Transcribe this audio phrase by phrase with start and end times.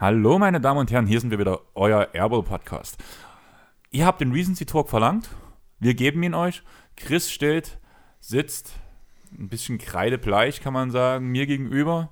[0.00, 2.96] Hallo meine Damen und Herren, hier sind wir wieder, euer Airball Podcast.
[3.90, 5.28] Ihr habt den Recency Talk verlangt,
[5.80, 6.62] wir geben ihn euch.
[6.96, 7.78] Chris steht,
[8.20, 8.72] sitzt,
[9.38, 12.08] ein bisschen kreidebleich kann man sagen, mir gegenüber,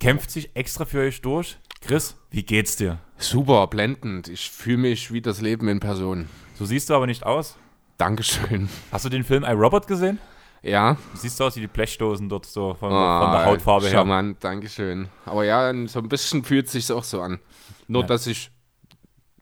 [0.00, 1.58] kämpft sich extra für euch durch.
[1.82, 2.98] Chris, wie geht's dir?
[3.18, 4.28] Super, blendend.
[4.28, 6.28] Ich fühle mich wie das Leben in Person.
[6.54, 7.56] So siehst du aber nicht aus.
[7.98, 8.68] Dankeschön.
[8.90, 10.18] Hast du den Film iRobot gesehen?
[10.62, 10.96] Ja.
[11.14, 13.92] Siehst du aus wie die Blechdosen dort so von, Ah, von der Hautfarbe her.
[13.92, 15.08] Charmant, Dankeschön.
[15.24, 17.40] Aber ja, so ein bisschen fühlt sich auch so an.
[17.88, 18.08] Nur, Ja.
[18.08, 18.50] dass ich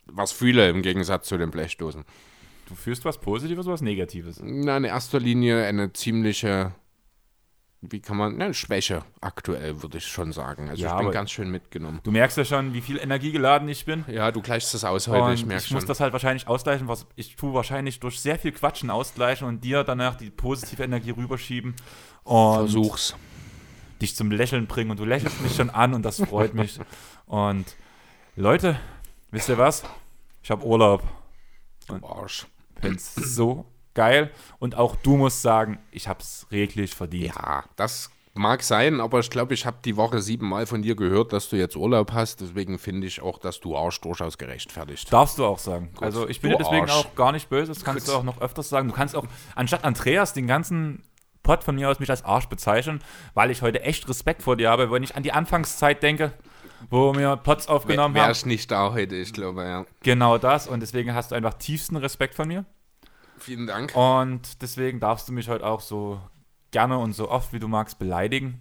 [0.07, 2.05] was fühle im Gegensatz zu den Blechdosen.
[2.69, 4.41] Du fühlst was Positives oder was Negatives?
[4.43, 6.73] Na, in erster Linie eine ziemliche,
[7.83, 10.69] wie kann man, ne, Schwäche aktuell, würde ich schon sagen.
[10.69, 12.01] Also Ja, ich bin ganz schön mitgenommen.
[12.03, 14.05] Du merkst ja schon, wie viel energiegeladen ich bin.
[14.07, 15.77] Ja, du gleichst das aus heute, Und ich ich, merke schon.
[15.77, 19.65] muss das halt wahrscheinlich ausgleichen, was ich tue wahrscheinlich durch sehr viel Quatschen ausgleichen und
[19.65, 21.75] dir danach die positive Energie rüberschieben
[22.25, 23.17] und Versuch's.
[24.03, 26.79] dich zum Lächeln bringen und du lächelst mich schon an und das freut mich.
[27.27, 27.65] Und
[28.37, 28.79] Leute,
[29.31, 29.85] wisst ihr was?
[30.43, 31.03] Ich habe Urlaub.
[31.89, 32.47] Du Arsch.
[32.81, 37.35] Find's so geil und auch du musst sagen, ich hab's reglich verdient.
[37.37, 41.33] Ja, das mag sein, aber ich glaube, ich habe die Woche siebenmal von dir gehört,
[41.33, 42.41] dass du jetzt Urlaub hast.
[42.41, 45.13] Deswegen finde ich auch, dass du Arsch durchaus gerechtfertigt.
[45.13, 45.91] Darfst du auch sagen.
[46.01, 46.93] Also ich bin dir deswegen Arsch.
[46.93, 48.15] auch gar nicht böse, das kannst Gut.
[48.15, 48.89] du auch noch öfters sagen.
[48.89, 51.03] Du kannst auch, anstatt Andreas, den ganzen
[51.43, 53.01] Pod von mir aus mich als Arsch bezeichnen,
[53.35, 56.33] weil ich heute echt Respekt vor dir habe, wenn ich an die Anfangszeit denke,
[56.89, 58.33] wo wir Pods aufgenommen Wäre haben.
[58.33, 59.87] ich nicht da heute, ich glaube, ja.
[60.03, 62.65] Genau das und deswegen hast du einfach tiefsten Respekt von mir.
[63.41, 63.95] Vielen Dank.
[63.97, 66.21] Und deswegen darfst du mich heute auch so
[66.71, 68.61] gerne und so oft wie du magst beleidigen.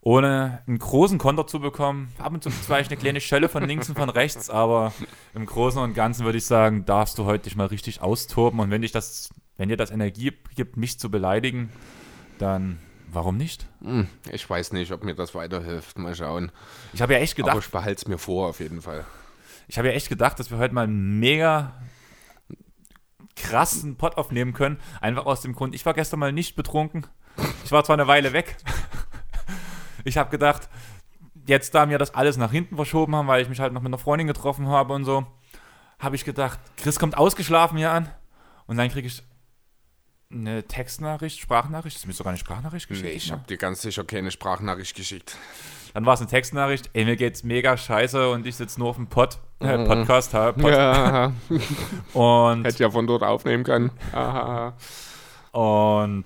[0.00, 2.12] Ohne einen großen Konter zu bekommen.
[2.18, 4.92] Ab und zu vielleicht eine kleine Schelle von links und von rechts, aber
[5.32, 8.60] im Großen und Ganzen würde ich sagen, darfst du heute dich mal richtig austoben.
[8.60, 11.70] Und wenn dich das, wenn dir das Energie gibt, mich zu beleidigen,
[12.38, 12.78] dann
[13.10, 13.66] warum nicht?
[13.80, 15.98] Hm, Ich weiß nicht, ob mir das weiterhilft.
[15.98, 16.52] Mal schauen.
[16.92, 19.06] Ich habe ja echt Aber gedacht, ich behalte es mir vor, auf jeden Fall.
[19.68, 21.72] ich habe ja echt gedacht, dass wir heute mal einen mega
[23.36, 24.78] krassen Pot aufnehmen können.
[25.00, 27.06] Einfach aus dem Grund, ich war gestern mal nicht betrunken.
[27.64, 28.56] Ich war zwar eine Weile weg.
[30.06, 30.68] Ich habe gedacht,
[31.46, 33.88] jetzt da wir das alles nach hinten verschoben haben, weil ich mich halt noch mit
[33.88, 35.26] einer Freundin getroffen habe und so,
[35.98, 38.10] habe ich gedacht, Chris kommt ausgeschlafen hier an
[38.66, 39.22] und dann kriege ich
[40.30, 41.96] eine Textnachricht, Sprachnachricht.
[41.96, 43.08] Das ist mir sogar eine Sprachnachricht geschickt.
[43.08, 43.36] Nee, ich ne?
[43.36, 45.36] habe dir ganz sicher keine Sprachnachricht geschickt.
[45.92, 48.96] Dann war es eine Textnachricht, ey, mir geht's mega scheiße und ich sitze nur auf
[48.96, 49.28] dem äh,
[49.86, 51.32] Podcast, äh, Pod, Ja,
[52.14, 53.90] und hätte ja von dort aufnehmen können.
[55.52, 56.24] Und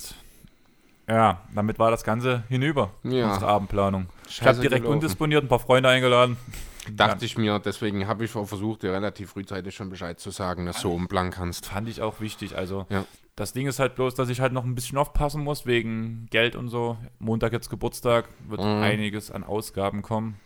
[1.08, 3.32] ja, damit war das Ganze hinüber, Ja.
[3.32, 4.06] unsere Abendplanung.
[4.26, 4.94] ich Scheiße habe direkt gelaufen.
[4.96, 6.36] undisponiert ein paar Freunde eingeladen.
[6.90, 10.64] Dachte ich mir, deswegen habe ich auch versucht, dir relativ frühzeitig schon Bescheid zu sagen,
[10.64, 11.66] dass du umplan kannst.
[11.66, 12.56] Fand ich auch wichtig.
[12.56, 13.04] Also Ja.
[13.36, 16.56] das Ding ist halt bloß, dass ich halt noch ein bisschen aufpassen muss wegen Geld
[16.56, 16.96] und so.
[17.18, 18.82] Montag jetzt Geburtstag, wird Mhm.
[18.82, 20.40] einiges an Ausgaben kommen.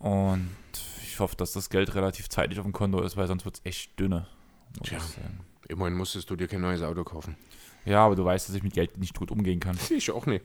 [0.00, 0.91] Und ich
[1.22, 3.98] hoffe, dass das Geld relativ zeitig auf dem Konto ist, weil sonst wird es echt
[3.98, 4.26] dünne.
[4.82, 4.98] Tja.
[5.68, 7.36] Immerhin musstest du dir kein neues Auto kaufen.
[7.84, 9.78] Ja, aber du weißt, dass ich mit Geld nicht gut umgehen kann.
[9.90, 10.44] Ich auch nicht.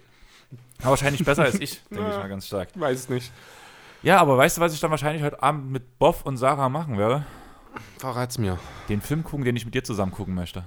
[0.80, 2.70] Aber wahrscheinlich besser als ich, denke ich mal ganz stark.
[2.76, 3.32] Weiß es nicht.
[4.04, 6.98] Ja, aber weißt du, was ich dann wahrscheinlich heute Abend mit Boff und Sarah machen
[6.98, 7.26] werde?
[7.98, 8.58] Verrat's mir.
[8.90, 10.64] Den Film gucken, den ich mit dir zusammen gucken möchte.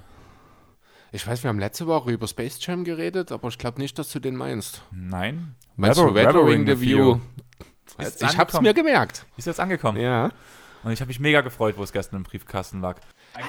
[1.13, 4.11] Ich weiß, wir haben letzte Woche über Space Jam geredet, aber ich glaube nicht, dass
[4.11, 4.81] du den meinst.
[4.91, 5.55] Nein.
[5.75, 7.19] Meinst Weather- du Weathering the the View?
[7.97, 9.25] Ist Ich hab's mir gemerkt.
[9.37, 9.99] Ist jetzt angekommen.
[9.99, 10.31] Ja.
[10.83, 12.97] Und ich habe mich mega gefreut, wo es gestern im Briefkasten lag.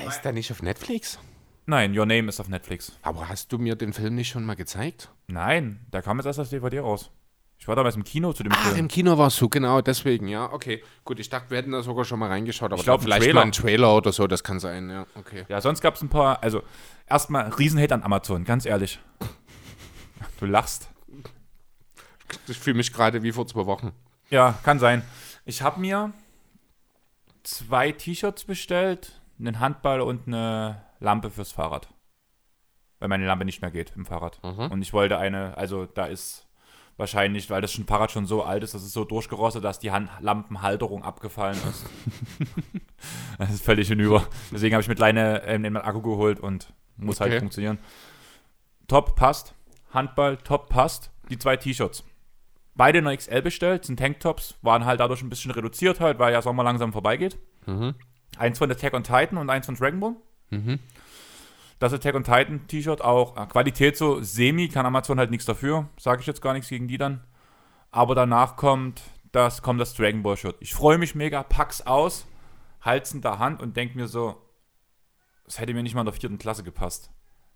[0.06, 1.18] Ist der nicht auf Netflix?
[1.64, 2.92] Nein, Your Name ist auf Netflix.
[3.02, 5.10] Aber hast du mir den Film nicht schon mal gezeigt?
[5.28, 7.10] Nein, der kam jetzt erst als DVD raus.
[7.58, 8.76] Ich war damals im Kino zu dem Ach, Film.
[8.76, 10.82] im Kino warst du, genau, deswegen, ja, okay.
[11.04, 13.04] Gut, ich dachte, wir hätten da sogar schon mal reingeschaut, aber Ich glaub, dann ein
[13.04, 13.34] vielleicht Trailer.
[13.40, 15.44] mal ein Trailer oder so, das kann sein, ja, okay.
[15.48, 16.64] Ja, sonst gab es ein paar, also
[17.08, 18.98] erstmal Riesenhate an Amazon, ganz ehrlich.
[20.40, 20.88] Du lachst.
[22.48, 23.92] Ich fühle mich gerade wie vor zwei Wochen.
[24.32, 25.02] Ja, kann sein.
[25.44, 26.12] Ich habe mir
[27.42, 31.88] zwei T-Shirts bestellt, einen Handball und eine Lampe fürs Fahrrad.
[32.98, 34.42] Weil meine Lampe nicht mehr geht im Fahrrad.
[34.42, 34.70] Mhm.
[34.72, 36.46] Und ich wollte eine, also da ist
[36.96, 39.90] wahrscheinlich, weil das schon Fahrrad schon so alt ist, das ist so durchgerostet, dass die
[39.90, 41.84] Hand Lampenhalterung abgefallen ist.
[43.38, 44.26] das ist völlig hinüber.
[44.50, 47.40] Deswegen habe ich mit Leine ähm, den Akku geholt und muss halt Okay.
[47.40, 47.78] funktionieren.
[48.88, 49.54] Top passt.
[49.92, 51.10] Handball, top passt.
[51.28, 52.04] Die zwei T-Shirts.
[52.74, 56.32] Beide in der XL bestellt, sind Tanktops, waren halt dadurch ein bisschen reduziert halt, weil
[56.32, 57.38] ja Sommer langsam vorbeigeht.
[57.66, 57.94] Mhm.
[58.38, 60.16] Eins von Attack on Titan und eins von Dragon Ball.
[60.50, 60.78] Mhm.
[61.78, 65.88] Das Attack on Titan T-Shirt auch äh, Qualität so semi, kann Amazon halt nichts dafür,
[65.98, 67.24] sage ich jetzt gar nichts gegen die dann.
[67.90, 69.02] Aber danach kommt
[69.32, 70.56] das kommt das Dragon Ball Shirt.
[70.60, 72.26] Ich freue mich mega, pack's aus,
[72.82, 74.36] halt's in der Hand und denk mir so,
[75.44, 77.10] das hätte mir nicht mal in der vierten Klasse gepasst.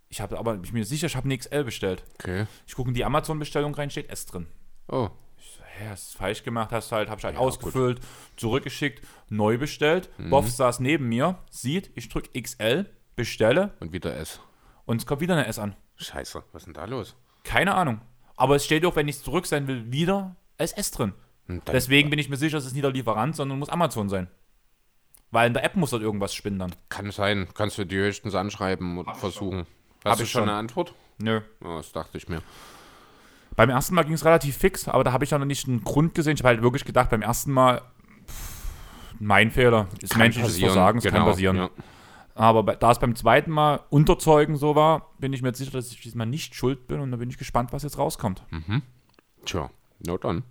[0.08, 2.04] Ich habe aber, ich bin mir sicher, ich habe eine XL bestellt.
[2.14, 2.46] Okay.
[2.66, 4.46] Ich gucke in die Amazon-Bestellung rein, steht S drin.
[4.88, 5.10] Oh.
[5.38, 8.00] Ich so, hä, hast du falsch gemacht, hast halt, hab ich halt Ja, ausgefüllt,
[8.36, 10.10] zurückgeschickt, neu bestellt.
[10.30, 14.40] Boff saß neben mir, sieht, ich drücke XL, bestelle Und wieder S.
[14.84, 15.76] und es kommt wieder eine S an.
[15.96, 17.16] Scheiße, was ist denn da los?
[17.44, 18.00] Keine Ahnung.
[18.36, 21.14] Aber es steht auch, wenn ich zurück sein will, wieder als S drin.
[21.66, 24.28] Deswegen bin ich mir sicher, es ist nicht der Lieferant, sondern muss Amazon sein.
[25.30, 26.74] Weil in der App muss dort irgendwas spinnen dann.
[26.88, 27.48] Kann sein.
[27.54, 29.60] Kannst du die höchstens anschreiben und versuchen.
[30.04, 30.48] Hab Hast du ich schon schon.
[30.48, 30.94] eine Antwort?
[31.18, 31.40] Nö.
[31.62, 32.42] Oh, das dachte ich mir.
[33.56, 35.82] Beim ersten Mal ging es relativ fix, aber da habe ich ja noch nicht einen
[35.82, 36.34] Grund gesehen.
[36.34, 37.80] Ich habe halt wirklich gedacht, beim ersten Mal,
[38.26, 38.62] pff,
[39.18, 41.56] mein Fehler, ist Kann menschliches passieren, Versagen, es kann genau, passieren.
[41.56, 41.70] ja.
[42.34, 45.72] Aber bei, da es beim zweiten Mal unterzeugen so war, bin ich mir jetzt sicher,
[45.72, 48.42] dass ich diesmal nicht schuld bin und da bin ich gespannt, was jetzt rauskommt.
[49.46, 49.70] Tja,
[50.00, 50.42] na dann.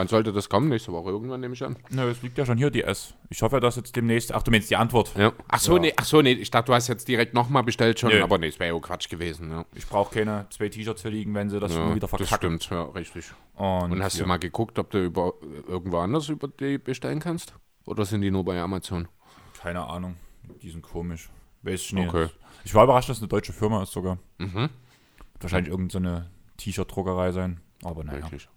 [0.00, 0.70] Wann sollte das kommen?
[0.70, 1.76] Nächste Woche irgendwann, nehme ich an.
[1.90, 3.12] Nö, es liegt ja schon hier die S.
[3.28, 4.32] Ich hoffe, dass jetzt demnächst.
[4.32, 5.12] Ach, du meinst die Antwort.
[5.14, 5.34] Ja.
[5.46, 5.80] Ach so, Ja.
[5.82, 6.32] nee, ach so, nee.
[6.32, 8.08] Ich dachte, du hast jetzt direkt nochmal bestellt schon.
[8.08, 8.22] Nö.
[8.22, 9.50] Aber nee, es wäre ja auch Quatsch gewesen.
[9.50, 9.66] Ja.
[9.74, 12.58] Ich brauche keine zwei T-Shirts hier liegen, wenn sie das ja, immer wieder das verkacken.
[12.62, 13.30] stimmt, ja, richtig.
[13.56, 15.34] Und, Und hast du mal geguckt, ob du über,
[15.68, 17.52] irgendwo anders über die bestellen kannst?
[17.84, 19.06] Oder sind die nur bei Amazon?
[19.60, 20.16] Keine Ahnung.
[20.62, 21.28] Die sind komisch.
[21.60, 22.08] Weiß ich nicht.
[22.08, 22.28] Okay.
[22.64, 24.16] Ich war überrascht, dass es eine deutsche Firma ist sogar.
[24.38, 24.70] Mhm.
[25.40, 27.60] Wahrscheinlich irgendeine T-Shirt-Druckerei sein.
[27.84, 28.22] Aber naja.
[28.22, 28.48] Wirklich.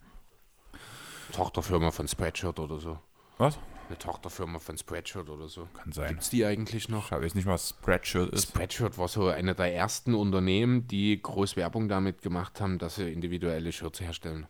[1.33, 2.97] Tochterfirma von Spreadshirt oder so.
[3.38, 3.59] Was?
[3.89, 5.68] Eine Tochterfirma von Spreadshirt oder so.
[5.74, 6.09] Kann sein.
[6.09, 7.12] Gibt's die eigentlich noch?
[7.12, 8.50] Ich weiß nicht, was Spreadshirt ist.
[8.50, 13.12] Spreadshirt war so eine der ersten Unternehmen, die groß Werbung damit gemacht haben, dass sie
[13.12, 14.47] individuelle Shirts herstellen.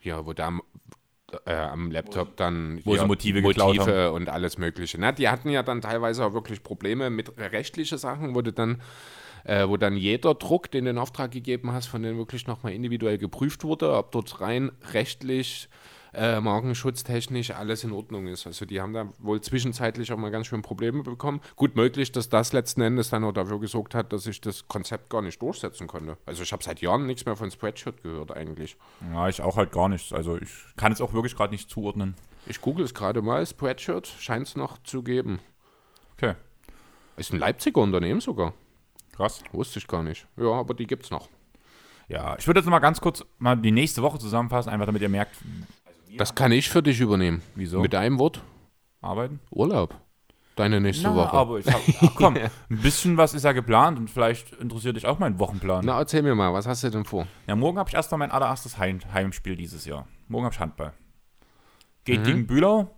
[0.00, 0.62] Ja, wo da am,
[1.44, 4.98] äh, am Laptop dann Wo sie Motive geklaut Motive und alles Mögliche.
[4.98, 8.82] Na, die hatten ja dann teilweise auch wirklich Probleme mit rechtlichen Sachen, wo du dann
[9.44, 12.72] äh, wo dann jeder Druck, den du in Auftrag gegeben hast, von denen wirklich nochmal
[12.72, 15.68] individuell geprüft wurde, ob dort rein rechtlich,
[16.14, 18.46] äh, markenschutztechnisch alles in Ordnung ist.
[18.46, 21.40] Also die haben da wohl zwischenzeitlich auch mal ganz schön Probleme bekommen.
[21.56, 25.08] Gut möglich, dass das letzten Endes dann auch dafür gesorgt hat, dass ich das Konzept
[25.10, 26.18] gar nicht durchsetzen konnte.
[26.26, 28.76] Also ich habe seit Jahren nichts mehr von Spreadshirt gehört eigentlich.
[29.12, 30.12] Ja, ich auch halt gar nichts.
[30.12, 32.14] Also ich kann es auch wirklich gerade nicht zuordnen.
[32.46, 35.38] Ich google es gerade mal, Spreadshirt scheint es noch zu geben.
[36.16, 36.34] Okay,
[37.16, 38.52] Ist ein Leipziger Unternehmen sogar.
[39.12, 39.42] krass.
[39.52, 40.26] Wusste ich gar nicht.
[40.36, 41.28] Ja, aber die gibt's noch.
[42.08, 45.08] Ja, ich würde jetzt mal ganz kurz mal die nächste Woche zusammenfassen, einfach damit ihr
[45.08, 45.36] merkt,
[46.18, 47.42] Das kann ich für dich übernehmen.
[47.54, 47.80] Wieso?
[47.80, 48.42] Mit einem Wort.
[49.00, 49.40] arbeiten.
[49.50, 49.94] Urlaub.
[50.54, 51.32] Deine nächste Na, Woche.
[51.32, 55.06] aber ich hab, ach komm, ein bisschen was ist ja geplant und vielleicht interessiert dich
[55.06, 55.82] auch mein Wochenplan.
[55.84, 57.26] Na, erzähl mir mal, was hast du denn vor?
[57.46, 60.06] Ja, morgen habe ich erstmal mein allererstes Heim Heimspiel dieses Jahr.
[60.28, 60.92] Morgen habe ich Handball.
[62.04, 62.90] Geht gegen Bühlau.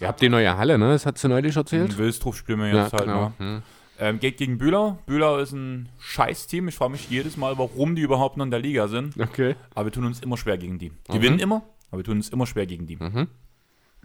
[0.00, 0.88] Ihr habt die neue Halle, ne?
[0.90, 1.96] Das hat sie neulich In erzählt.
[1.96, 3.04] Wilstruf spielen wir Ja, jetzt halt.
[3.04, 3.20] genau.
[3.20, 3.32] Ja.
[3.38, 3.62] Hm.
[4.00, 4.98] Ähm, geht gegen Bühlau.
[5.06, 6.66] Bühlau ist ein Scheiß-Team.
[6.66, 9.16] Ich frage mich jedes Mal, warum die überhaupt noch in der Liga sind.
[9.20, 9.54] Okay.
[9.74, 10.90] Aber wir tun uns immer schwer gegen die.
[11.08, 11.62] Die gewinnen immer,
[11.94, 12.96] aber wir tun uns immer schwer gegen die.
[12.96, 13.28] Mhm.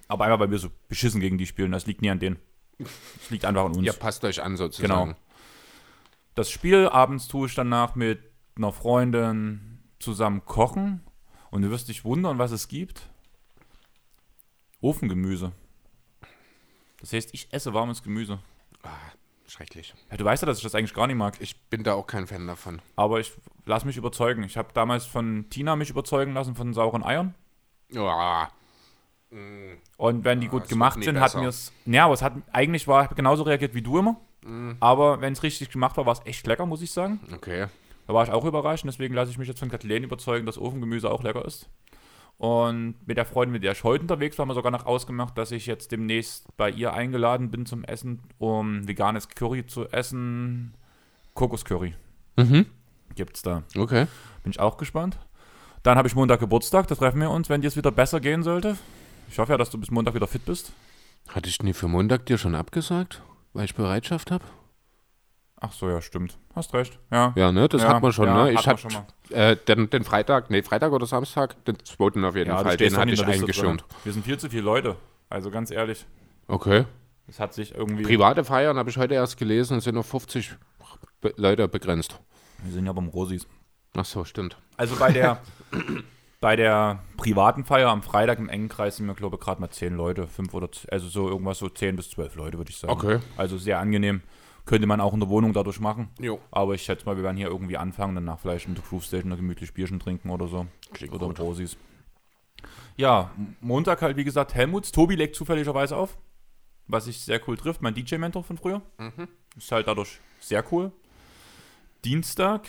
[0.07, 1.71] Aber einfach, weil wir so beschissen gegen die spielen.
[1.71, 2.37] Das liegt nie an denen.
[2.77, 3.83] Das liegt einfach an uns.
[3.83, 5.09] Ihr passt euch an sozusagen.
[5.09, 5.17] Genau.
[6.35, 8.19] Das Spiel abends tue ich danach mit
[8.55, 11.01] einer Freundin zusammen kochen.
[11.49, 13.09] Und du wirst dich wundern, was es gibt.
[14.81, 15.51] Ofengemüse.
[17.01, 18.37] Das heißt, ich esse warmes Gemüse.
[18.83, 18.89] Ah,
[19.47, 19.95] schrecklich.
[20.11, 21.37] Ja, du weißt ja, dass ich das eigentlich gar nicht mag.
[21.39, 22.83] Ich bin da auch kein Fan davon.
[22.95, 23.33] Aber ich
[23.65, 24.43] lass mich überzeugen.
[24.43, 27.33] Ich habe damals von Tina mich überzeugen lassen von sauren Eiern.
[27.91, 28.49] Ja,
[29.97, 31.71] Und wenn die gut gemacht sind, hat mir es.
[31.85, 34.17] Ja, aber es hat eigentlich war ich genauso reagiert wie du immer.
[34.41, 34.77] Mhm.
[34.79, 37.19] Aber wenn es richtig gemacht war, war es echt lecker, muss ich sagen.
[37.33, 37.67] okay.
[38.07, 38.83] Da war ich auch überrascht.
[38.83, 41.69] und Deswegen lasse ich mich jetzt von Kathleen überzeugen, dass Ofengemüse auch lecker ist.
[42.39, 45.37] Und mit der Freundin, mit der ich heute unterwegs war, haben wir sogar noch ausgemacht,
[45.37, 50.73] dass ich jetzt demnächst bei ihr eingeladen bin zum Essen, um veganes Curry zu essen.
[51.33, 51.93] Kokoscurry
[52.37, 52.65] Mhm.
[53.15, 53.63] gibt's da.
[53.77, 54.07] Okay.
[54.43, 55.19] Bin ich auch gespannt.
[55.89, 58.43] Dann habe ich Montag Geburtstag, da treffen wir uns, wenn dir es wieder besser gehen
[58.43, 58.77] sollte.
[59.27, 60.71] Ich hoffe ja, dass du bis Montag wieder fit bist.
[61.29, 64.45] Hatte ich nie für Montag dir schon abgesagt, weil ich Bereitschaft habe?
[65.59, 66.37] Ach so, ja, stimmt.
[66.53, 66.99] Hast recht.
[67.11, 67.33] Ja.
[67.35, 67.67] Ja, ne?
[67.67, 68.51] Das Ja, hat man schon, ja, ne?
[68.51, 69.07] Ich hatte schon mal.
[69.35, 72.93] äh, den, den Freitag, nee, Freitag oder Samstag, den zweiten auf jeden Ja, Fall, den
[72.93, 73.83] doch hatte ich eingeschirmt.
[74.03, 74.95] Wir sind viel zu viele Leute.
[75.27, 76.05] Also ganz ehrlich,
[76.47, 76.85] Okay.
[77.25, 78.03] es hat sich irgendwie.
[78.03, 80.51] Private Feiern habe ich heute erst gelesen, sind auf 50
[81.19, 82.19] Be Leute begrenzt.
[82.63, 83.47] Wir sind ja beim Rosis.
[83.95, 84.57] Ach so, stimmt.
[84.77, 85.41] Also bei der,
[86.41, 89.69] bei der privaten Feier am Freitag im engen Kreis sind wir, glaube ich, gerade mal
[89.69, 90.27] zehn Leute.
[90.27, 92.93] Fünf oder also so irgendwas so zehn bis zwölf Leute, würde ich sagen.
[92.93, 93.19] Okay.
[93.37, 94.21] Also sehr angenehm.
[94.65, 96.09] Könnte man auch in der Wohnung dadurch machen.
[96.19, 96.39] Jo.
[96.51, 99.35] Aber ich schätze mal, wir werden hier irgendwie anfangen, danach vielleicht in der Groove Station
[99.35, 100.67] gemütlich Bierchen trinken oder so.
[100.93, 101.39] Klingt oder gut.
[101.39, 101.75] Rosis.
[102.95, 103.31] Ja,
[103.61, 104.91] Montag halt, wie gesagt, Helmuts.
[104.91, 106.17] Tobi legt zufälligerweise auf,
[106.87, 107.81] was sich sehr cool trifft.
[107.81, 108.81] Mein DJ-Mentor von früher.
[109.57, 110.91] Ist halt dadurch sehr cool.
[112.05, 112.67] Dienstag.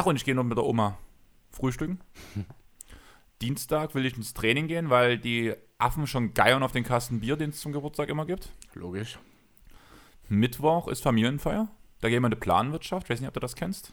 [0.00, 0.96] Ach, und ich gehe noch mit der Oma
[1.50, 1.98] frühstücken.
[3.42, 7.36] Dienstag will ich ins Training gehen, weil die Affen schon geiern auf den Kasten Bier,
[7.36, 8.50] den es zum Geburtstag immer gibt.
[8.74, 9.18] Logisch.
[10.28, 11.68] Mittwoch ist Familienfeier.
[12.00, 13.06] Da gehen wir in eine Planwirtschaft.
[13.06, 13.90] Ich weiß nicht, ob du das kennst.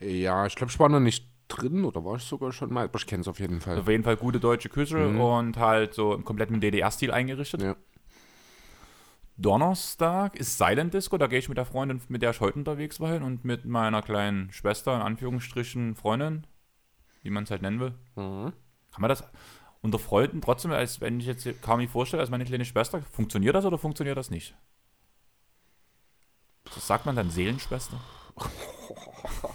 [0.00, 2.98] Ja, ich glaube, ich war noch nicht drin oder war ich sogar schon mal, aber
[2.98, 3.78] ich kenne es auf jeden Fall.
[3.78, 5.20] Auf jeden Fall gute deutsche Küche Mhm.
[5.20, 7.62] und halt so im kompletten DDR-Stil eingerichtet.
[7.62, 7.76] Ja.
[9.36, 13.00] Donnerstag ist Silent Disco, da gehe ich mit der Freundin, mit der ich heute unterwegs
[13.00, 16.46] war, hin und mit meiner kleinen Schwester, in Anführungsstrichen Freundin,
[17.22, 17.94] wie man es halt nennen will.
[18.14, 18.52] Mhm.
[18.92, 19.24] Kann man das
[19.82, 23.64] unter Freunden trotzdem, als wenn ich jetzt Kami vorstelle, als meine kleine Schwester, funktioniert das
[23.64, 24.54] oder funktioniert das nicht?
[26.74, 28.00] Das sagt man dann Seelenschwester?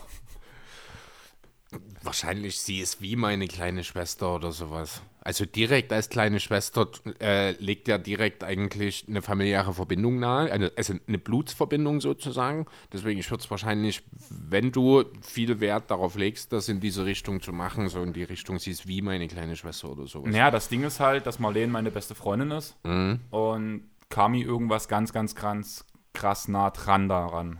[2.03, 5.01] Wahrscheinlich sie ist wie meine kleine Schwester oder sowas.
[5.21, 6.87] Also direkt als kleine Schwester
[7.19, 12.65] äh, legt ja direkt eigentlich eine familiäre Verbindung nahe, eine, also eine Blutsverbindung sozusagen.
[12.93, 17.41] Deswegen, ich würde es wahrscheinlich, wenn du viel Wert darauf legst, das in diese Richtung
[17.41, 20.31] zu machen, so in die Richtung, sie ist wie meine kleine Schwester oder sowas.
[20.31, 23.19] Naja, das Ding ist halt, dass Marlene meine beste Freundin ist Mhm.
[23.29, 27.59] und Kami irgendwas ganz, ganz, ganz krass nah dran daran.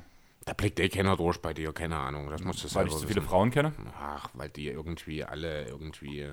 [0.49, 2.31] Da blickt eh keiner durch bei dir, keine Ahnung.
[2.31, 3.21] Das musst du Weil ich so viele.
[3.21, 3.71] Frauen kenne.
[4.01, 6.27] Ach, weil die irgendwie alle irgendwie.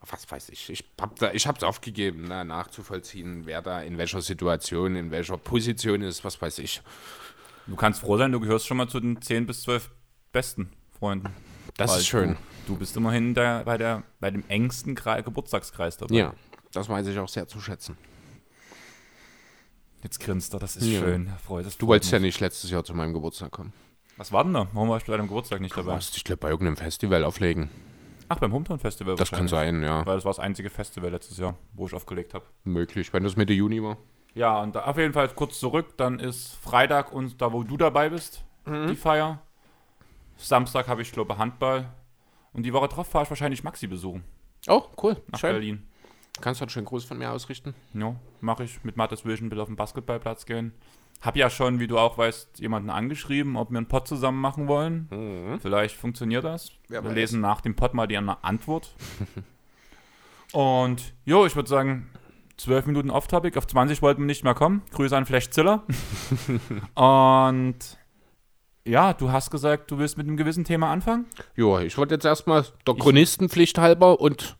[0.00, 0.68] Was weiß ich.
[0.68, 5.36] Ich hab da, ich hab's aufgegeben, na, nachzuvollziehen, wer da in welcher Situation, in welcher
[5.38, 6.82] Position ist, was weiß ich.
[7.68, 9.88] Du kannst froh sein, du gehörst schon mal zu den 10 bis 12
[10.32, 11.32] besten Freunden.
[11.76, 12.36] Das Weil ist schön.
[12.66, 16.16] Du, du bist immerhin der, bei, der, bei dem engsten Kre Geburtstagskreis dabei.
[16.16, 16.34] Ja,
[16.72, 17.96] das weiß ich auch sehr zu schätzen.
[20.02, 21.00] Jetzt grinst er, das ist Ja.
[21.00, 21.28] schön.
[21.44, 22.26] Freut, das Du wolltest ja mich.
[22.34, 23.72] nicht letztes Jahr zu meinem Geburtstag kommen.
[24.16, 24.68] Was war denn da?
[24.72, 25.92] Warum warst du bei deinem Geburtstag nicht Du dabei?
[25.92, 27.68] warst, ich glaube, bei irgendeinem Festival auflegen.
[28.28, 30.04] Ach, beim Hometown Festival Das kann sein, ja.
[30.04, 32.44] Weil das war das einzige Festival letztes Jahr, wo ich aufgelegt habe.
[32.64, 33.96] Möglich, wenn das Mitte Juni war.
[34.34, 35.96] Ja, und da, auf jeden Fall kurz zurück.
[35.96, 38.88] Dann ist Freitag und da, wo du dabei bist, Mhm.
[38.88, 39.40] die Feier.
[40.36, 41.88] Samstag habe ich, glaube Handball.
[42.52, 44.24] Und die Woche drauf fahre ich wahrscheinlich Maxi besuchen
[44.68, 45.16] Oh, cool.
[45.28, 45.52] nach Schön.
[45.52, 45.87] Berlin.
[46.40, 47.74] Kannst du einen schönen Gruß von mir ausrichten?
[47.94, 50.72] Ja, mache ich mit Mattes Vision Bill auf den Basketballplatz gehen.
[51.20, 54.68] Hab ja schon, wie du auch weißt, jemanden angeschrieben, ob wir einen Pod zusammen machen
[54.68, 55.08] wollen.
[55.10, 55.58] Mhm.
[55.60, 56.70] Vielleicht funktioniert das.
[56.88, 57.16] Wer wir weiß.
[57.16, 58.94] lesen nach dem Pod mal die Antwort.
[60.52, 62.08] Und jo, ich würde sagen,
[62.56, 64.82] 12 Minuten off-topic, auf 20 wollten wir nicht mehr kommen.
[64.92, 65.84] Grüße an Flash Ziller.
[66.94, 67.98] Und
[68.84, 71.26] ja, du hast gesagt, du willst mit einem gewissen Thema anfangen.
[71.56, 74.56] Ja, ich wollte jetzt erstmal der Chronistenpflicht halber und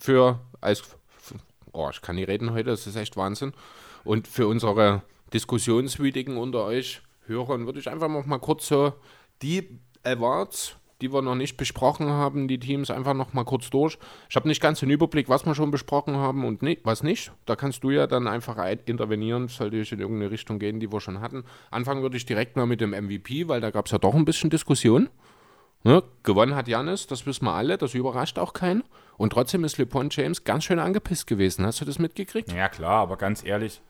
[0.00, 0.82] für als
[1.72, 3.52] oh, ich kann nicht reden heute, das ist echt Wahnsinn.
[4.04, 5.02] Und für unsere
[5.32, 8.92] Diskussionswütigen unter euch Hörern würde ich einfach noch mal kurz so
[9.42, 13.98] die Awards, die wir noch nicht besprochen haben, die Teams einfach noch mal kurz durch.
[14.28, 17.32] Ich habe nicht ganz den Überblick, was wir schon besprochen haben und ni was nicht.
[17.46, 20.92] Da kannst du ja dann einfach ein- intervenieren, sollte ich in irgendeine Richtung gehen, die
[20.92, 21.44] wir schon hatten.
[21.70, 24.24] Anfangen würde ich direkt mal mit dem MVP, weil da gab es ja doch ein
[24.24, 25.08] bisschen Diskussion.
[25.82, 26.02] Ne?
[26.22, 28.84] Gewonnen hat Janis, das wissen wir alle, das überrascht auch keinen.
[29.16, 31.64] Und trotzdem ist LeBron James ganz schön angepisst gewesen.
[31.66, 32.52] Hast du das mitgekriegt?
[32.52, 33.80] Ja, klar, aber ganz ehrlich,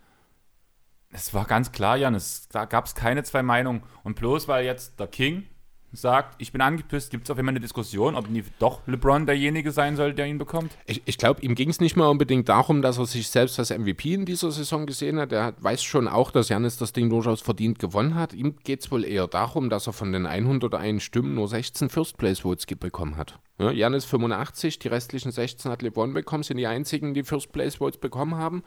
[1.11, 3.83] es war ganz klar, Jan, es, da gab es keine zwei Meinungen.
[4.03, 5.47] Und bloß weil jetzt der King
[5.97, 9.71] sagt, ich bin angepisst, gibt es auf immer eine Diskussion, ob nicht doch LeBron derjenige
[9.71, 10.73] sein soll, der ihn bekommt.
[10.87, 13.71] Ich, ich glaube, ihm ging es nicht mal unbedingt darum, dass er sich selbst als
[13.71, 15.33] MVP in dieser Saison gesehen hat.
[15.33, 18.35] Er weiß schon auch, dass Janis das Ding durchaus verdient gewonnen hat.
[18.35, 22.67] Ihm geht es wohl eher darum, dass er von den 101 Stimmen nur 16 First-Place-Votes
[22.67, 23.39] bekommen hat.
[23.59, 28.37] Ja, Janis 85, die restlichen 16 hat LeBron bekommen, sind die einzigen, die First-Place-Votes bekommen
[28.37, 28.63] haben.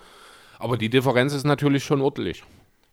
[0.60, 2.44] Aber die Differenz ist natürlich schon ordentlich.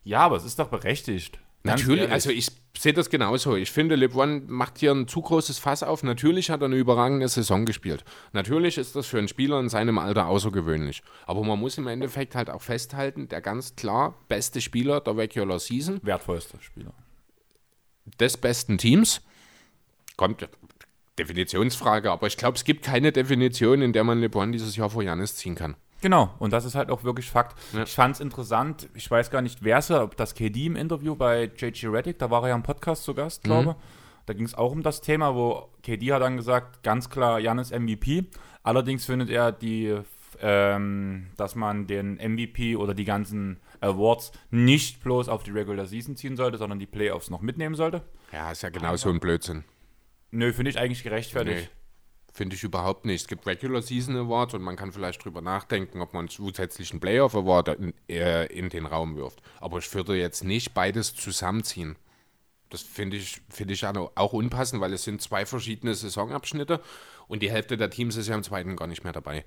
[0.02, 1.38] Ja, aber es ist doch berechtigt.
[1.66, 3.56] Natürlich, also ich sehe das genauso.
[3.56, 6.02] Ich finde, LeBron macht hier ein zu großes Fass auf.
[6.02, 8.04] Natürlich hat er eine überragende Saison gespielt.
[8.35, 11.02] Natürlich ist das für einen Spieler in seinem Alter außergewöhnlich.
[11.26, 15.59] Aber man muss im Endeffekt halt auch festhalten, der ganz klar beste Spieler der Regular
[15.59, 16.92] Season wertvollster Spieler.
[18.21, 19.23] des besten Teams.
[20.18, 20.47] Kommt
[21.18, 25.02] Definitionsfrage, aber ich glaube, es gibt keine Definition, in der man LeBron dieses Jahr vor
[25.02, 25.76] Janis ziehen kann.
[26.04, 27.58] Genau, und das ist halt auch wirklich Fakt.
[27.73, 27.84] Ja.
[27.84, 30.76] Ich fand es interessant, ich weiß gar nicht, wer es war, ob das KD im
[30.76, 33.75] Interview bei JG Reddick, da war er ja im Podcast zu Gast, glaube
[34.26, 37.70] Da ging es auch um das Thema, wo KD hat dann gesagt, ganz klar, Janis
[37.70, 38.26] MVP.
[38.62, 39.96] Allerdings findet er die,
[40.42, 46.16] ähm, dass man den MVP oder die ganzen Awards nicht bloß auf die Regular Season
[46.16, 48.02] ziehen sollte, sondern die Playoffs noch mitnehmen sollte.
[48.30, 49.64] Ja, ist ja genau so ein Blödsinn.
[50.32, 51.70] Nö, finde ich eigentlich gerechtfertigt.
[51.73, 51.83] Nee,
[52.34, 53.22] finde ich überhaupt nicht.
[53.22, 56.98] Es gibt Regular Season Awards und man kann vielleicht drüber nachdenken, ob man einen zusätzlichen
[56.98, 59.40] Playoff Award in, äh, in den Raum wirft.
[59.60, 61.94] Aber ich würde jetzt nicht beides zusammenziehen.
[62.70, 66.80] Das finde ich, finde ich auch unpassend, weil es sind zwei verschiedene Saisonabschnitte
[67.28, 69.44] und die Hälfte der Teams ist ja im zweiten gar nicht mehr dabei.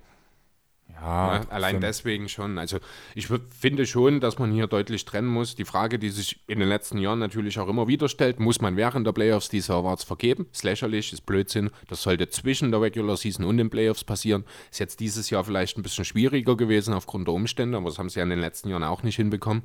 [0.89, 1.84] Ja, Ja, allein stimmt.
[1.84, 2.58] deswegen schon.
[2.58, 2.79] Also
[3.13, 5.56] ich finde schon, dass man hier deutlich trennen muss.
[5.56, 8.77] Die Frage, die sich in den letzten Jahren natürlich auch immer wieder stellt, muss man
[8.77, 10.48] während der Playoffs diese Awards vergeben?
[10.51, 11.70] Ist lächerlich, ist Blödsinn.
[11.88, 14.46] Das sollte zwischen der Regular Season und den Playoffs passieren.
[14.72, 18.10] Ist jetzt dieses Jahr vielleicht ein bisschen schwieriger gewesen aufgrund der Umstände, aber das haben
[18.10, 19.63] sie ja in den letzten Jahren auch nicht hinbekommen.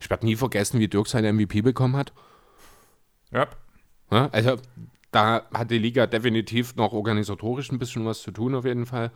[0.00, 2.12] Ich werde nie vergessen, wie Dirk seinen MVP bekommen hat.
[3.30, 3.46] Ja.
[4.10, 4.56] Ja, also
[5.10, 9.10] da hat die Liga definitiv noch organisatorisch ein bisschen was zu tun, auf jeden Fall.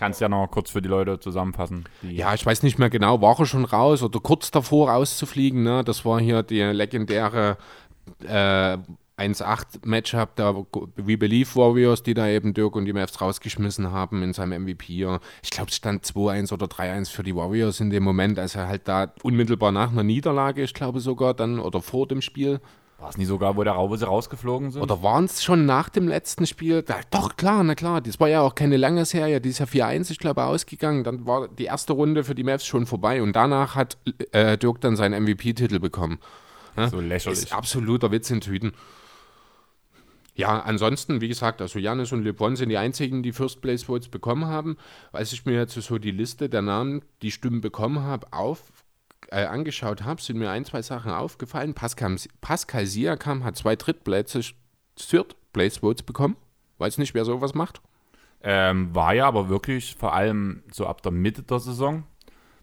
[0.00, 1.84] Kannst ja noch kurz für die Leute zusammenfassen.
[2.00, 5.62] Die Ja, ich weiß nicht mehr genau, war er schon raus oder kurz davor rauszufliegen.
[5.62, 5.84] Ne?
[5.84, 7.58] Das war hier die legendäre
[8.26, 8.78] äh,
[9.18, 10.56] 1-8-Matchup der
[10.96, 15.20] We Believe Warriors, die da eben Dirk und die Mavs rausgeschmissen haben in seinem MVP-Jahr.
[15.42, 18.68] Ich glaube, es stand 2-1 oder 3-1 für die Warriors in dem Moment, als er
[18.68, 22.62] halt da unmittelbar nach einer Niederlage, ich glaube sogar dann, oder vor dem Spiel,
[23.00, 24.82] War es nie sogar, wo, der, wo sie rausgeflogen sind?
[24.82, 26.82] oder waren es schon nach dem letzten Spiel?
[26.82, 28.02] Da, doch, klar, na klar.
[28.02, 29.40] Das war ja auch keine lange Serie.
[29.40, 31.02] Die ist ja 4-1, ich glaube, ausgegangen.
[31.02, 33.22] Dann war die erste Runde für die Mavs schon vorbei.
[33.22, 33.96] Und danach hat
[34.32, 36.18] äh, Dirk dann seinen MVP-Titel bekommen.
[36.90, 37.44] so lächerlich.
[37.44, 38.72] Ist absoluter Witz in Tüten.
[40.34, 44.08] Ja, ansonsten, wie gesagt, also Janis und LeBron sind die einzigen, die First Place Votes
[44.08, 44.76] bekommen haben.
[45.12, 48.62] Als ich mir jetzt so die Liste der Namen, die Stimmen bekommen habe, auf,
[49.30, 51.74] äh, angeschaut habe, sind mir ein, zwei Sachen aufgefallen.
[51.74, 54.40] Pascal, Pascal Siakam hat zwei Drittplätze,
[54.96, 56.36] Third Place Votes bekommen.
[56.78, 57.80] Weiß nicht, wer sowas macht.
[58.42, 62.04] Ähm, war ja aber wirklich vor allem so ab der Mitte der Saison.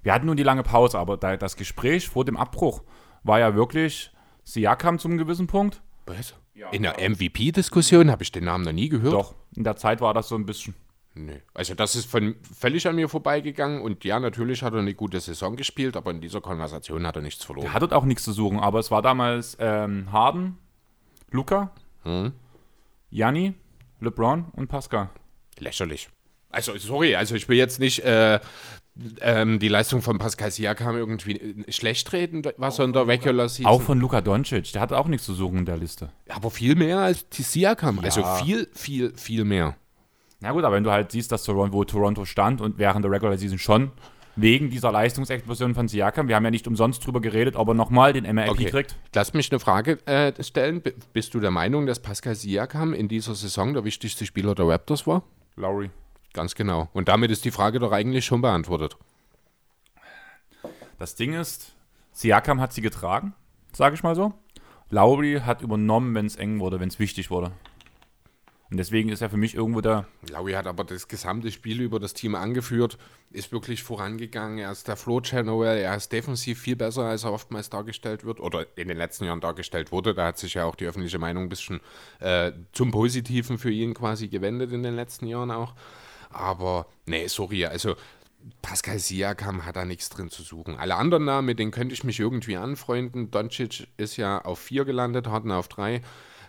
[0.02, 2.84] Wir hatten nur die lange Pause, aber da, das Gespräch vor dem Abbruch
[3.24, 4.12] war ja wirklich
[4.44, 5.82] Siakam zum gewissen Punkt.
[6.06, 6.36] Was?
[6.72, 9.14] In der MVP-Diskussion habe ich den Namen noch nie gehört.
[9.14, 10.74] Doch, in der Zeit war das so ein bisschen.
[11.18, 11.42] Nee.
[11.54, 15.20] Also das ist von völlig an mir vorbeigegangen und ja, natürlich hat er eine gute
[15.20, 17.68] Saison gespielt, aber in dieser Konversation hat er nichts verloren.
[17.68, 20.58] Er hat dort auch nichts zu suchen, aber es war damals ähm, Harden,
[21.32, 21.72] Luca,
[22.04, 22.32] Hm?
[23.10, 23.54] Janni,
[24.00, 25.10] LeBron und Pascal.
[25.60, 26.10] Lächerlich.
[26.50, 28.40] Also sorry, also ich will jetzt nicht äh,
[29.22, 33.50] ähm, die Leistung von Pascal Siakam irgendwie äh, schlecht reden, was er in der Regular
[33.50, 33.66] Season...
[33.66, 36.10] Auch von Luka Doncic, der hat auch nichts zu suchen in der Liste.
[36.30, 38.00] aber viel mehr als die Siakam.
[38.00, 39.76] Also viel, viel, viel mehr.
[40.40, 43.12] Na gut, aber wenn du halt siehst, dass Toronto, wo Toronto stand und während der
[43.12, 43.92] Regular Season schon
[44.36, 48.14] wegen dieser Leistungsexplosion von Siakam, wir haben ja nicht umsonst drüber geredet, ob er nochmal
[48.14, 48.66] den MLP Okay.
[48.66, 48.96] kriegt.
[49.16, 50.82] Lass mich eine Frage äh, stellen.
[50.82, 54.68] B bist du der Meinung, dass Pascal Siakam in dieser Saison der wichtigste Spieler der
[54.68, 55.24] Raptors war?
[55.56, 55.90] Lowry.
[56.34, 56.88] Ganz genau.
[56.94, 58.96] Und damit ist die Frage doch eigentlich schon beantwortet.
[61.00, 61.74] Das Ding ist,
[62.12, 63.34] Siakam hat sie getragen,
[63.74, 64.34] sage ich mal so.
[64.92, 67.52] Lowry hat übernommen, wenn es eng wurde, wenn es wichtig wurde.
[68.70, 70.08] Und deswegen ist er für mich irgendwo der.
[70.30, 72.98] Laui hat aber das gesamte Spiel über das Team angeführt,
[73.32, 74.58] ist wirklich vorangegangen.
[74.58, 78.66] Er ist der Flow-Channel, er ist defensiv viel besser, als er oftmals dargestellt wird oder
[78.76, 80.14] in den letzten Jahren dargestellt wurde.
[80.14, 81.80] Da hat sich ja auch die öffentliche Meinung ein bisschen
[82.20, 85.74] äh, zum Positiven für ihn quasi gewendet in den letzten Jahren auch.
[86.30, 87.96] Aber nee, sorry, also
[88.62, 90.76] Pascal Siakam hat da nichts drin zu suchen.
[90.78, 93.32] Alle anderen Namen, mit denen könnte ich mich irgendwie anfreunden.
[93.32, 96.02] Doncic ist ja auf 4 gelandet, Harden auf 3.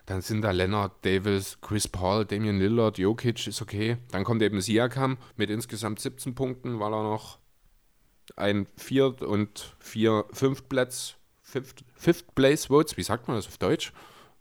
[0.08, 3.98] Dann sind da Leonard, Davis, Chris Paul, Damian Lillard, Jokic ist okay.
[4.10, 7.38] Dann kommt eben Siakam mit insgesamt 17 Punkten, weil er noch
[8.34, 13.92] ein Viert- und vier Fünftplatz, Fifth, Fifth Place Votes, wie sagt man das auf Deutsch,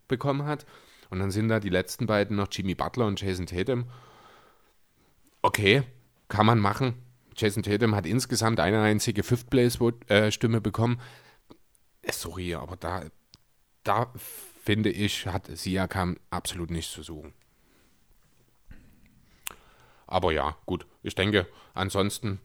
[0.08, 0.65] bekommen hat.
[1.10, 3.88] Und dann sind da die letzten beiden noch Jimmy Butler und Jason Tatum.
[5.41, 5.84] Okay,
[6.30, 6.93] kann man machen.
[7.36, 11.01] Jason Tatum hat insgesamt eine einzige Fifth Place Vote, äh, Stimme bekommen.
[12.03, 13.03] Äh, Sorry, aber da,
[13.84, 14.13] da
[14.67, 17.32] finde ich, hat Siakam absolut nichts zu suchen.
[20.08, 20.86] Aber ja, gut.
[21.03, 22.41] Ich denke, ansonsten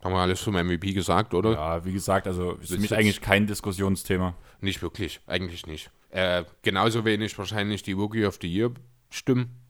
[0.00, 1.54] haben wir alles zum MVP gesagt, oder?
[1.54, 4.36] Ja, wie gesagt, also ist für mich eigentlich kein Diskussionsthema.
[4.60, 5.90] Nicht wirklich, eigentlich nicht.
[6.10, 8.70] Äh, genauso wenig wahrscheinlich die Rookie of the Year
[9.10, 9.60] stimmen.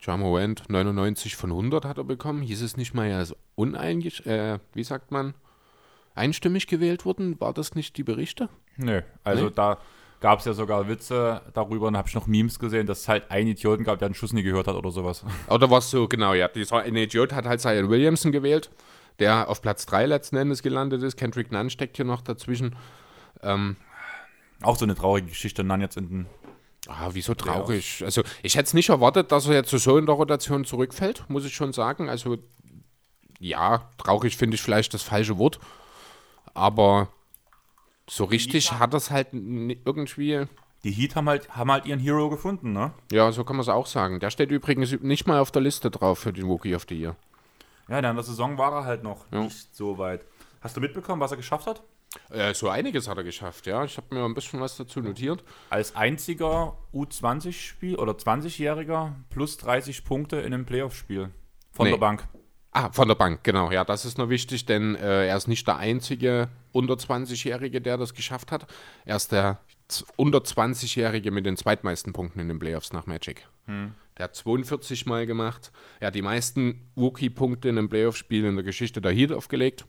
[0.00, 2.42] Jamorant 99 von 100 hat er bekommen.
[2.42, 4.20] Hieß es nicht mal, er ist uneingesch...
[4.24, 5.34] Äh, wie sagt man?
[6.14, 7.40] Einstimmig gewählt worden?
[7.40, 8.48] War das nicht die Berichte?
[8.76, 9.52] Nö, also Nee?
[9.54, 9.78] da
[10.20, 13.30] gab es ja sogar Witze darüber und habe ich noch Memes gesehen, dass es halt
[13.30, 15.24] einen Idioten gab, der einen Schuss nie gehört hat oder sowas.
[15.50, 16.48] Oder war es so, genau, ja.
[16.48, 18.70] Dieser eine Idiot hat halt Zion Williamson gewählt,
[19.18, 21.16] der auf Platz 3 letzten Endes gelandet ist.
[21.16, 22.74] Kendrick Nunn steckt hier noch dazwischen.
[23.42, 23.76] Ähm,
[24.62, 26.26] Auch so eine traurige Geschichte, dann jetzt in den.
[26.86, 28.02] Ah, wieso traurig?
[28.04, 31.44] Also, ich hätte es nicht erwartet, dass er jetzt so in der Rotation zurückfällt, muss
[31.44, 32.08] ich schon sagen.
[32.08, 32.36] Also,
[33.40, 35.58] ja, traurig finde ich vielleicht das falsche Wort.
[36.54, 37.08] Aber
[38.08, 40.46] so richtig hat das halt irgendwie.
[40.84, 42.92] Die Heat haben halt, haben halt ihren Hero gefunden, ne?
[43.10, 44.20] Ja, so kann man es auch sagen.
[44.20, 47.16] Der steht übrigens nicht mal auf der Liste drauf für den Rookie of the Year.
[47.88, 49.42] Ja, in der Saison war er halt noch Ja.
[49.44, 50.24] nicht so weit.
[50.60, 51.82] Hast du mitbekommen, was er geschafft hat?
[52.30, 53.82] Äh, so einiges hat er geschafft, ja.
[53.84, 55.42] Ich habe mir ein bisschen was dazu notiert.
[55.70, 61.30] Als einziger U20-Spiel oder 20-Jähriger plus 30 Punkte in einem Playoff-Spiel
[61.72, 61.92] von Nee.
[61.92, 62.28] der Bank.
[62.76, 63.70] Ah, von der Bank, genau.
[63.70, 67.96] Ja, das ist noch wichtig, denn äh, er ist nicht der einzige unter 20-Jährige, der
[67.98, 68.66] das geschafft hat.
[69.04, 69.60] Er ist der
[70.16, 73.46] unter 20-Jährige mit den zweitmeisten Punkten in den Playoffs nach Magic.
[74.18, 75.70] Der hat 42 Mal gemacht.
[76.00, 79.86] Er hat die meisten Rookie-Punkte in einem Playoff-Spiel in der Geschichte der Heat aufgelegt.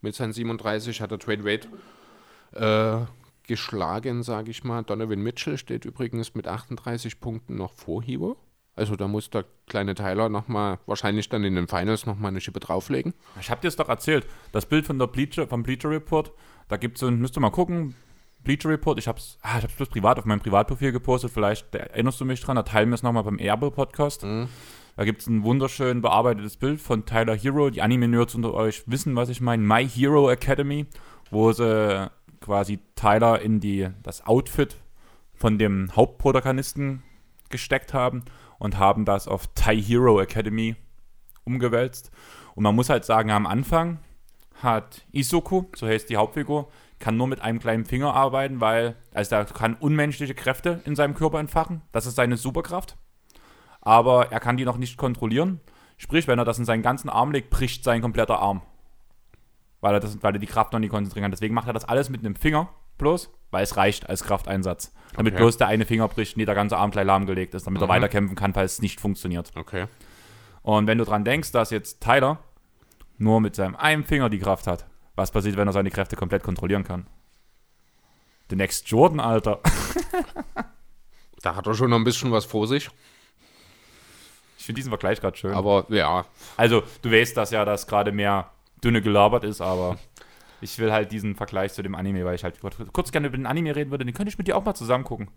[0.00, 3.06] Mit seinen 37 hat er Trade Wade äh,
[3.46, 4.82] geschlagen, sage ich mal.
[4.82, 8.38] Donovan Mitchell steht übrigens mit 38 Punkten noch vor Hero.
[8.76, 12.60] Also da muss der kleine Tyler nochmal, wahrscheinlich dann in den Finals nochmal eine Schippe
[12.60, 13.14] drauflegen.
[13.40, 14.26] Ich habe dir es doch erzählt.
[14.52, 16.32] Das Bild von der Bleacher, vom Bleacher Report,
[16.68, 17.94] da gibt es so ein, müsst ihr mal gucken,
[18.42, 21.74] Bleacher Report, ich habe es ah, ich hab's bloß privat auf meinem Privatprofil gepostet, vielleicht
[21.74, 24.24] erinnerst du mich dran, da teilen wir es nochmal beim Erbe-Podcast.
[24.96, 27.70] Da gibt es ein wunderschön bearbeitetes Bild von Tyler Hero.
[27.70, 29.62] Die Anime-Nerds unter euch wissen, was ich meine.
[29.62, 30.86] My Hero Academy,
[31.30, 32.10] wo sie
[32.40, 34.76] quasi Tyler in die, das Outfit
[35.34, 37.02] von dem Hauptprotagonisten
[37.50, 38.24] gesteckt haben
[38.64, 40.74] und haben das auf Thai Hero Academy
[41.44, 42.10] umgewälzt.
[42.54, 43.98] Und man muss halt sagen, am Anfang
[44.62, 49.34] hat Isoku, so heißt die Hauptfigur, kann nur mit einem kleinen Finger arbeiten, weil also
[49.34, 51.82] er kann unmenschliche Kräfte in seinem Körper entfachen.
[51.92, 52.96] Das ist seine Superkraft.
[53.82, 55.60] Aber er kann die noch nicht kontrollieren.
[55.98, 58.62] Sprich, wenn er das in seinen ganzen Arm legt, bricht sein kompletter Arm.
[59.82, 61.30] Weil er, das, weil er die Kraft noch nicht konzentrieren kann.
[61.32, 64.92] Deswegen macht er das alles mit einem Finger bloß, weil es reicht als Krafteinsatz.
[65.16, 65.42] Damit Okay.
[65.42, 67.90] bloß der eine Finger bricht, nie der ganze Arm gleich lahmgelegt ist, damit er Mhm.
[67.92, 69.52] weiterkämpfen kann, falls es nicht funktioniert.
[69.54, 69.86] Okay.
[70.62, 72.38] Und wenn du dran denkst, dass jetzt Tyler
[73.18, 76.42] nur mit seinem einen Finger die Kraft hat, was passiert, wenn er seine Kräfte komplett
[76.42, 77.06] kontrollieren kann?
[78.50, 79.60] The Next Jordan, Alter.
[81.42, 82.88] Da hat er schon noch ein bisschen was vor sich.
[84.56, 85.52] Ich finde diesen Vergleich gerade schön.
[85.52, 86.24] Aber ja,
[86.56, 88.50] also, du weißt, dass ja das gerade mehr
[88.82, 89.98] dünne gelabert ist, aber
[90.64, 92.58] ich will halt diesen Vergleich zu dem Anime, weil ich halt
[92.92, 95.04] kurz gerne über den Anime reden würde, den könnte ich mit dir auch mal zusammen
[95.04, 95.28] gucken.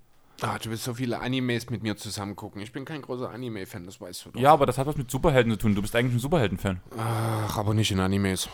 [0.42, 2.62] ah, du willst so viele Animes mit mir zusammen gucken.
[2.62, 4.40] Ich bin kein großer Anime-Fan, das weißt du doch.
[4.40, 5.76] Ja, aber das hat was mit Superhelden zu tun.
[5.76, 6.82] Du bist eigentlich ein Superhelden-Fan.
[6.98, 8.48] Ach, aber nicht in Animes.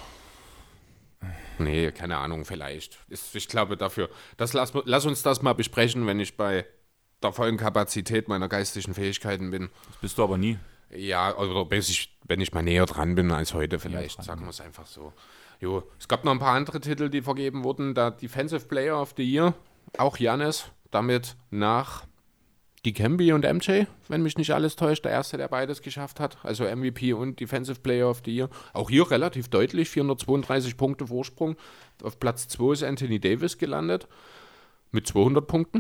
[1.60, 3.00] Nee, keine Ahnung, vielleicht.
[3.10, 4.10] Ich glaube dafür.
[4.38, 6.66] Das lass, lass uns das mal besprechen, wenn ich bei
[7.22, 9.70] der vollen Kapazität meiner geistigen Fähigkeiten bin.
[9.88, 10.58] Das bist du aber nie.
[10.90, 14.50] Ja, oder bis ich, wenn ich mal näher dran bin als heute vielleicht, sagen wir
[14.50, 15.14] es einfach so.
[15.64, 17.94] Jo, es gab noch ein paar andere Titel, die vergeben wurden.
[17.94, 19.54] Da Defensive Player of the Year,
[19.98, 22.04] auch Janis, damit nach
[22.86, 26.38] Dikembe und MJ, wenn mich nicht alles täuscht, der erste, der beides geschafft hat.
[26.44, 28.50] Also MVP und Defensive Player of the Year.
[28.74, 31.56] Auch hier relativ deutlich, 432 Punkte Vorsprung.
[32.04, 34.10] Auf Platz 2 ist Anthony Davis gelandet
[34.92, 35.80] mit 200 Punkten.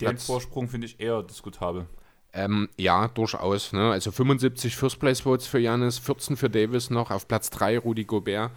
[0.00, 1.86] Den Platz- Vorsprung finde ich eher diskutabel.
[2.34, 3.72] Ähm, ja, durchaus.
[3.72, 3.92] Ne?
[3.92, 7.10] Also 75 First Place Votes für Janis, 14 für Davis noch.
[7.10, 8.50] Auf Platz 3 Rudi Gobert.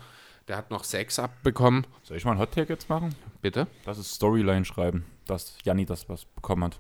[0.48, 1.86] Der hat noch 6 abbekommen.
[2.04, 3.14] Soll ich mal einen Hot Take jetzt machen?
[3.42, 3.68] Bitte?
[3.86, 6.80] Das ist Storyline schreiben, dass Janni das was bekommen hat.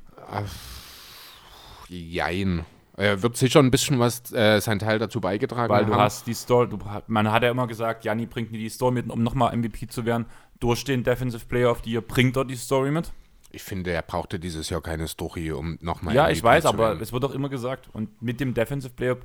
[1.89, 2.65] Jein.
[2.95, 6.01] Er wird sicher ein bisschen was, äh, sein Teil dazu beigetragen Weil du haben.
[6.01, 9.09] hast die Story, du, man hat ja immer gesagt, Janni bringt nie die Story mit,
[9.11, 10.25] um nochmal MVP zu werden.
[10.59, 13.11] Durch den Defensive Player of the Year bringt er die Story mit.
[13.49, 17.13] Ich finde, er brauchte dieses Jahr keine Story, um nochmal ja, ich weiß, aber es
[17.13, 17.89] wird doch immer gesagt.
[17.93, 19.17] Und mit dem Defensive Player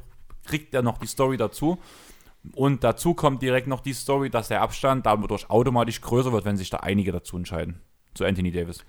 [0.45, 1.79] kriegt er noch die Story dazu.
[2.55, 6.57] Und dazu kommt direkt noch die Story, dass der Abstand dadurch automatisch größer wird, wenn
[6.57, 7.81] sich da einige dazu entscheiden.
[8.15, 8.85] Zu Anthony Davis.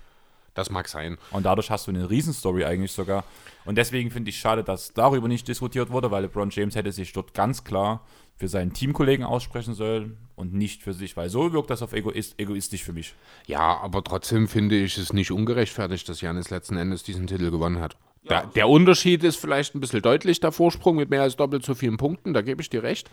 [0.54, 1.18] Das mag sein.
[1.32, 3.24] Und dadurch hast du eine Riesenstory eigentlich sogar.
[3.64, 7.12] Und deswegen finde ich schade, dass darüber nicht diskutiert wurde, weil LeBron James hätte sich
[7.12, 11.70] dort ganz klar für seinen Teamkollegen aussprechen sollen und nicht für sich, weil so wirkt
[11.70, 13.14] das auf egoist, egoistisch für mich.
[13.46, 17.80] Ja, aber trotzdem finde ich es nicht ungerechtfertigt, dass Janis letzten Endes diesen Titel gewonnen
[17.80, 17.96] hat.
[18.28, 21.74] Der, der Unterschied ist vielleicht ein bisschen deutlich, der Vorsprung mit mehr als doppelt so
[21.74, 23.10] vielen Punkten, da gebe ich dir recht.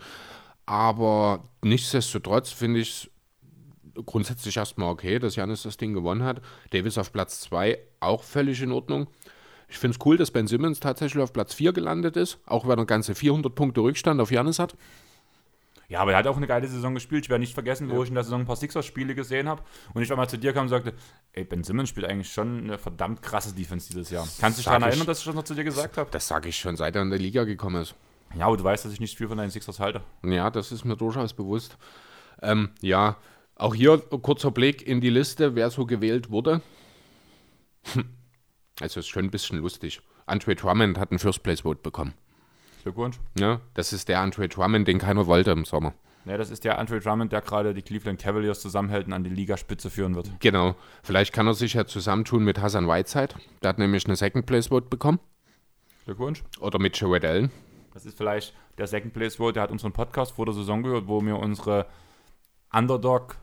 [0.64, 3.10] Aber nichtsdestotrotz finde ich
[3.94, 6.40] es grundsätzlich erstmal okay, dass Janis das Ding gewonnen hat.
[6.70, 9.08] Davis auf Platz 2 auch völlig in Ordnung.
[9.68, 12.78] Ich finde es cool, dass Ben Simmons tatsächlich auf Platz 4 gelandet ist, auch wenn
[12.78, 14.76] er ganze 400 Punkte Rückstand auf Janis hat.
[15.92, 17.26] Ja, aber er hat auch eine geile Saison gespielt.
[17.26, 20.00] Ich werde nicht vergessen, wo ich in der Saison ein paar Sixers-Spiele gesehen habe und
[20.00, 20.94] ich einmal zu dir kam und sagte,
[21.34, 24.26] ey, Ben Simmons spielt eigentlich schon eine verdammt krasse Defense dieses Jahr.
[24.40, 26.10] Kannst du dich daran erinnern, dass ich das noch zu dir gesagt habe?
[26.10, 27.94] Das sage ich schon, seit er in der Liga gekommen ist.
[28.34, 30.00] Ja, aber du weißt, dass ich nicht viel von deinen Sixers halte.
[30.24, 31.76] Ja, das ist mir durchaus bewusst.
[32.40, 33.18] Ähm, ja,
[33.56, 36.62] auch hier kurzer Blick in die Liste, wer so gewählt wurde.
[37.92, 38.06] Hm.
[38.80, 40.00] Also ist schon ein bisschen lustig.
[40.24, 42.14] Andre Drummond hat einen First Place Vote bekommen.
[42.82, 43.18] Glückwunsch.
[43.38, 45.94] Ja, das ist der Andre Drummond, den keiner wollte im Sommer.
[46.24, 49.30] Ja, das ist der Andre Drummond, der gerade die Cleveland Cavaliers zusammenhält und an die
[49.30, 50.30] Ligaspitze führen wird.
[50.40, 50.76] Genau.
[51.02, 53.34] Vielleicht kann er sich ja zusammentun mit Hassan Whiteside.
[53.62, 55.18] Der hat nämlich eine Second Place Vote bekommen.
[56.04, 56.44] Glückwunsch.
[56.60, 57.50] Oder mit Joel Allen.
[57.92, 61.08] Das ist vielleicht der Second Place Vote, der hat unseren Podcast vor der Saison gehört,
[61.08, 61.86] wo wir unsere
[62.72, 63.36] Underdog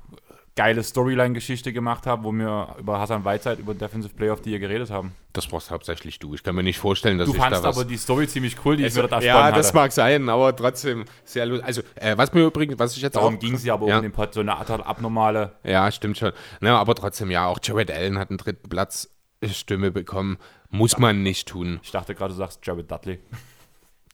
[0.60, 4.60] geile Storyline-Geschichte gemacht haben, wo wir über Hassan Whiteside, über Defensive Player of the Year
[4.60, 5.14] geredet haben.
[5.32, 6.36] Das brauchst hauptsächlich du.
[6.36, 7.64] Ich kann mir nicht vorstellen, dass Du ich da was...
[7.64, 9.78] aber die Story ziemlich cool, die ich mir dort ja, ersponnen das hatte.
[9.78, 11.66] mag sein, aber trotzdem sehr lustig.
[11.66, 13.40] Also, äh, was mir übrigens, was ich jetzt Darum auch...
[13.40, 13.96] ging sie aber ja.
[14.00, 15.54] in dem Pod, so eine Art abnormale.
[15.64, 16.34] Ja, stimmt schon.
[16.60, 19.10] Na, aber trotzdem, ja, auch Jared Allen hat einen dritten Platz
[19.46, 20.40] Stimme bekommen.
[20.70, 21.80] Muss man nicht tun.
[21.84, 23.20] Ich dachte gerade, du sagst Jared Dudley.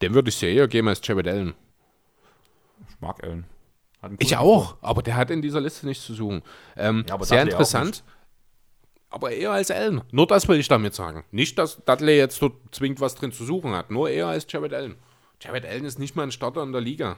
[0.03, 1.55] Dem würde ich sehr eher geben als Jared Allen.
[2.87, 3.45] Ich mag Allen.
[4.19, 6.41] Ich auch, aber der hat in dieser Liste nichts zu suchen.
[6.75, 8.03] Ähm, Ja, aber sehr interessant.
[9.09, 10.01] Aber eher als Allen.
[10.11, 11.23] Nur das will ich damit sagen.
[11.31, 13.89] Nicht, dass Dudley jetzt dort zwingend was drin zu suchen hat.
[13.89, 14.95] Nur eher als Jared Allen.
[15.41, 17.17] Jared Allen ist nicht mal ein Starter in der Liga.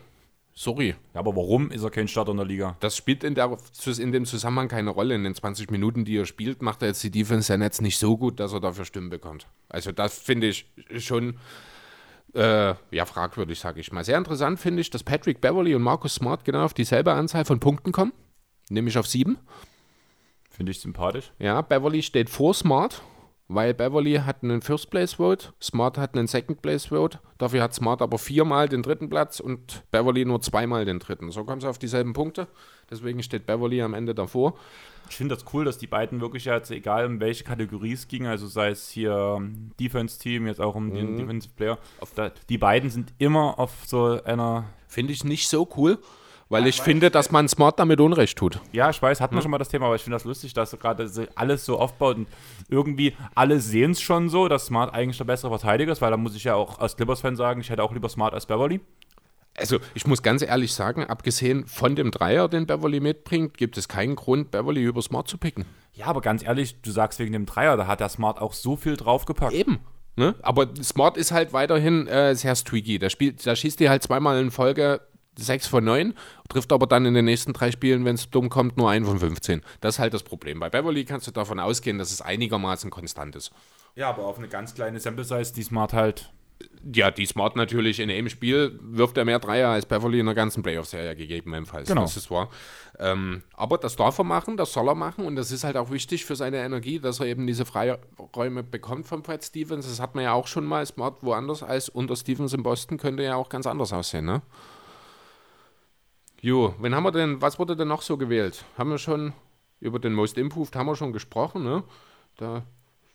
[0.53, 0.95] Sorry.
[1.13, 2.77] Ja, aber warum ist er kein Starter in der Liga?
[2.79, 3.55] Das spielt in, der,
[3.99, 5.15] in dem Zusammenhang keine Rolle.
[5.15, 7.97] In den 20 Minuten, die er spielt, macht er jetzt die Defense ja jetzt nicht
[7.97, 9.47] so gut, dass er dafür Stimmen bekommt.
[9.69, 10.65] Also das finde ich
[10.97, 11.39] schon
[12.33, 14.03] äh, ja, fragwürdig, sage ich mal.
[14.03, 17.59] Sehr interessant finde ich, dass Patrick Beverly und Marcus Smart genau auf dieselbe Anzahl von
[17.59, 18.13] Punkten kommen,
[18.69, 19.37] nämlich auf sieben.
[20.49, 21.31] Finde ich sympathisch.
[21.39, 23.01] Ja, Beverly steht vor Smart,
[23.47, 27.19] weil Beverly hat einen First Place Vote, Smart hat einen Second Place Vote.
[27.37, 31.31] Dafür hat Smart aber viermal den dritten Platz und Beverly nur zweimal den dritten.
[31.31, 32.47] So kommen sie auf dieselben Punkte.
[32.89, 34.55] Deswegen steht Beverly am Ende davor.
[35.09, 38.27] Ich finde das cool, dass die beiden wirklich jetzt, egal um welche Kategorie es ging,
[38.27, 41.77] also sei es hier ähm, Defense-Team, jetzt auch um den Defensive Player,
[42.49, 45.99] die beiden sind immer auf so einer Finde ich nicht so cool,
[46.49, 48.59] weil ich finde, dass man Smart damit Unrecht tut.
[48.71, 50.71] Ja, ich weiß, hatten wir schon mal das Thema, aber ich finde das lustig, dass
[50.71, 52.27] gerade alles so aufbaut und
[52.69, 56.17] irgendwie alle sehen es schon so, dass Smart eigentlich der bessere Verteidiger ist, weil da
[56.17, 58.79] muss ich ja auch als Clippers-Fan sagen, ich hätte auch lieber Smart als Beverly.
[59.57, 63.87] Also, ich muss ganz ehrlich sagen, abgesehen von dem Dreier, den Beverly mitbringt, gibt es
[63.87, 65.65] keinen Grund, Beverly über Smart zu picken.
[65.93, 68.75] Ja, aber ganz ehrlich, du sagst wegen dem Dreier, da hat der Smart auch so
[68.75, 69.53] viel draufgepackt.
[69.53, 69.79] Eben.
[70.15, 70.35] Ne?
[70.43, 72.99] Aber Smart ist halt weiterhin äh, sehr streaky.
[72.99, 75.01] Da, spielt, da schießt die halt zweimal in Folge
[75.37, 76.13] 6 von 9,
[76.49, 79.19] trifft aber dann in den nächsten drei Spielen, wenn es dumm kommt, nur 1 von
[79.19, 79.61] 15.
[79.81, 80.59] Das ist halt das Problem.
[80.59, 83.51] Bei Beverly kannst du davon ausgehen, dass es einigermaßen konstant ist.
[83.95, 86.31] Ja, aber auf eine ganz kleine Sample-Size, die Smart halt
[86.93, 90.35] Ja, die Smart natürlich in einem Spiel wirft er mehr Dreier als Beverly in der
[90.35, 91.87] ganzen Playoff-Serie gegebenenfalls.
[91.87, 92.01] Genau.
[92.01, 92.49] Das ist wahr.
[92.99, 95.91] Ähm, aber das darf er machen, das soll er machen und das ist halt auch
[95.91, 99.87] wichtig für seine Energie, dass er eben diese Freiräume bekommt von Brad Stevens.
[99.87, 100.85] Das hat man ja auch schon mal.
[100.85, 104.41] Smart woanders als unter Stevens in Boston könnte ja auch ganz anders aussehen, ne?
[106.41, 108.63] Jo, wen haben wir denn, was wurde denn noch so gewählt?
[108.77, 109.33] Haben wir schon
[109.79, 111.83] über den Most Improved haben wir schon gesprochen, ne?
[112.37, 112.63] Da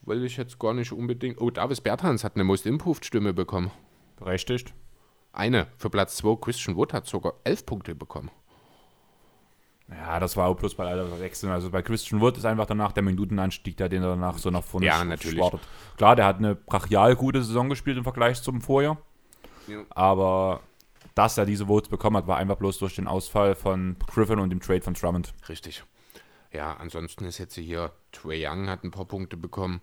[0.03, 1.41] will ich jetzt gar nicht unbedingt.
[1.41, 3.71] Oh, Davis Bertans hat eine Most Improved Stimme bekommen.
[4.17, 4.75] berechtigt.
[5.33, 6.37] Eine für Platz 2.
[6.41, 8.31] Christian Wood hat sogar elf Punkte bekommen.
[9.89, 11.51] Ja, das war auch bloß bei aller Wechsel.
[11.51, 14.63] Also bei Christian Wood ist einfach danach der Minutenanstieg, der den er danach so nach
[14.63, 15.39] vorne Ja, natürlich.
[15.39, 15.61] schwartet.
[15.97, 18.99] Klar, der hat eine brachial gute Saison gespielt im Vergleich zum Vorjahr.
[19.67, 19.83] Ja.
[19.91, 20.61] Aber
[21.15, 24.51] dass er diese Votes bekommen hat, war einfach bloß durch den Ausfall von Griffin und
[24.51, 25.33] dem Trade von Drummond.
[25.49, 25.85] Richtig.
[26.53, 29.81] Ja, ansonsten ist jetzt hier Trey Young hat ein paar Punkte bekommen.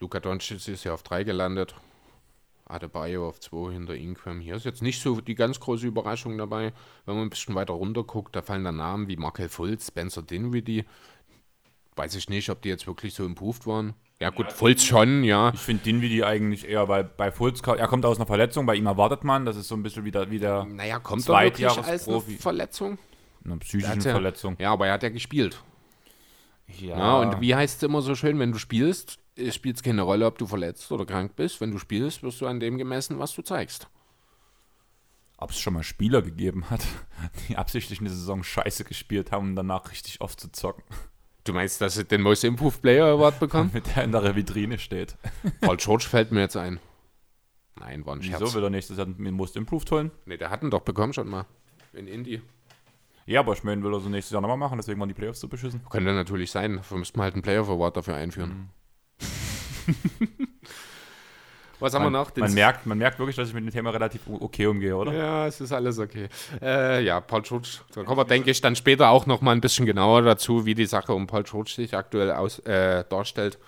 [0.00, 1.74] Luka Doncic ist ja auf 3 gelandet.
[2.66, 4.40] Adebayo auf 2 hinter Ingram.
[4.40, 6.72] Hier ist jetzt nicht so die ganz große Überraschung dabei.
[7.04, 10.22] Wenn man ein bisschen weiter runter guckt, da fallen dann Namen wie Markel Fultz, Spencer
[10.22, 10.84] Dinwiddie.
[11.96, 13.94] Weiß ich nicht, ob die jetzt wirklich so improved waren.
[14.20, 15.50] Ja gut, Fultz schon, ja.
[15.54, 18.84] Ich finde Dinwiddie eigentlich eher, weil bei Fultz, er kommt aus einer Verletzung, bei ihm
[18.86, 21.84] erwartet man, das ist so ein bisschen wieder, wieder Naja, kommt er wirklich als eine
[21.86, 22.36] Zweitjahresprofi.
[22.36, 22.98] Verletzung?
[23.42, 24.56] eine psychische ja- Verletzung.
[24.58, 25.62] Ja, aber er hat ja gespielt.
[26.78, 29.18] Ja, Ja, und wie heißt es immer so schön, wenn du spielst,
[29.50, 31.60] spielt es keine Rolle, ob du verletzt oder krank bist.
[31.62, 33.88] Wenn du spielst, wirst du an dem gemessen, was du zeigst.
[35.38, 36.82] ob es schon mal Spieler gegeben hat,
[37.48, 40.84] die absichtlich eine Saison scheiße gespielt haben, um danach richtig oft zu zocken,
[41.50, 43.70] Du meinst, dass sie den Most Improved Player Award bekommen?
[43.74, 45.16] mit der in der Vitrine steht.
[45.60, 46.78] Paul George fällt mir jetzt ein.
[47.74, 48.40] Nein, war ein Scherz.
[48.40, 50.12] Wieso will er nächstes Jahr den Most Improved holen?
[50.26, 51.46] Nee, der hat ihn doch bekommen schon mal.
[51.92, 52.40] In Indie.
[53.26, 55.40] Ja, aber ich meine, will er so nächstes Jahr nochmal machen, deswegen waren die Playoffs
[55.40, 55.82] so beschissen.
[55.90, 56.76] Könnte natürlich sein.
[56.76, 58.70] Dafür müssten wir halt einen Playoff Award dafür einführen.
[61.80, 62.30] Was haben wir Man, noch?
[62.30, 65.12] Den man, merkt, man merkt wirklich, dass ich mit dem Thema relativ okay umgehe, oder?
[65.12, 66.28] Ja, es ist alles okay.
[66.60, 67.68] Äh, ja, Paul George.
[67.94, 70.74] Da kommen wir, denke ich, dann später auch noch mal ein bisschen genauer dazu, wie
[70.74, 73.58] die Sache um Paul George sich aktuell aus, äh, darstellt.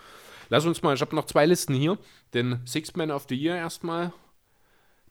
[0.48, 1.96] Lass uns mal, ich habe noch zwei Listen hier.
[2.34, 4.12] Den Sixth Man of the Year erstmal,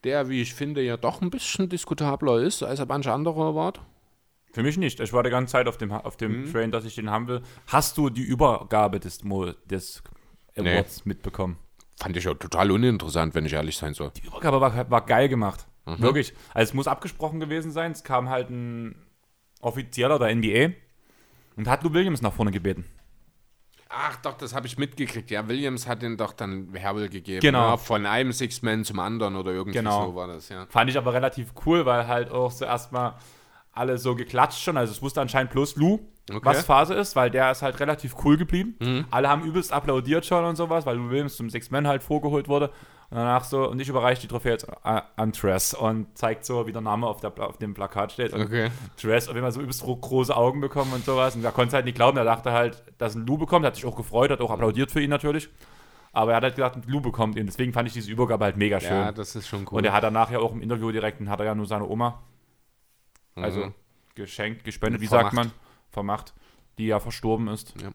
[0.03, 3.81] der, wie ich finde, ja doch ein bisschen diskutabler ist als manche andere Award.
[4.53, 4.99] Für mich nicht.
[4.99, 6.51] Ich war die ganze Zeit auf dem, auf dem Mhm.
[6.51, 7.41] Train, dass ich den haben will.
[7.67, 10.03] Hast du die Übergabe des, Mo- des
[10.57, 10.73] Nee.
[10.73, 11.57] Awards mitbekommen?
[12.01, 14.09] Fand ich auch total uninteressant, wenn ich ehrlich sein soll.
[14.17, 15.67] Die Übergabe war, war geil gemacht.
[15.85, 15.99] Mhm.
[15.99, 16.33] Wirklich.
[16.51, 17.91] Also es muss abgesprochen gewesen sein.
[17.91, 18.95] Es kam halt ein
[19.59, 20.73] Offizieller der NBA
[21.57, 22.85] und hat Lou Williams nach vorne gebeten.
[23.87, 25.29] Ach doch, das habe ich mitgekriegt.
[25.29, 27.41] Ja, Williams hat den doch dann Herbel gegeben.
[27.41, 27.69] Genau.
[27.71, 30.07] Ja, von einem Sixth Man zum anderen oder irgendwie Genau.
[30.07, 30.65] so war das, ja.
[30.69, 33.13] Fand ich aber relativ cool, weil halt auch so erstmal
[33.73, 34.77] alle so geklatscht schon.
[34.77, 36.39] Also es wusste anscheinend bloß Lou, Okay.
[36.43, 39.05] was Phase ist, weil der ist halt relativ cool geblieben.
[39.11, 42.67] Alle haben übelst applaudiert schon und sowas, weil Lou Williams zum Six-Man halt vorgeholt wurde.
[43.09, 46.71] Und danach so, und ich überreiche die Trophäe jetzt an Tress und zeigt so, wie
[46.71, 48.31] der Name auf, der, auf dem Plakat steht.
[48.33, 48.69] Und Okay.
[48.95, 51.35] Tress auf immer so übelst gro- große Augen bekommen und sowas.
[51.35, 52.17] Und er konnte es halt nicht glauben.
[52.17, 53.65] Er dachte halt, dass ein Lou bekommt.
[53.65, 55.49] Hat sich auch gefreut, hat auch applaudiert für ihn natürlich.
[56.13, 57.45] Aber er hat halt gesagt, ein Lou bekommt ihn.
[57.47, 58.91] Deswegen fand ich diese Übergabe halt mega schön.
[58.91, 59.79] Ja, das ist schon cool.
[59.79, 62.21] Und er hat danach ja auch im Interview direkt, hat er ja nur seine Oma,
[63.35, 63.73] also Mhm.
[64.15, 65.35] geschenkt, gespendet, wie Vermacht.
[65.35, 65.51] sagt man,
[65.91, 66.33] vermacht,
[66.77, 67.73] die ja verstorben ist.
[67.81, 67.91] Ja.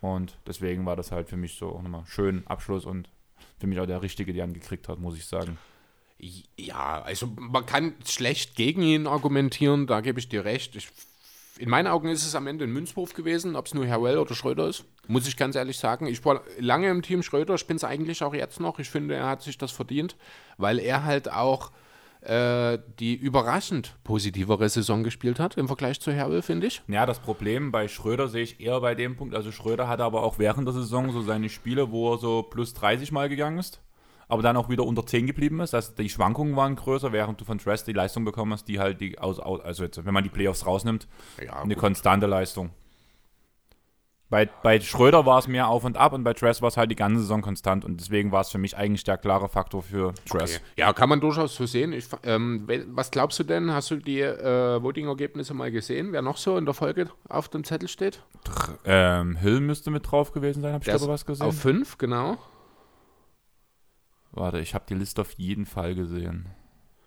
[0.00, 3.08] Und deswegen war das halt für mich so auch nochmal schön Abschluss und
[3.58, 5.58] für mich auch der Richtige, der ihn gekriegt hat, muss ich sagen.
[6.56, 10.74] Ja, also man kann schlecht gegen ihn argumentieren, da gebe ich dir recht.
[10.76, 10.88] Ich,
[11.58, 14.34] in meinen Augen ist es am Ende ein Münzwurf gewesen, ob es nur Herr oder
[14.34, 14.84] Schröder ist.
[15.08, 16.06] Muss ich ganz ehrlich sagen.
[16.06, 18.78] Ich war lange im Team Schröder, ich bin es eigentlich auch jetzt noch.
[18.78, 20.16] Ich finde, er hat sich das verdient,
[20.58, 21.70] weil er halt auch
[22.26, 26.82] äh, die überraschend positivere Saison gespielt hat im Vergleich zu Herwell, finde ich.
[26.88, 30.22] Ja, das Problem bei Schröder sehe ich eher bei dem Punkt, also Schröder hatte aber
[30.22, 33.80] auch während der Saison so seine Spiele, wo er so plus 30 Mal gegangen ist,
[34.28, 35.74] aber dann auch wieder unter 10 geblieben ist.
[35.74, 39.00] Also die Schwankungen waren größer, während du von Tress die Leistung bekommen hast, die halt
[39.00, 41.06] die aus, aus also jetzt, wenn man die Playoffs rausnimmt,
[41.44, 41.80] Ja, eine gut.
[41.80, 42.70] konstante Leistung.
[44.28, 46.90] Bei, bei Schröder war es mehr auf und ab und bei Tress war es halt
[46.90, 50.14] die ganze Saison konstant und deswegen war es für mich eigentlich der klare Faktor für
[50.28, 50.56] Tress.
[50.56, 50.64] Okay.
[50.76, 51.92] Ja, kann man durchaus so sehen.
[51.92, 53.72] Ich, ähm, was glaubst du denn?
[53.72, 56.10] Hast du die äh, Voting-Ergebnisse mal gesehen?
[56.10, 58.20] Wer noch so in der Folge auf dem Zettel steht?
[58.84, 61.46] Ähm, Hill müsste mit drauf gewesen sein, habe ich ist was gesehen?
[61.46, 62.36] Auf fünf, genau.
[64.32, 66.46] Warte, ich habe die Liste auf jeden Fall gesehen.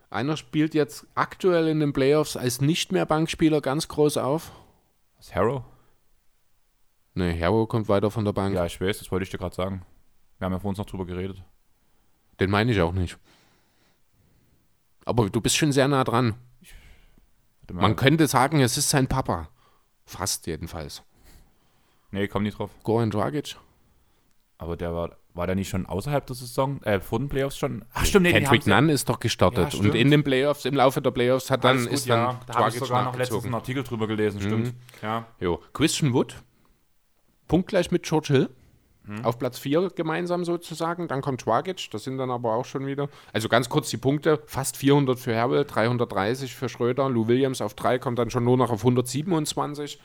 [0.10, 4.52] Einer spielt jetzt aktuell in den Playoffs als nicht mehr Bankspieler ganz groß auf.
[5.18, 5.64] Was, Harrow?
[7.20, 8.56] Ne, Hero kommt weiter von der Bank.
[8.56, 9.86] Ja, ich weiß, das wollte ich dir gerade sagen.
[10.38, 11.44] Wir haben ja vor uns noch drüber geredet.
[12.40, 13.18] Den meine ich auch nicht.
[15.04, 16.36] Aber du bist schon sehr nah dran.
[17.74, 19.50] Man könnte sagen, es ist sein Papa.
[20.06, 21.04] Fast jedenfalls.
[22.12, 22.72] nee, komm nicht drauf.
[22.84, 23.58] Goran Dragic.
[24.58, 27.84] Aber der war, war der nicht schon außerhalb der Saison, äh, vor den Playoffs schon?
[27.94, 29.74] Ach stimmt, nee, Kendrick Nunn ist doch gestartet.
[29.74, 32.40] Ja, und in den Playoffs, im Laufe der Playoffs, hat dann, gut, ist dann ja.
[32.48, 34.74] Da habe ich sogar noch letztens einen Artikel drüber gelesen, stimmt.
[35.02, 35.28] Ja.
[35.40, 35.62] Jo.
[35.74, 36.36] Christian Wood,
[37.50, 38.50] punktgleich mit George Hill.
[39.06, 39.26] Hm.
[39.26, 41.10] Auf Platz 4 gemeinsam sozusagen.
[41.10, 43.10] Dann kommt Dragic, das sind dann aber auch schon wieder.
[43.34, 47.10] Also ganz kurz die Punkte: fast 400 für Herbel, 330 für Schröder.
[47.10, 50.00] Lou Williams auf 3 kommt dann schon nur noch auf 127.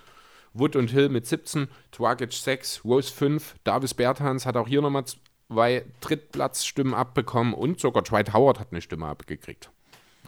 [0.57, 3.57] Wood und Hill mit 17, Dragic 6, Rose 5.
[3.65, 5.05] Davis Bertans hat auch hier nochmal
[5.49, 9.71] zwei Drittplatzstimmen abbekommen und sogar Dwight Howard hat eine Stimme abgekriegt.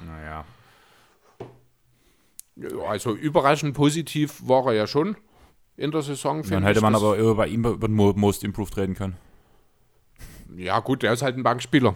[0.05, 0.45] Naja.
[2.57, 5.17] Ja, Also überraschend positiv war er ja schon
[5.77, 6.43] in der Saison.
[6.43, 9.17] Dann hätte man aber über ihn über den Mo- Most Improved reden können.
[10.57, 11.95] Ja, gut, der ist halt ein Bankspieler.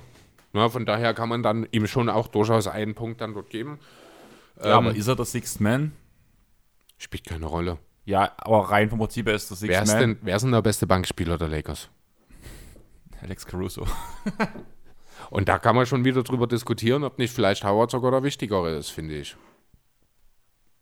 [0.53, 3.79] Ja, von daher kann man dann ihm schon auch durchaus einen Punkt dann dort geben.
[4.63, 5.93] Ja, aber ist er der Sixth Man?
[6.99, 7.79] Spielt keine Rolle.
[8.05, 10.01] Ja, aber rein vom Prinzip her ist der Wer Sixth ist, Man.
[10.01, 11.89] denn, wer ist denn der beste Bankspieler der Lakers?
[13.23, 13.87] Alex Caruso.
[15.31, 18.77] Und da kann man schon wieder drüber diskutieren, ob nicht vielleicht Howard sogar der wichtigere
[18.77, 19.37] ist, finde ich.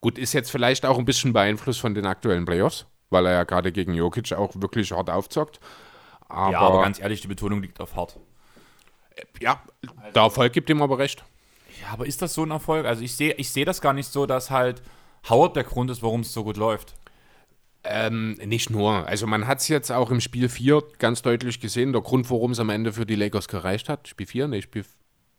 [0.01, 3.45] Gut, ist jetzt vielleicht auch ein bisschen beeinflusst von den aktuellen Playoffs, weil er ja
[3.45, 5.59] gerade gegen Jokic auch wirklich hart aufzockt.
[6.29, 8.19] Aber, ja, aber ganz ehrlich, die Betonung liegt auf hart.
[9.41, 9.61] ja,
[10.15, 11.25] der Erfolg gibt ihm aber recht.
[11.83, 12.87] Ja, aber ist das so ein Erfolg?
[12.87, 14.83] Also ich sehe ich seh das gar nicht so, dass halt
[15.29, 16.95] Howard der Grund ist, warum es so gut läuft.
[17.85, 19.07] Ähm, nicht nur.
[19.07, 21.93] Also man hat es jetzt auch im Spiel 4 ganz deutlich gesehen.
[21.93, 24.09] Der Grund, warum es am Ende für die Lakers gereicht hat.
[24.09, 24.49] Spiel 4?
[24.49, 24.85] Nee, Spiel...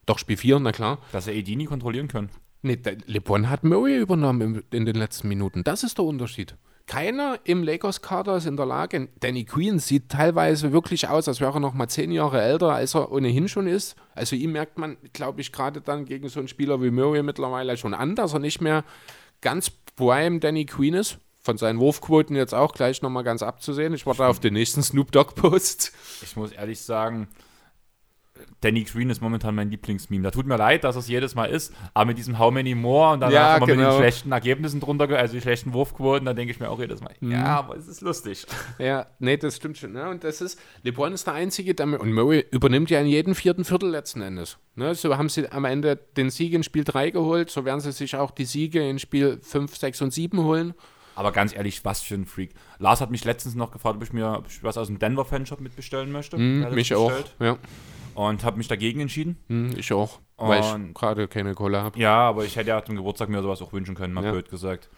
[0.05, 0.99] Doch, Spiel 4, na klar.
[1.11, 2.29] Dass er AD nie kontrollieren können.
[2.61, 5.63] Nee, der- LeBron hat Murray übernommen in den letzten Minuten.
[5.63, 6.55] Das ist der Unterschied.
[6.87, 9.09] Keiner im Lakers-Kader ist in der Lage.
[9.19, 12.95] Danny Queen sieht teilweise wirklich aus, als wäre er noch mal zehn Jahre älter, als
[12.95, 13.95] er ohnehin schon ist.
[14.15, 17.77] Also ihm merkt man, glaube ich, gerade dann gegen so einen Spieler wie Murray mittlerweile
[17.77, 18.83] schon an, dass er nicht mehr
[19.41, 21.19] ganz prime Danny Queen ist.
[21.41, 23.93] Von seinen Wurfquoten jetzt auch gleich nochmal ganz abzusehen.
[23.93, 25.93] Ich warte auf den nächsten Snoop Dogg-Post.
[26.23, 27.27] Ich muss ehrlich sagen,
[28.61, 30.23] Danny Green ist momentan mein Lieblingsmeme.
[30.23, 33.13] Da tut mir leid, dass es jedes Mal ist, aber mit diesem How many more
[33.13, 33.91] und danach Ja, immer mit genau.
[33.91, 37.13] den schlechten Ergebnissen drunter, also die schlechten Wurfquoten, da denke ich mir auch jedes Mal,
[37.19, 37.31] Mhm.
[37.31, 38.45] ja, aber es ist lustig.
[38.79, 39.93] Ja, nee, das stimmt schon.
[39.93, 40.09] Ne?
[40.09, 43.63] Und das ist, LeBron ist der Einzige, der, und Murray übernimmt ja in jedem vierten
[43.65, 44.57] Viertel letzten Endes.
[44.75, 44.95] Ne?
[44.95, 48.15] So haben sie am Ende den Sieg in Spiel 3 geholt, so werden sie sich
[48.15, 50.73] auch die Siege in Spiel 5, 6 und 7 holen.
[51.15, 52.51] Aber ganz ehrlich, was für ein Freak.
[52.77, 55.25] Lars hat mich letztens noch gefragt, ob ich mir ob ich was aus dem Denver
[55.25, 56.37] Fanshop mitbestellen möchte.
[56.37, 57.11] Hm, Er es mich auch.
[57.41, 57.57] Ja,
[58.19, 59.37] Und habe mich dagegen entschieden.
[59.47, 60.19] hm, ich auch.
[60.37, 61.97] weil ich Und- gerade keine Kohle habe.
[61.99, 64.31] Ja, aber ich hätte ja zum Geburtstag mir sowas auch wünschen können, mal Ja.
[64.31, 64.89] blöd gesagt.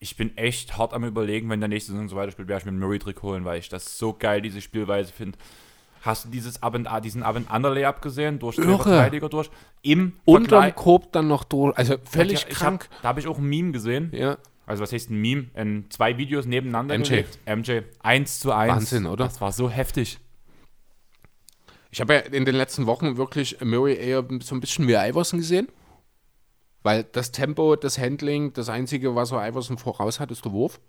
[0.00, 2.72] Ich bin echt hart am überlegen, wenn der nächste Saison so weiterspielt, werde ich mir
[2.72, 5.36] ein Murray-Trick holen, weil ich das so geil, diese Spielweise finde.
[6.02, 8.38] Hast du dieses and, diesen Ab and Under Layup gesehen?
[8.38, 8.76] Durch Irre.
[8.78, 9.50] Verteidiger durch.
[9.82, 11.76] Im Unterm Korb dann noch durch.
[11.76, 12.88] Also völlig Ich krank.
[12.92, 14.10] Hab, da habe ich auch ein Meme gesehen.
[14.12, 14.38] ja.
[14.66, 15.46] Also was heißt ein Meme?
[15.54, 17.08] In zwei Videos nebeneinander MJ.
[17.08, 17.38] gelegt.
[17.46, 17.80] MJ.
[18.02, 18.70] Eins zu eins.
[18.72, 19.24] Wahnsinn, oder?
[19.24, 20.18] Das war so heftig.
[21.90, 25.38] Ich habe ja in den letzten Wochen wirklich Murray eher so ein bisschen wie Iverson
[25.38, 25.68] gesehen.
[26.82, 30.80] Weil das Tempo, das Handling, das Einzige, was er Iverson voraus hat, ist der Wurf.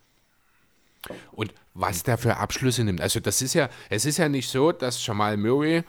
[1.31, 3.01] Und was der für Abschlüsse nimmt.
[3.01, 5.83] Also das ist ja, es ist ja nicht so, dass Jamal Murray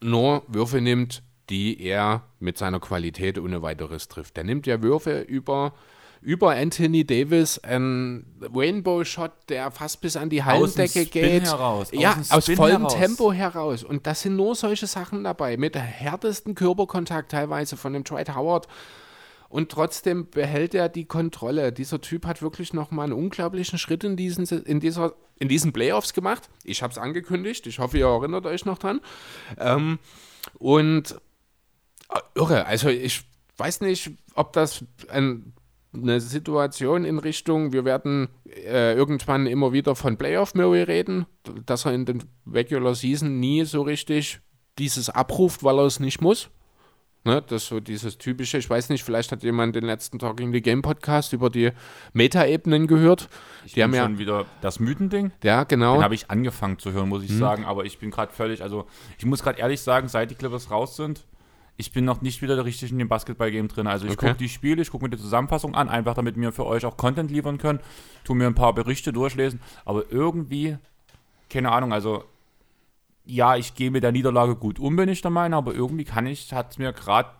[0.00, 4.36] nur Würfe nimmt, die er mit seiner Qualität ohne weiteres trifft.
[4.36, 5.74] Der nimmt ja Würfe über,
[6.24, 11.44] über Anthony Davis, ein Rainbow-Shot, der fast bis an die Hallendecke geht.
[11.44, 12.94] heraus, aus ja, aus vollem heraus.
[12.94, 13.84] Tempo heraus.
[13.84, 18.66] Und das sind nur solche Sachen dabei, mit härtesten Körperkontakt teilweise von dem Dwight Howard.
[19.50, 21.72] Und trotzdem behält er die Kontrolle.
[21.72, 26.14] Dieser Typ hat wirklich nochmal einen unglaublichen Schritt in diesen, in dieser, in diesen Playoffs
[26.14, 26.48] gemacht.
[26.64, 27.66] Ich habe es angekündigt.
[27.66, 29.00] Ich hoffe, ihr erinnert euch noch dran.
[29.58, 29.98] Ähm,
[30.58, 31.20] und
[32.08, 32.66] äh, irre.
[32.66, 33.24] Also ich
[33.58, 35.53] weiß nicht, ob das ein,
[35.94, 41.26] eine Situation in Richtung, wir werden äh, irgendwann immer wieder von Playoff Murray reden,
[41.66, 44.40] dass er in den Regular Season nie so richtig
[44.78, 46.50] dieses abruft, weil er es nicht muss.
[47.26, 50.52] Ne, das ist so dieses typische, ich weiß nicht, vielleicht hat jemand den letzten Talking
[50.52, 51.70] the Game Podcast über die
[52.12, 53.30] Meta-Ebenen gehört.
[53.74, 55.32] Die haben ja, schon wieder das Mythending.
[55.42, 55.94] ja, genau.
[55.94, 57.64] Den habe ich angefangen zu hören, muss ich sagen.
[57.64, 58.86] Aber ich bin gerade völlig, also
[59.16, 61.24] ich muss gerade ehrlich sagen, seit die Clippers raus sind,
[61.76, 63.86] ich bin noch nicht wieder richtig in dem Basketball-Game drin.
[63.86, 64.26] Also ich Okay.
[64.28, 66.96] gucke die Spiele, ich gucke mir die Zusammenfassung an, einfach damit wir für euch auch
[66.96, 67.80] Content liefern können.
[68.24, 69.60] Tu mir ein paar Berichte durchlesen.
[69.84, 70.76] Aber irgendwie,
[71.50, 72.24] keine Ahnung, also
[73.26, 76.26] ja, ich gehe mit der Niederlage gut um, bin ich der Meinung, aber irgendwie kann
[76.26, 77.30] ich, hat mir gerade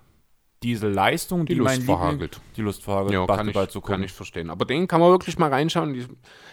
[0.63, 2.41] diese Leistung, die, Die Lust verhagelt.
[2.57, 4.05] die Lust verhagelt, Ja, kann Basketball ich, zu kann gucken.
[4.05, 4.49] ich verstehen.
[4.51, 5.93] Aber den kann man wirklich mal reinschauen.
[5.93, 6.07] Die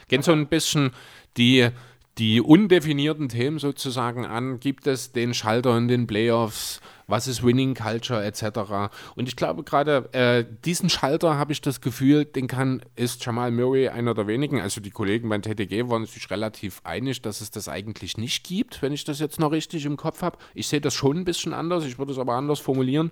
[0.09, 0.91] gehen so ein bisschen
[1.37, 1.69] die,
[2.17, 4.59] die undefinierten Themen sozusagen an.
[4.59, 6.81] Gibt es den Schalter in den Playoffs?
[7.11, 8.91] Was ist Winning Culture etc.?
[9.15, 13.51] Und ich glaube gerade, äh, diesen Schalter habe ich das Gefühl, den kann, ist Jamal
[13.51, 14.61] Murray einer der wenigen.
[14.61, 18.81] Also die Kollegen beim TTG waren sich relativ einig, dass es das eigentlich nicht gibt,
[18.81, 20.37] wenn ich das jetzt noch richtig im Kopf habe.
[20.53, 23.11] Ich sehe das schon ein bisschen anders, ich würde es aber anders formulieren.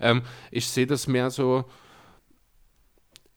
[0.00, 1.64] Ähm, ich sehe das mehr so,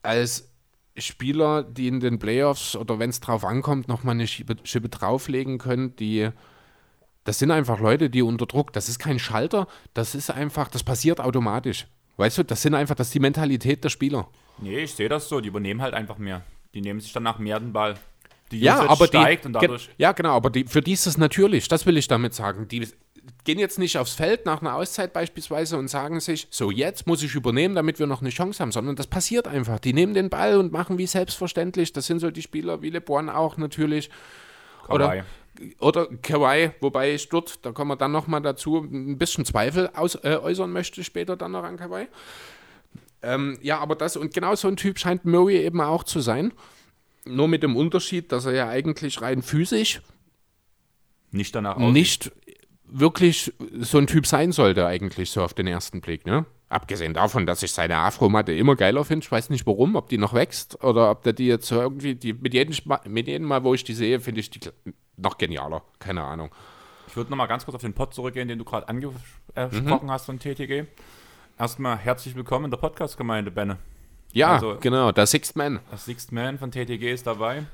[0.01, 0.51] als
[0.97, 5.57] Spieler, die in den Playoffs oder wenn es drauf ankommt, nochmal eine Schiebe, Schippe drauflegen
[5.57, 6.29] können, die.
[7.23, 10.83] Das sind einfach Leute, die unter Druck, das ist kein Schalter, das ist einfach, das
[10.83, 11.87] passiert automatisch.
[12.17, 14.27] Weißt du, das sind einfach, das ist die Mentalität der Spieler.
[14.59, 15.41] Nee, ich sehe das so.
[15.41, 16.41] Die übernehmen halt einfach mehr.
[16.73, 17.95] Die nehmen sich danach mehr den Ball.
[18.51, 19.89] Die Ja, aber steigt die, und dadurch.
[19.97, 22.67] ja, genau, aber die, für die ist das natürlich, das will ich damit sagen.
[22.67, 22.87] Die
[23.45, 27.23] gehen jetzt nicht aufs Feld nach einer Auszeit beispielsweise und sagen sich, so jetzt muss
[27.23, 29.79] ich übernehmen, damit wir noch eine Chance haben, sondern das passiert einfach.
[29.79, 31.93] Die nehmen den Ball und machen wie selbstverständlich.
[31.93, 34.09] Das sind so die Spieler wie LeBron auch natürlich.
[34.85, 34.93] Kawhi.
[34.95, 35.25] Oder,
[35.79, 40.15] oder Kawhi, wobei ich dort, da kommen wir dann nochmal dazu, ein bisschen Zweifel aus,
[40.15, 42.07] äh, äußern möchte später dann noch an Kawhi.
[43.21, 46.53] Ähm, ja, aber das, und genau so ein Typ scheint Murray eben auch zu sein.
[47.25, 50.01] Nur mit dem Unterschied, dass er ja eigentlich rein physisch
[51.31, 51.93] Nicht danach aussieht.
[51.93, 52.31] nicht
[52.85, 56.25] wirklich so ein Typ sein sollte, eigentlich so auf den ersten Blick.
[56.25, 56.45] Ne?
[56.73, 59.23] Abgesehen davon, dass ich seine Afromatte immer geiler finde.
[59.23, 62.33] Ich weiß nicht warum, ob die noch wächst oder ob der die jetzt irgendwie, die,
[62.33, 64.59] mit, jedem, mit jedem Mal, wo ich die sehe, finde ich die
[65.15, 65.83] noch genialer.
[65.99, 66.49] Keine Ahnung.
[67.07, 70.39] Ich würde nochmal ganz kurz auf den Pod zurückgehen, den du gerade angesprochen hast von
[70.39, 70.85] TTG.
[71.59, 73.77] Erstmal herzlich willkommen in der Podcast-Gemeinde, Benne.
[74.31, 75.79] Ja, Also- genau, der Sixth Man.
[75.91, 77.67] Das Sixth Man von TTG ist dabei.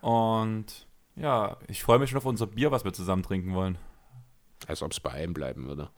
[0.00, 3.76] Und ja, ich freue mich schon auf unser Bier, was wir zusammen trinken wollen.
[4.66, 5.90] Als ob es bei einem bleiben würde.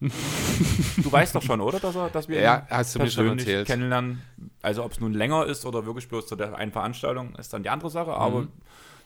[0.00, 1.80] Du weißt doch schon, oder?
[1.80, 3.66] Dass, er, dass wir Ja, ihn hast du mir schon persönlich erzählt.
[3.66, 4.22] kennenlernen.
[4.62, 7.62] Also ob es nun länger ist oder wirklich bloß zu der einen Veranstaltung, ist dann
[7.62, 8.12] die andere Sache.
[8.12, 8.48] Aber Mhm.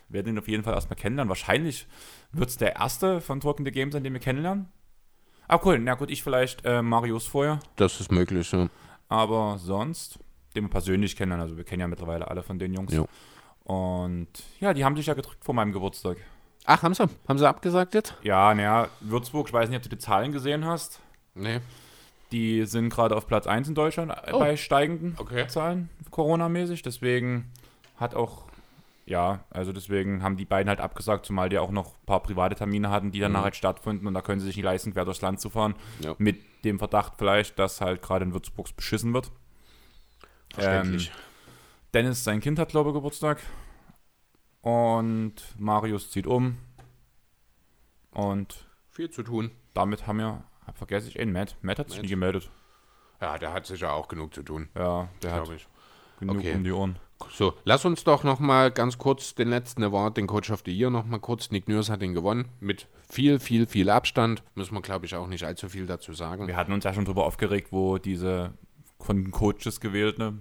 [0.09, 1.29] wir werden ihn auf jeden Fall erstmal kennenlernen.
[1.31, 1.87] Wahrscheinlich
[2.33, 4.69] wird es der erste von Talking the Game sein, den wir kennenlernen.
[5.49, 5.79] Ah, cool.
[5.79, 7.59] Na gut, ich vielleicht äh, Marius vorher.
[7.77, 8.69] Das ist möglich, ja.
[9.09, 10.19] Aber sonst,
[10.55, 11.43] den wir persönlich kennenlernen.
[11.45, 12.93] Also wir kennen ja mittlerweile alle von den Jungs.
[12.93, 13.07] Jo.
[13.65, 14.29] Und
[14.61, 16.17] ja, die haben sich ja gedrückt vor meinem Geburtstag.
[16.65, 17.05] Ach, haben sie?
[17.29, 18.15] Haben sie abgesagt jetzt?
[18.23, 21.01] Ja, naja, Würzburg, ich weiß nicht, ob du die Zahlen gesehen hast.
[21.35, 21.61] Nee.
[22.31, 24.39] Die sind gerade auf Platz 1 in Deutschland Oh.
[24.39, 25.47] bei steigenden Okay.
[25.49, 26.83] Zahlen, Corona-mäßig.
[26.83, 27.51] Deswegen
[27.97, 28.45] hat auch,
[29.07, 32.55] ja, also deswegen haben die beiden halt abgesagt, zumal die auch noch ein paar private
[32.55, 33.45] Termine hatten, die danach Mhm.
[33.45, 35.75] halt stattfinden und da können sie sich nicht leisten, quer durchs Land zu fahren.
[36.01, 36.15] Ja.
[36.19, 39.31] Mit dem Verdacht vielleicht, dass halt gerade in Würzburg beschissen wird.
[40.55, 41.09] Verständlich.
[41.09, 41.15] Ähm,
[41.95, 43.39] Dennis, sein Kind hat, glaube ich, Geburtstag.
[44.63, 46.57] Und Marius zieht um.
[48.13, 49.51] Und Viel zu tun.
[49.75, 51.57] damit haben wir, hab, vergesse ich, einen Matt.
[51.63, 52.05] Matt hat sich Matt.
[52.05, 52.51] nie gemeldet.
[53.21, 55.69] Ja, der hat sicher auch genug zu tun, Ja, der hat glaube ich.
[56.19, 56.55] genug Okay.
[56.55, 56.97] um die Ohren.
[57.31, 60.77] So, lass uns doch noch mal ganz kurz den letzten Award, den Coach of the
[60.77, 61.53] Year, noch mal kurz.
[61.53, 64.43] Nick Nurse hat ihn gewonnen mit viel, viel, viel Abstand.
[64.57, 66.49] Müssen wir, glaube ich, auch nicht allzu viel dazu sagen.
[66.49, 68.53] Wir hatten uns ja schon drüber aufgeregt, wo diese
[68.99, 70.35] von den Coaches gewählte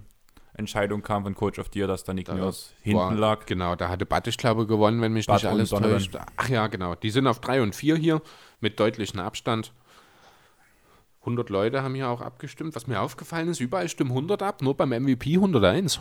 [0.54, 3.46] Entscheidung kam von Coach of the Year, dass da Nick Nurse war- hinten lag.
[3.46, 6.16] Genau, da hatte Battisch, glaube ich, gewonnen, wenn mich Butt nicht alles täuscht.
[6.36, 6.94] Ach ja, genau.
[6.94, 8.20] Die sind auf 3 und 4 hier
[8.60, 9.72] mit deutlichem Abstand.
[11.20, 12.74] 100 Leute haben hier auch abgestimmt.
[12.76, 16.00] Was mir aufgefallen ist, überall stimmen 100 ab, nur beim MVP 101.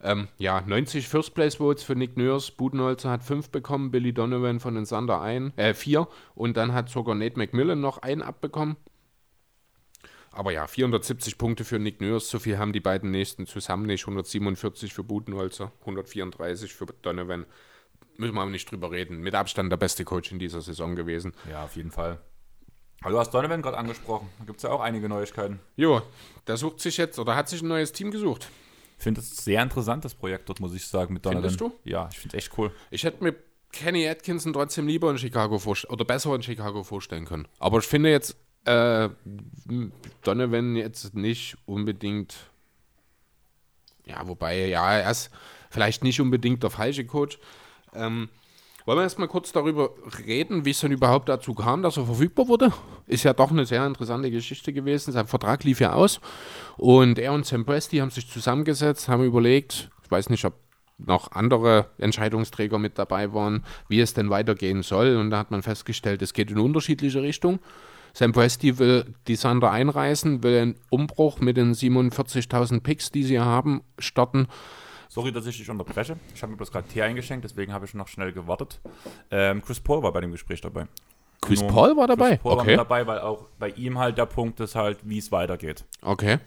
[0.00, 2.52] Ähm, ja, 90 First Place Votes für Nick Nurse.
[2.56, 6.06] Budenholzer hat 5 bekommen, Billy Donovan von den Sander ein, äh, 4.
[6.36, 8.76] Und dann hat sogar Nate McMillan noch einen abbekommen.
[10.38, 14.04] Aber ja, 470 Punkte für Nick Nurse, so viel haben die beiden nächsten zusammen nicht.
[14.04, 17.44] 147 für Budenholzer, 134 für Donovan.
[18.18, 19.18] Müssen wir aber nicht drüber reden.
[19.18, 21.32] Mit Abstand der beste Coach in dieser Saison gewesen.
[21.50, 22.20] Ja, auf jeden Fall.
[23.00, 24.28] Aber du hast Donovan gerade angesprochen.
[24.38, 25.58] Da gibt es ja auch einige Neuigkeiten.
[25.74, 26.02] Jo,
[26.46, 28.48] der sucht sich jetzt oder hat sich ein neues Team gesucht.
[28.96, 31.42] Ich finde es sehr interessant, das Projekt dort, muss ich sagen, mit Donovan.
[31.42, 31.72] Findest du?
[31.82, 32.70] Ja, ich finde es echt cool.
[32.92, 33.34] Ich hätte mir
[33.72, 37.48] Kenny Atkinson trotzdem lieber in Chicago vorstellen oder besser in Chicago vorstellen können.
[37.58, 38.36] Aber ich finde jetzt
[38.68, 39.08] äh,
[40.22, 42.36] Donovan jetzt nicht unbedingt.
[44.04, 45.30] Ja, wobei, ja, er ist
[45.70, 47.38] vielleicht nicht unbedingt der falsche Coach.
[47.94, 48.28] Ähm,
[48.84, 49.90] wollen wir erstmal kurz darüber
[50.26, 52.72] reden, wie es dann überhaupt dazu kam, dass er verfügbar wurde?
[53.06, 55.12] Ist ja doch eine sehr interessante Geschichte gewesen.
[55.12, 56.20] Sein Vertrag lief ja aus
[56.78, 60.54] und er und Sam Presti haben sich zusammengesetzt, haben überlegt, ich weiß nicht, ob
[60.98, 65.16] noch andere Entscheidungsträger mit dabei waren, wie es denn weitergehen soll.
[65.16, 67.60] Und da hat man festgestellt, es geht in unterschiedliche Richtungen.
[68.18, 73.38] Sam Presti will die Sander einreißen, will einen Umbruch mit den 47.000 Picks, die sie
[73.38, 74.48] haben, starten.
[75.08, 76.16] Sorry, dass ich dich unterbreche.
[76.34, 78.80] Ich habe mir bloß gerade Tee eingeschenkt, deswegen habe ich noch schnell gewartet.
[79.30, 80.88] Ähm, Chris Paul war bei dem Gespräch dabei.
[81.40, 82.30] Chris Nur Paul war dabei?
[82.30, 82.70] Chris Paul war Okay.
[82.72, 85.84] mit dabei, weil auch bei ihm halt der Punkt ist halt, wie es weitergeht.
[86.02, 86.38] Okay.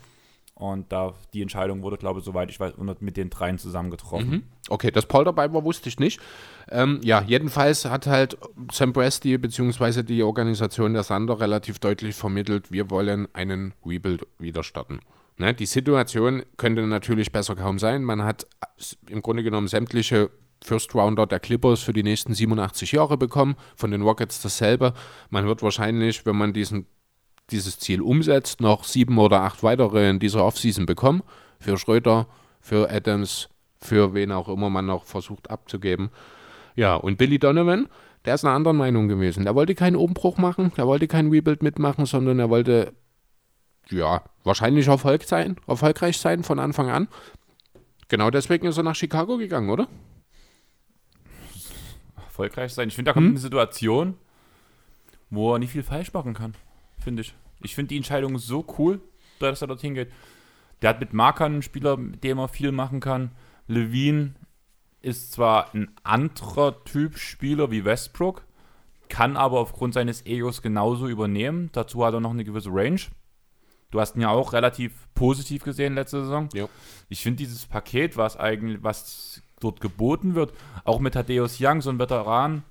[0.61, 4.43] Und da die Entscheidung wurde, glaube ich, soweit ich weiß, mit den dreien zusammen getroffen.
[4.69, 6.21] Okay, dass Paul dabei war, wusste ich nicht.
[6.69, 8.37] Ähm, ja, jedenfalls hat halt
[8.71, 10.03] Sam Presti bzw.
[10.03, 14.99] die Organisation der Sander relativ deutlich vermittelt, wir wollen einen Rebuild wieder starten.
[15.39, 18.03] Ne, die Situation könnte natürlich besser kaum sein.
[18.03, 18.45] Man hat
[19.09, 20.29] im Grunde genommen sämtliche
[20.63, 24.93] First Rounder der Clippers für die nächsten 87 Jahre bekommen, von den Rockets dasselbe.
[25.31, 26.85] Man wird wahrscheinlich, wenn man diesen
[27.51, 31.23] dieses Ziel umsetzt, noch sieben oder acht weitere in dieser Offseason bekommen.
[31.59, 32.27] Für Schröder,
[32.59, 33.49] für Adams,
[33.79, 36.09] für wen auch immer man noch versucht abzugeben.
[36.75, 37.87] Ja, und Billy Donovan,
[38.25, 39.43] der ist einer anderen Meinung gewesen.
[39.43, 42.93] Der wollte keinen Umbruch machen, der wollte kein Rebuild mitmachen, sondern er wollte,
[43.89, 47.07] ja, wahrscheinlich Erfolg sein, erfolgreich sein von Anfang an.
[48.07, 49.87] Genau deswegen ist er nach Chicago gegangen, oder?
[52.17, 52.89] Erfolgreich sein.
[52.89, 54.15] Ich finde, da kommt eine Situation,
[55.29, 56.55] wo er nicht viel falsch machen kann.
[57.03, 57.33] Finde ich.
[57.61, 59.01] Ich finde die Entscheidung so cool,
[59.39, 60.11] dass er dorthin geht.
[60.81, 63.31] Der hat mit Markern einen Spieler, mit dem er viel machen kann.
[63.67, 64.33] Levine
[65.01, 68.43] ist zwar ein anderer Typ Spieler wie Westbrook,
[69.09, 71.69] kann aber aufgrund seines Egos genauso übernehmen.
[71.73, 73.01] Dazu hat er noch eine gewisse Range.
[73.91, 76.49] Du hast ihn ja auch relativ positiv gesehen letzte Saison.
[76.53, 76.67] Ja.
[77.09, 80.53] Ich finde dieses Paket, was eigentlich, was dort geboten wird,
[80.85, 82.63] auch mit Thaddeus Young, so ein Veteran,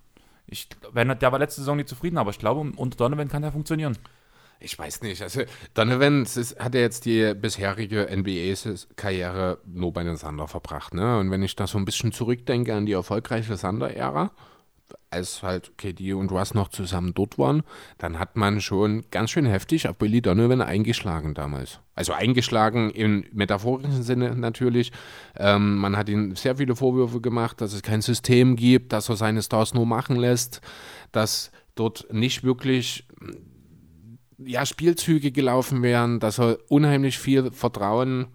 [0.46, 3.42] ich, wenn, er- der war letzte Saison nicht zufrieden, aber ich glaube, unter Donovan kann
[3.42, 3.96] der funktionieren.
[4.60, 5.22] Ich weiß nicht.
[5.22, 5.42] Also
[5.72, 10.92] Donovan ist, hat ja jetzt die bisherige NBA-Karriere nur bei den Sander verbracht.
[10.92, 11.18] Ne?
[11.18, 14.30] Und wenn ich da so ein bisschen zurückdenke an die erfolgreiche Sander-Ära,
[15.10, 17.62] als halt KD und Russ noch zusammen dort waren,
[17.98, 21.80] dann hat man schon ganz schön heftig auf Billy Donovan eingeschlagen damals.
[21.94, 24.92] Also eingeschlagen im metaphorischen Sinne natürlich.
[25.36, 29.16] Ähm, man hat ihm sehr viele Vorwürfe gemacht, dass es kein System gibt, dass er
[29.16, 30.60] seine Stars nur machen lässt,
[31.12, 33.06] dass dort nicht wirklich
[34.44, 38.28] ja, Spielzüge gelaufen wären, dass er unheimlich viel Vertrauen,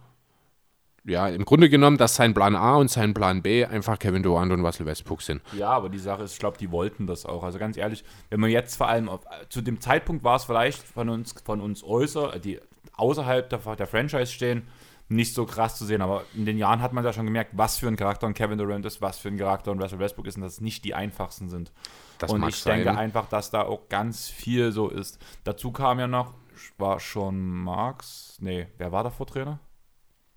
[1.03, 4.51] ja, im Grunde genommen, dass sein Plan A und sein Plan B einfach Kevin Durant
[4.51, 5.41] und Russell Westbrook sind.
[5.53, 7.43] Ja, aber die Sache ist, ich glaube, die wollten das auch.
[7.43, 10.81] Also ganz ehrlich, wenn man jetzt vor allem auf, zu dem Zeitpunkt war es vielleicht
[10.81, 12.59] von uns, von uns äußer, die
[12.97, 14.63] außerhalb der, der Franchise stehen,
[15.07, 16.01] nicht so krass zu sehen.
[16.01, 18.57] Aber in den Jahren hat man ja schon gemerkt, was für ein Charakter ein Kevin
[18.57, 20.95] Durant ist, was für ein Charakter ein Russell Westbrook ist und dass es nicht die
[20.95, 21.71] einfachsten sind.
[22.18, 22.84] Das und mag ich sein.
[22.84, 25.20] denke einfach, dass da auch ganz viel so ist.
[25.43, 26.34] Dazu kam ja noch,
[26.78, 29.59] war schon Marx, nee, wer war davor Trainer?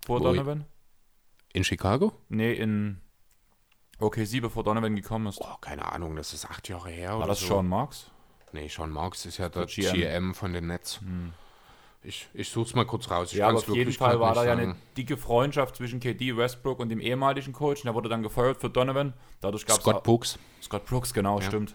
[0.04, 0.24] Vor Ui.
[0.36, 0.64] Donovan?
[1.52, 2.12] In Chicago?
[2.28, 3.00] Nee, in
[4.00, 5.40] OKC, bevor Donovan gekommen ist.
[5.40, 7.18] Oh, keine Ahnung, das ist acht Jahre her.
[7.18, 7.46] war das so.
[7.46, 8.10] Sean Marks?
[8.52, 9.94] Nee, Sean Marks ist ja der GM.
[9.94, 10.34] GM.
[10.34, 11.00] von den Nets.
[12.08, 13.32] Ich, ich such's mal kurz raus.
[13.32, 16.78] Ich Ja, aber auf jeden Fall war da ja eine dicke Freundschaft zwischen KD Westbrook
[16.78, 17.82] und dem ehemaligen Coach.
[17.82, 19.12] Und der wurde dann gefeuert für Donovan.
[19.42, 20.38] Dadurch gab es Scott Brooks.
[20.62, 21.44] Scott Brooks, genau, Ja.
[21.44, 21.74] stimmt.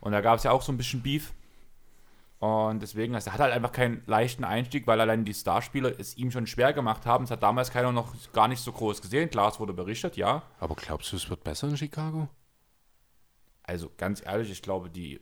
[0.00, 1.34] Und da gab es ja auch so ein bisschen Beef.
[2.38, 6.16] Und deswegen, also er hat halt einfach keinen leichten Einstieg, weil allein die Starspieler es
[6.16, 7.24] ihm schon schwer gemacht haben.
[7.24, 9.28] Es hat damals keiner noch gar nicht so groß gesehen.
[9.28, 10.42] Klar, es wurde berichtet, ja.
[10.58, 12.28] Aber glaubst du, es wird besser in Chicago?
[13.62, 15.20] Also ganz ehrlich, ich glaube, die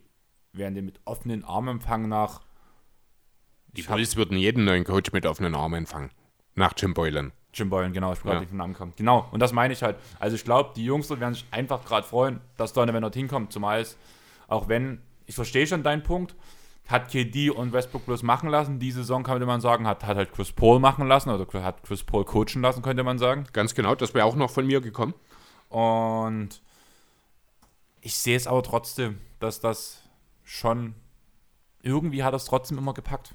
[0.53, 2.44] werden den mit offenen Armen empfangen nach.
[3.75, 6.11] Die Bulls würden jeden neuen Coach mit offenen Armen empfangen.
[6.55, 7.31] Nach Jim Boylan.
[7.53, 8.35] Jim Boylan, genau, ich bin Ja.
[8.37, 8.93] gerade vom Namen gekommen.
[8.97, 9.97] Genau, und das meine ich halt.
[10.19, 13.51] Also ich glaube, die Jungs dort werden sich einfach gerade freuen, dass Donovan dort hinkommt.
[13.53, 13.97] Zumal es,
[14.47, 16.35] auch wenn, ich verstehe schon deinen Punkt,
[16.87, 18.79] hat KD und Westbrook bloß machen lassen.
[18.79, 22.03] Die Saison könnte man sagen, hat, hat halt Chris Paul machen lassen, oder hat Chris
[22.03, 23.45] Paul coachen lassen, könnte man sagen.
[23.53, 25.13] Ganz genau, das wäre auch noch von mir gekommen.
[25.69, 26.61] Und
[28.01, 30.03] ich sehe es aber trotzdem, dass das
[30.43, 30.93] schon,
[31.81, 33.33] irgendwie hat es trotzdem immer gepackt.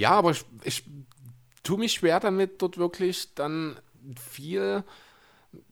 [0.00, 0.84] Ja, aber ich, ich
[1.62, 3.78] tue mich schwer damit, dort wirklich dann
[4.18, 4.82] viel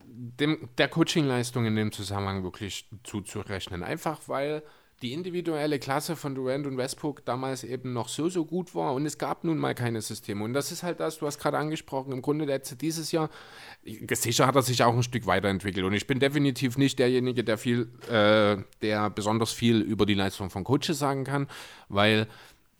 [0.05, 3.83] dem, der Coachingleistung in dem Zusammenhang wirklich zuzurechnen.
[3.83, 4.63] Einfach weil
[5.01, 9.07] die individuelle Klasse von Durant und Westbrook damals eben noch so, so gut war und
[9.07, 10.43] es gab nun mal keine Systeme.
[10.43, 13.31] Und das ist halt das, du hast gerade angesprochen, im Grunde jetzt dieses Jahr,
[14.11, 17.59] sicher hat er sich auch ein Stück weiterentwickelt und ich bin definitiv nicht derjenige, der
[17.59, 21.47] viel, äh, der besonders viel über die Leistung von Coaches sagen kann,
[21.89, 22.27] weil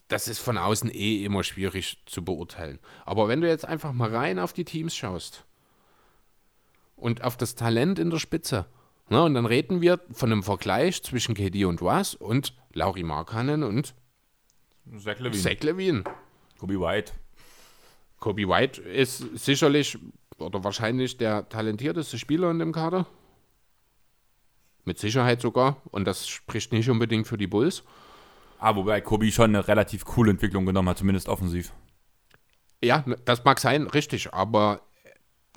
[0.09, 2.79] das ist von außen eh immer schwierig zu beurteilen.
[3.05, 5.45] Aber wenn du jetzt einfach mal rein auf die Teams schaust
[6.97, 8.67] und auf das Talent in der Spitze,
[9.11, 13.63] ne, und dann reden wir von einem Vergleich zwischen KD und Was und Lauri Markkanen
[13.63, 13.95] und
[14.97, 15.43] Zach Levine.
[15.43, 16.05] Zach Levine.
[16.59, 17.13] Kobe White.
[18.19, 19.99] Kobe White ist sicherlich
[20.39, 23.07] oder wahrscheinlich der talentierteste Spieler in dem Kader.
[24.85, 25.83] Mit Sicherheit sogar.
[25.91, 27.85] Und das spricht nicht unbedingt für die Bulls.
[28.59, 31.73] Ah, wobei Kobe schon eine relativ coole Entwicklung genommen hat, zumindest offensiv.
[32.83, 34.83] Ja, ne, das mag sein, richtig, aber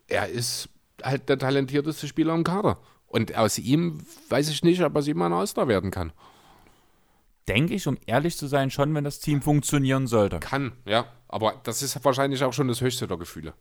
[0.08, 0.70] er ist
[1.04, 2.80] halt der talentierteste Spieler im Kader.
[3.08, 6.14] Und aus ihm weiß ich nicht, ob er sie mal ein All-Star werden kann.
[7.48, 10.40] Denke ich, um ehrlich zu sein, schon, wenn das Team funktionieren sollte.
[10.40, 11.06] Kann, ja.
[11.28, 13.54] Aber das ist wahrscheinlich auch schon das höchste der Gefühle.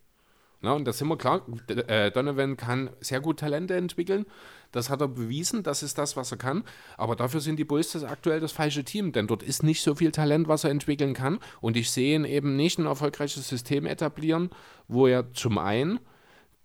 [0.61, 1.43] Na, und das sind wir klar.
[1.68, 4.26] Äh, Donovan kann sehr gut Talente entwickeln.
[4.72, 5.62] Das hat er bewiesen.
[5.62, 6.64] Das ist das, was er kann.
[6.96, 9.12] Aber dafür sind die Bulls das aktuell das falsche Team.
[9.12, 11.38] Denn dort ist nicht so viel Talent, was er entwickeln kann.
[11.60, 14.50] Und ich sehe ihn eben nicht ein erfolgreiches System etablieren,
[14.88, 16.00] wo er zum einen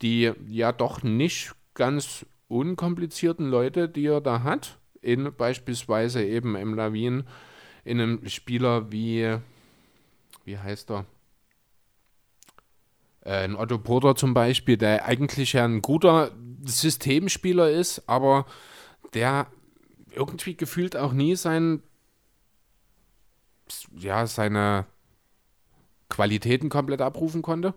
[0.02, 6.74] die ja doch nicht ganz unkomplizierten Leute, die er da hat, in beispielsweise eben im
[6.74, 7.24] Lawin,
[7.84, 9.38] in einem Spieler wie,
[10.44, 11.06] wie heißt er?
[13.22, 16.32] Äh, Ein Otto Porter zum Beispiel, der eigentlich ja ein guter
[16.66, 18.46] Systemspieler ist, aber
[19.14, 19.48] der
[20.14, 21.82] irgendwie gefühlt auch nie sein,
[23.98, 24.86] ja, seine
[26.10, 27.74] Qualitäten komplett abrufen konnte.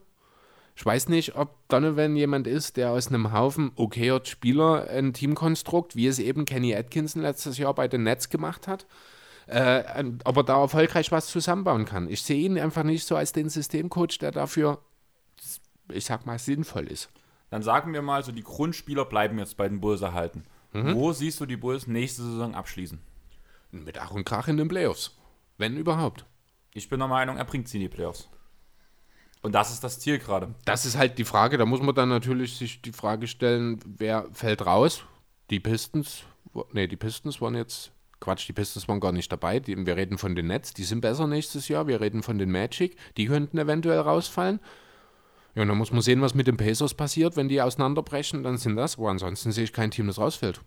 [0.77, 5.97] Ich weiß nicht, ob Donovan jemand ist, der aus einem Haufen okayer Spieler ein Teamkonstrukt,
[5.97, 8.87] wie es eben Kenny Atkinson letztes Jahr bei den Nets gemacht hat,
[9.47, 9.83] äh,
[10.25, 12.09] ob er da erfolgreich was zusammenbauen kann.
[12.09, 14.79] Ich sehe ihn einfach nicht so als den Systemcoach, der dafür,
[15.91, 17.11] ich sag mal, sinnvoll ist.
[17.51, 20.45] Dann sagen wir mal, so die Grundspieler bleiben jetzt bei den Bulls erhalten.
[20.73, 23.01] Wo siehst du die Bulls nächste Saison abschließen?
[23.71, 25.17] Mit Ach und Krach in den Playoffs.
[25.57, 26.25] Wenn überhaupt.
[26.75, 28.29] Ich bin der Meinung, er bringt sie in die Playoffs.
[29.43, 30.55] Und das ist das Ziel gerade.
[30.65, 34.27] Das ist halt die Frage, da muss man dann natürlich sich die Frage stellen, wer
[34.33, 35.05] fällt raus?
[35.51, 36.25] Die Pistons,
[36.73, 39.61] nee, die Pistons waren jetzt, Quatsch, die Pistons waren gar nicht dabei.
[39.61, 41.87] Die, wir reden von den Nets, die sind besser nächstes Jahr.
[41.87, 44.61] Wir reden von den Magic, die könnten eventuell rausfallen.
[45.59, 47.37] Ja, und dann muss man sehen, was mit den Pacers passiert.
[47.37, 48.97] Wenn die auseinanderbrechen, dann sind das.
[48.97, 50.61] Aber ansonsten sehe ich kein Team, das rausfällt.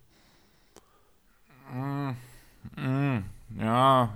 [3.58, 4.10] Ja,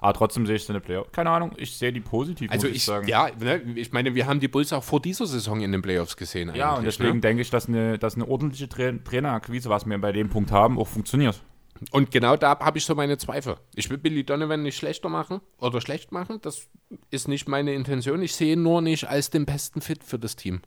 [0.00, 1.12] aber trotzdem sehe ich so eine Playoffs.
[1.12, 3.06] Keine Ahnung, ich sehe die positiv, Also muss ich, ich, sagen.
[3.08, 6.16] ja, ne, ich meine, wir haben die Bulls auch vor dieser Saison in den Playoffs
[6.16, 6.50] gesehen.
[6.54, 7.20] Ja, und eigentlich, deswegen ne?
[7.20, 10.78] denke ich, dass eine, dass eine ordentliche Tra Trainerakquise, was wir bei dem Punkt haben,
[10.78, 11.42] auch funktioniert.
[11.90, 13.56] Und genau da habe ich so meine Zweifel.
[13.74, 16.40] Ich will Billy Donovan nicht schlechter machen oder schlecht machen.
[16.42, 16.68] Das
[17.10, 18.22] ist nicht meine Intention.
[18.22, 20.60] Ich sehe ihn nur nicht als den besten Fit für das Team.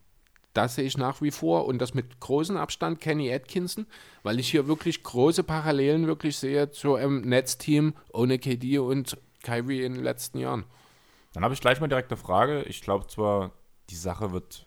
[0.54, 3.88] Das sehe ich nach wie vor und das mit großem Abstand Kenny Atkinson,
[4.24, 9.84] weil ich hier wirklich große Parallelen wirklich sehe zu einem Netzteam ohne KD und Kyrie
[9.84, 10.64] in den letzten Jahren.
[11.34, 12.64] Dann habe ich gleich mal direkt eine Frage.
[12.64, 13.52] Ich glaube zwar,
[13.90, 14.66] die Sache wird.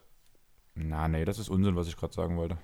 [0.74, 2.58] Na, nee, das ist Unsinn, was ich gerade sagen wollte.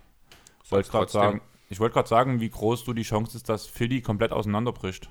[0.62, 3.67] Ich wollte gerade sagen, ich wollte gerade sagen, wie groß du die Chance ist, dass
[3.67, 5.11] Philly komplett auseinanderbricht.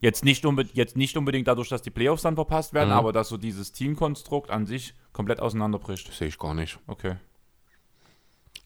[0.00, 0.44] Jetzt nicht,
[0.74, 2.96] jetzt nicht unbedingt dadurch, dass die Playoffs dann verpasst werden, Mhm.
[2.96, 6.12] aber dass so dieses Teamkonstrukt an sich komplett auseinanderbricht.
[6.12, 6.78] Sehe ich gar nicht.
[6.86, 7.16] Okay.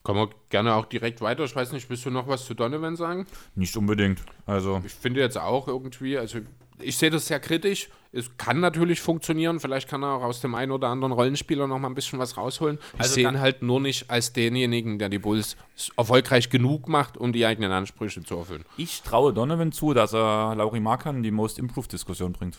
[0.03, 1.43] Kommen wir gerne auch direkt weiter.
[1.45, 3.25] Ich weiß nicht, willst du noch was zu Donovan sagen?
[3.55, 4.21] Nicht unbedingt.
[4.45, 6.39] Also, Ich finde jetzt auch irgendwie, also
[6.81, 7.89] ich sehe das sehr kritisch.
[8.11, 9.59] Es kann natürlich funktionieren.
[9.59, 12.37] Vielleicht kann er auch aus dem einen oder anderen Rollenspieler noch mal ein bisschen was
[12.37, 12.79] rausholen.
[12.95, 15.57] Ich Also sehe ihn halt nur nicht als denjenigen, der die Bulls
[15.95, 18.65] erfolgreich genug macht, um die eigenen Ansprüche zu erfüllen.
[18.77, 22.57] Ich traue Donovan zu, dass er Lauri Markan die Most Improved Diskussion bringt.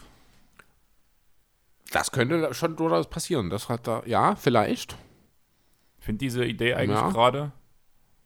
[1.90, 3.50] Das könnte schon durchaus passieren.
[3.50, 4.96] Das hat er, ja, vielleicht.
[5.98, 7.10] Ich finde diese Idee eigentlich Ja.
[7.10, 7.52] gerade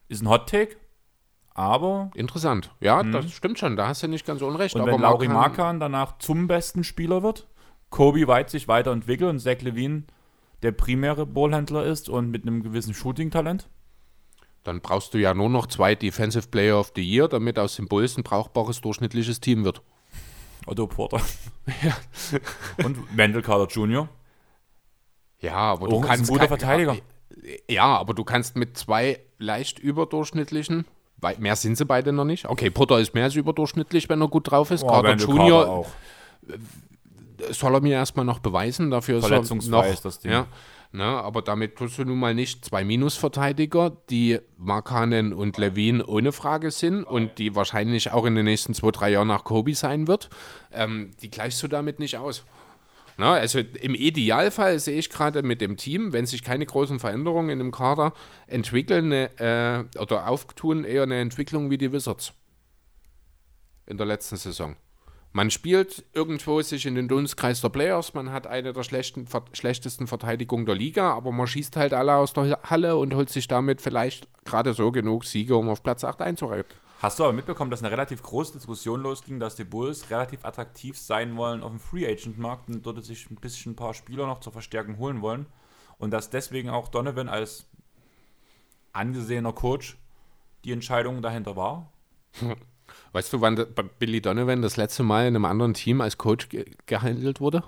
[0.09, 0.77] ist ein Hot Take,
[1.55, 2.71] aber Interessant.
[2.81, 3.77] Ja, das stimmt schon.
[3.77, 4.75] Da hast du nicht ganz unrecht.
[4.75, 4.83] Mhm.
[4.83, 7.47] und aber wenn Lauri Markan- danach zum besten Spieler wird,
[7.91, 10.05] Kobe White sich weiterentwickelt und Zach Levine
[10.63, 13.69] der primäre Ballhändler ist und mit einem gewissen Shooting-Talent,
[14.65, 17.87] Dann brauchst du ja nur noch zwei Defensive Player of the Year, damit aus dem
[17.87, 19.83] Bulls ein brauchbares durchschnittliches Team wird.
[20.67, 21.21] Otto Porter
[22.85, 24.09] und Wendell Carter Jr.
[25.41, 26.97] Ja, aber Oh, du ein kannst guter kein- Verteidiger.
[27.69, 30.87] Ja, aber du kannst mit zwei leicht überdurchschnittlichen,
[31.39, 32.49] mehr sind sie beide noch nicht.
[32.49, 34.85] Okay, Potter ist mehr als überdurchschnittlich, wenn er gut drauf ist.
[34.85, 35.87] Oh, Carter Junior auch.
[37.51, 40.33] soll er mir erstmal noch beweisen, dafür ist er noch, ist das Ding.
[40.33, 40.47] Ja,
[40.93, 46.33] ne, aber damit tust du nun mal nicht zwei Minusverteidiger, die Markanen und Levine ohne
[46.33, 50.09] Frage sind und die wahrscheinlich auch in den nächsten zwei, drei Jahren nach Kobe sein
[50.09, 50.31] wird.
[50.73, 52.45] Ähm, die gleichst du damit nicht aus.
[53.17, 57.51] Na, also im Idealfall sehe ich gerade mit dem Team, wenn sich keine großen Veränderungen
[57.51, 58.13] in dem Kader
[58.47, 62.33] entwickeln äh, oder auftun, eher eine Entwicklung wie die Wizards
[63.87, 64.77] in der letzten Saison.
[65.33, 69.45] Man spielt irgendwo sich in den Dunstkreis der Playoffs, man hat eine der schlechten, ver
[69.53, 73.49] schlechtesten Verteidigungen der Liga, aber man schießt halt alle aus der Halle und holt sich
[73.49, 76.73] damit vielleicht gerade so genug Siege, um auf Platz 8 einzureiten.
[77.05, 80.97] Hast du aber mitbekommen, dass eine relativ große Diskussion losging, dass die Bulls relativ attraktiv
[80.97, 84.27] sein wollen auf dem Free Agent Markt und dort sich ein bisschen ein paar Spieler
[84.27, 85.45] noch zur Verstärkung holen wollen
[85.99, 87.67] und dass deswegen auch Donovan als
[88.95, 89.99] angesehener Coach
[90.65, 91.93] die Entscheidung dahinter war?
[93.13, 93.63] Weißt du, wann
[93.99, 97.65] Billy Donovan das letzte Mal in einem anderen Team als Coach ge gehandelt wurde?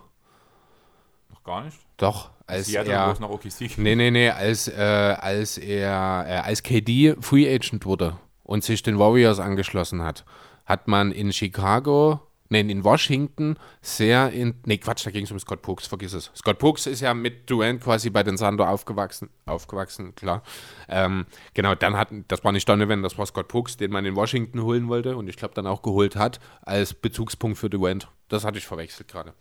[1.28, 1.76] Noch gar nicht.
[1.98, 3.20] Doch, als Seattle, er.
[3.20, 3.76] nach OKC.
[3.76, 8.82] Nee, nee, nee, als, äh, als er äh, als KD Free Agent wurde und sich
[8.82, 10.24] den Warriors angeschlossen hat,
[10.64, 14.54] hat man in Chicago, nein, in Washington sehr in.
[14.64, 16.30] Nee, Quatsch, da ging es um Scott Brooks, vergiss es.
[16.34, 20.42] Scott Brooks ist ja mit Durant quasi bei den Thunder aufgewachsen, aufgewachsen, klar.
[20.88, 24.14] Ähm, genau, dann hat, das war nicht Donovan, das war Scott Brooks, den man in
[24.14, 28.08] Washington holen wollte und ich glaube dann auch geholt hat, als Bezugspunkt für Durant.
[28.28, 29.34] Das hatte ich verwechselt gerade.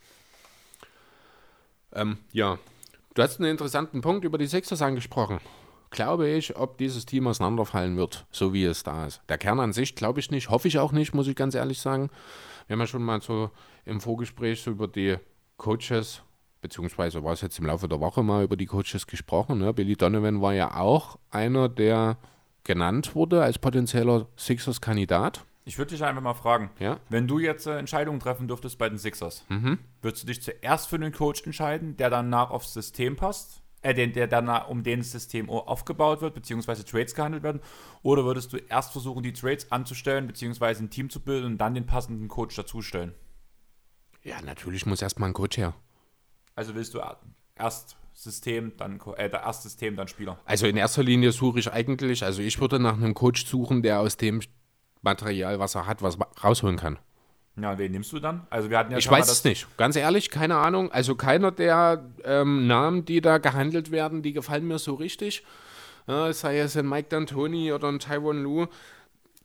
[1.94, 2.58] Ähm, ja,
[3.14, 5.40] du hast einen interessanten Punkt über die Sixers angesprochen.
[5.96, 9.22] Glaube ich, ob dieses Team auseinanderfallen wird, so wie es da ist.
[9.30, 11.80] Der Kern an sich glaube ich nicht, hoffe ich auch nicht, muss ich ganz ehrlich
[11.80, 12.10] sagen.
[12.68, 13.50] Wir haben ja schon mal so
[13.86, 15.16] im Vorgespräch so über die
[15.56, 16.22] Coaches,
[16.60, 19.60] beziehungsweise war es jetzt im Laufe der Woche mal über die Coaches gesprochen.
[19.60, 19.74] Ne?
[19.74, 22.18] Billy Donovan war ja auch einer, der
[22.66, 25.46] genannt wurde als potenzieller Sixers-Kandidat.
[25.64, 27.00] Ich würde dich einfach mal fragen, Ja.
[27.08, 29.46] wenn du jetzt äh, Entscheidungen treffen dürftest bei den Sixers,
[30.02, 33.62] würdest du dich zuerst für den Coach entscheiden, der danach aufs System passt?
[33.86, 37.62] Äh, den, der danach um den System aufgebaut wird, beziehungsweise Trades gehandelt werden?
[38.02, 41.76] Oder würdest du erst versuchen, die Trades anzustellen, beziehungsweise ein Team zu bilden und dann
[41.76, 43.14] den passenden Coach dazustellen?
[44.24, 45.76] Ja, natürlich muss erstmal ein Coach her.
[46.56, 47.20] Also willst du er-
[47.56, 50.40] erst System, dann äh, erst System, dann Spieler.
[50.46, 54.00] Also in erster Linie suche ich eigentlich, also ich würde nach einem Coach suchen, der
[54.00, 54.42] aus dem
[55.04, 56.98] Material, was er hat, was rausholen kann.
[57.62, 58.46] Ja, wen nimmst du dann?
[58.50, 59.66] Also wir hatten ja Ich mal weiß es nicht.
[59.78, 60.92] Ganz ehrlich, keine Ahnung.
[60.92, 65.44] Also keiner der ähm, Namen, die da gehandelt werden, die gefallen mir so richtig.
[66.08, 68.68] Ja, sei es ein Mike D'Antoni oder ein Taiwan Lu.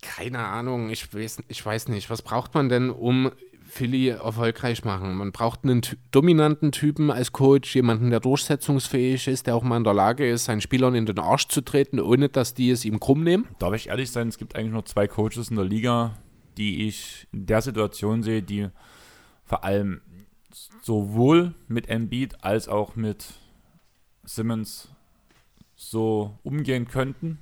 [0.03, 0.91] Keine Ahnung.
[0.91, 2.11] Ich weiß, ich weiß nicht.
[2.11, 3.31] Was braucht man denn, um
[3.65, 5.15] Philly erfolgreich machen?
[5.15, 9.85] Man braucht einen dominanten Typen als Coach, jemanden, der durchsetzungsfähig ist, der auch mal in
[9.85, 12.99] der Lage ist, seinen Spielern in den Arsch zu treten, ohne dass die es ihm
[12.99, 13.47] krumm nehmen.
[13.61, 16.17] Darf ich ehrlich sein, es gibt eigentlich nur zwei Coaches in der Liga,
[16.57, 18.69] die ich in der Situation sehe, die
[19.45, 20.01] vor allem
[20.83, 23.35] sowohl mit Embiid als auch mit
[24.25, 24.89] Simmons
[25.77, 27.39] so umgehen könnten,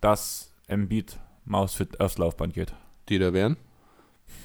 [0.00, 2.74] dass Embiid Mausfit aufs Laufband geht.
[3.08, 3.56] Die da wären.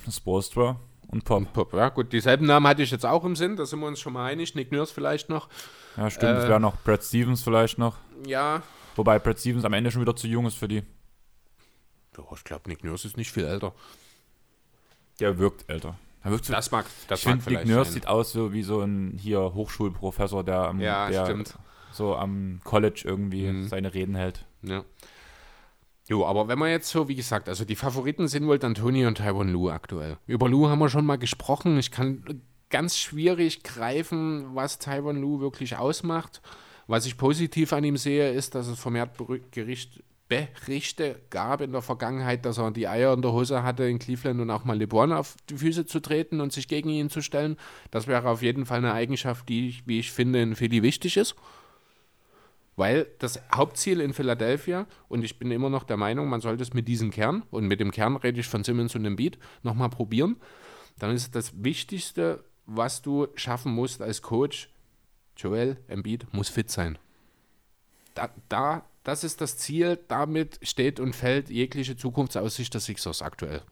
[0.10, 1.51] Spolstra und Pop.
[1.53, 3.99] Pop, Ja, gut, dieselben Namen hatte ich jetzt auch im Sinn, da sind wir uns
[3.99, 4.55] schon mal einig.
[4.55, 5.47] Nick Nurse vielleicht noch.
[5.97, 7.97] Ja, stimmt, es Äh, wäre noch Brad Stevens vielleicht noch.
[8.28, 8.62] Ja,
[8.95, 10.84] Wobei Brad Stevens am Ende schon wieder zu jung ist für die.
[12.20, 13.74] Ja, ich glaube, Nick Nurse ist nicht viel älter.
[15.20, 15.98] Der wirkt älter.
[16.24, 17.94] Er wirkt so Das mag, das ich mag finde, Nick Nurse sein.
[18.02, 21.44] sieht aus so wie so ein hier Hochschulprofessor, der, am, Ja, der
[21.92, 23.68] so am College irgendwie Mhm.
[23.68, 24.46] seine Reden hält.
[24.62, 24.84] Ja.
[26.08, 29.20] Jo, aber wenn man jetzt so, wie gesagt, also die Favoriten sind wohl D'Antoni und
[29.20, 30.18] Taiwan Lu aktuell.
[30.26, 31.78] Über Lu haben wir schon mal gesprochen.
[31.78, 36.42] Ich kann ganz schwierig greifen, was Taiwan Lu wirklich ausmacht.
[36.88, 39.12] Was ich positiv an ihm sehe, ist, dass es vermehrt
[39.52, 43.98] Gericht, Berichte gab in der Vergangenheit, dass er die Eier in der Hose hatte in
[43.98, 47.22] Cleveland und auch mal LeBron auf die Füße zu treten und sich gegen ihn zu
[47.22, 47.58] stellen.
[47.90, 51.18] Das wäre auf jeden Fall eine Eigenschaft, die, ich, wie ich finde, in Philly wichtig
[51.18, 51.36] ist.
[52.76, 56.74] Weil das Hauptziel in Philadelphia, und ich bin immer noch der Meinung, man sollte es
[56.76, 59.90] mit diesem Kern, und mit dem Kern rede ich von Simmons und dem Beat, nochmal
[59.90, 60.38] probieren,
[61.00, 64.70] dann ist das Wichtigste, was du schaffen musst als Coach,
[65.36, 67.00] Joel Embiid muss fit sein.
[68.14, 69.97] Da, da das ist das Ziel.
[70.07, 73.64] Damit steht und fällt jegliche Zukunftsaussicht der Sixers aktuell.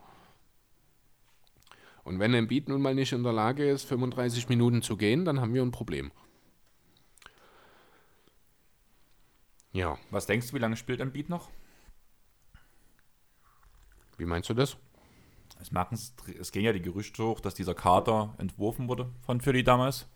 [2.03, 5.25] Und wenn ein Beat nun mal nicht in der Lage ist, 35 Minuten zu gehen,
[5.25, 6.11] dann haben wir ein Problem.
[9.73, 9.99] Ja.
[10.09, 11.51] Was denkst du, wie lange spielt ein Beat noch?
[14.17, 14.75] Wie meinst du das?
[15.61, 15.69] Es,
[16.39, 20.07] es gehen ja die Gerüchte hoch, dass dieser Kater entworfen wurde von Philly damals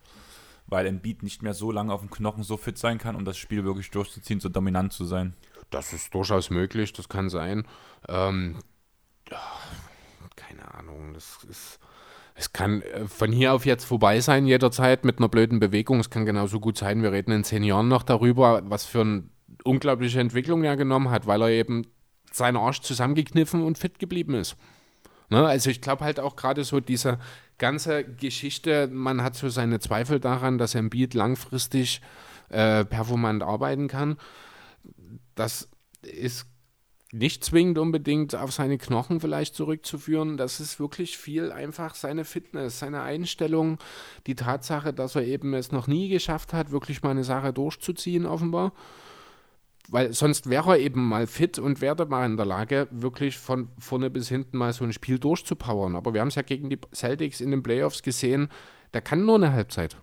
[0.72, 3.38] weil Embiid nicht mehr so lange auf dem Knochen so fit sein kann, um das
[3.38, 5.36] Spiel wirklich durchzuziehen, so dominant zu sein.
[5.69, 7.67] Das ist durchaus möglich, das kann sein.
[8.07, 8.55] Ähm,
[10.36, 11.80] keine Ahnung, das ist.
[12.34, 15.99] Es kann äh, von hier auf jetzt vorbei sein, jederzeit mit einer blöden Bewegung.
[15.99, 19.24] Es kann genauso gut sein, wir reden in zehn Jahren noch darüber, was für eine
[19.65, 21.86] unglaubliche Entwicklung er genommen hat, weil er eben
[22.32, 24.55] seinen Arsch zusammengekniffen und fit geblieben ist.
[25.30, 25.45] Ne?
[25.45, 27.19] Also ich glaube halt auch gerade so diese
[27.62, 32.01] ganze Geschichte, man hat so seine Zweifel daran, dass Beat langfristig
[32.49, 34.18] äh, performant arbeiten kann.
[35.36, 35.70] Das
[36.01, 36.47] ist
[37.14, 40.38] nicht zwingend unbedingt auf seine Knochen vielleicht zurückzuführen.
[40.38, 43.78] Das ist wirklich viel einfach seine Fitness, seine Einstellung,
[44.28, 48.26] die Tatsache, dass er eben es noch nie geschafft hat, wirklich mal eine Sache durchzuziehen,
[48.26, 48.74] offenbar
[49.90, 53.70] weil sonst wäre er eben mal fit und wäre mal in der Lage, wirklich von
[53.80, 55.96] vorne bis hinten mal so ein Spiel durchzupowern.
[55.96, 58.50] Aber wir haben es ja gegen die Celtics in den Playoffs gesehen,
[58.94, 59.98] der kann nur eine Halbzeit.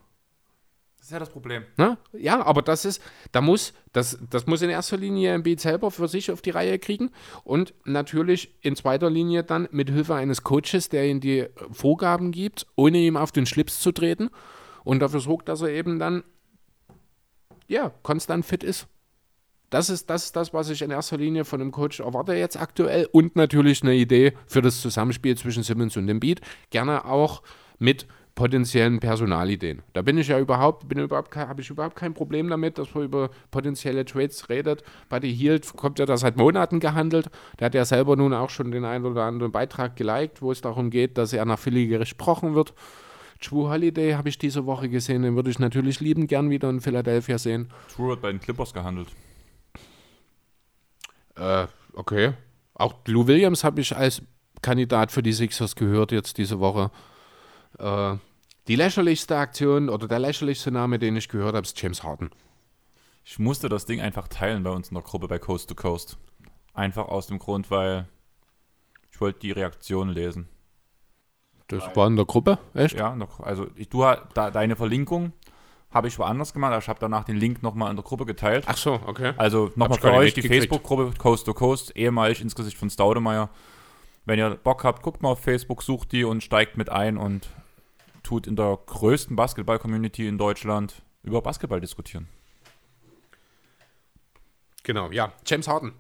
[0.98, 1.64] Das ist ja das Problem.
[1.76, 1.96] Na?
[2.12, 3.00] Ja, aber das ist,
[3.32, 6.78] da muss, das, das muss in erster Linie Embiid selber für sich auf die Reihe
[6.78, 7.10] kriegen
[7.44, 12.66] und natürlich in zweiter Linie dann mit Hilfe eines Coaches, der ihm die Vorgaben gibt,
[12.76, 14.28] ohne ihm auf den Schlips zu treten
[14.84, 16.24] und dafür sorgt, dass er eben dann
[17.68, 18.88] ja, konstant fit ist.
[19.70, 22.56] Das ist, das ist das, was ich in erster Linie von dem Coach erwarte jetzt
[22.56, 26.40] aktuell und natürlich eine Idee für das Zusammenspiel zwischen Simmons und dem Beat.
[26.70, 27.42] Gerne auch
[27.78, 29.82] mit potenziellen Personalideen.
[29.94, 33.04] Da bin ich ja überhaupt, bin überhaupt habe ich überhaupt kein Problem damit, dass man
[33.04, 34.84] über potenzielle Trades redet.
[35.08, 37.30] Buddy Hield kommt ja da seit Monaten gehandelt.
[37.58, 40.60] Der hat ja selber nun auch schon den einen oder anderen Beitrag geliked, wo es
[40.60, 42.74] darum geht, dass er nach Philly gesprochen wird.
[43.40, 46.80] True Holiday habe ich diese Woche gesehen, den würde ich natürlich lieben gern wieder in
[46.80, 47.68] Philadelphia sehen.
[47.94, 49.08] True hat bei den Clippers gehandelt.
[51.38, 52.32] Äh, okay.
[52.74, 54.22] Auch Lou Williams habe ich als
[54.62, 56.90] Kandidat für die Sixers gehört jetzt diese Woche.
[57.78, 58.16] Äh,
[58.66, 62.30] die lächerlichste Aktion oder der lächerlichste Name, den ich gehört habe, ist James Harden.
[63.24, 66.18] Ich musste das Ding einfach teilen bei uns in der Gruppe bei Coast to Coast.
[66.74, 68.06] Einfach aus dem Grund, weil
[69.10, 70.48] ich wollte die Reaktion lesen.
[71.68, 72.58] Das war in der Gruppe?
[72.72, 72.96] Echt?
[72.96, 74.00] Ja, noch, also ich, du
[74.32, 75.32] da, deine Verlinkung
[75.90, 76.72] habe ich woanders gemacht.
[76.72, 78.64] Also ich habe danach den Link nochmal in der Gruppe geteilt.
[78.66, 79.32] Ach so, okay.
[79.36, 83.48] Also nochmal für euch die Facebook-Gruppe Coast to Coast, ehemalig ins Gesicht von Staudemeyer.
[84.24, 87.48] Wenn ihr Bock habt, guckt mal auf Facebook, sucht die und steigt mit ein und
[88.22, 92.28] tut in der größten Basketball-Community in Deutschland über Basketball diskutieren.
[94.82, 95.32] Genau, ja.
[95.46, 95.92] James Harden.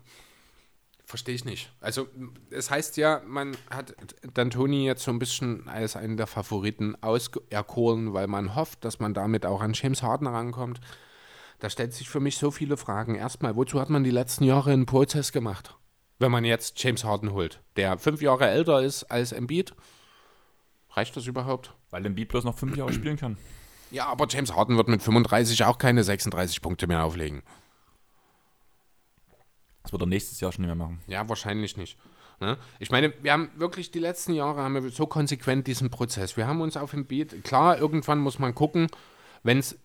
[1.08, 1.72] Verstehe ich nicht.
[1.80, 2.06] Also,
[2.50, 3.96] es heißt ja, man hat
[4.26, 9.14] D'Antoni jetzt so ein bisschen als einen der Favoriten auserkoren, weil man hofft, dass man
[9.14, 10.82] damit auch an James Harden rankommt.
[11.60, 13.14] Da stellt sich für mich so viele Fragen.
[13.14, 15.78] Erstmal, wozu hat man die letzten Jahre einen Prozess gemacht?
[16.18, 19.74] Wenn man jetzt James Harden holt, der fünf Jahre älter ist als Embiid,
[20.90, 21.74] reicht das überhaupt?
[21.88, 23.38] Weil Embiid bloß noch fünf Jahre spielen kann.
[23.90, 27.42] Ja, aber James Harden wird mit 35 auch keine 36 Punkte mehr auflegen.
[29.88, 31.00] Das wird er nächstes Jahr schon nicht mehr machen.
[31.06, 31.96] Ja, wahrscheinlich nicht.
[32.40, 32.58] Ne?
[32.78, 36.36] Ich meine, wir haben wirklich die letzten Jahre haben wir so konsequent diesen Prozess.
[36.36, 38.88] Wir haben uns auf dem Beat, klar, irgendwann muss man gucken,
[39.42, 39.78] wenn es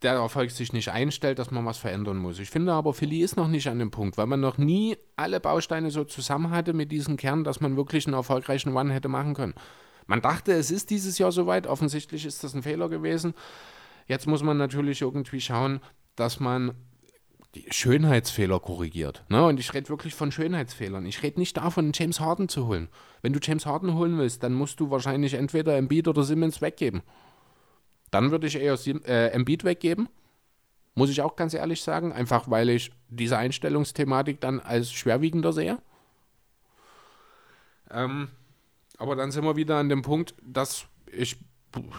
[0.00, 2.38] der Erfolg sich nicht einstellt, dass man was verändern muss.
[2.38, 5.38] Ich finde aber, Philly ist noch nicht an dem Punkt, weil man noch nie alle
[5.38, 9.34] Bausteine so zusammen hatte mit diesem Kern, dass man wirklich einen erfolgreichen One hätte machen
[9.34, 9.52] können.
[10.06, 11.66] Man dachte, es ist dieses Jahr soweit.
[11.66, 13.34] Offensichtlich ist das ein Fehler gewesen.
[14.06, 15.80] Jetzt muss man natürlich irgendwie schauen,
[16.16, 16.74] dass man
[17.70, 19.24] Schönheitsfehler korrigiert.
[19.28, 19.44] Ne?
[19.44, 21.04] Und ich rede wirklich von Schönheitsfehlern.
[21.04, 22.88] Ich rede nicht davon, James Harden zu holen.
[23.20, 27.02] Wenn du James Harden holen willst, dann musst du wahrscheinlich entweder Embiid oder Simmons weggeben.
[28.10, 30.08] Dann würde ich eher Sim äh, Embiid weggeben.
[30.94, 32.12] Muss ich auch ganz ehrlich sagen.
[32.12, 35.78] Einfach weil ich diese Einstellungsthematik dann als schwerwiegender sehe.
[37.90, 38.28] Ähm,
[38.96, 41.36] aber dann sind wir wieder an dem Punkt, dass ich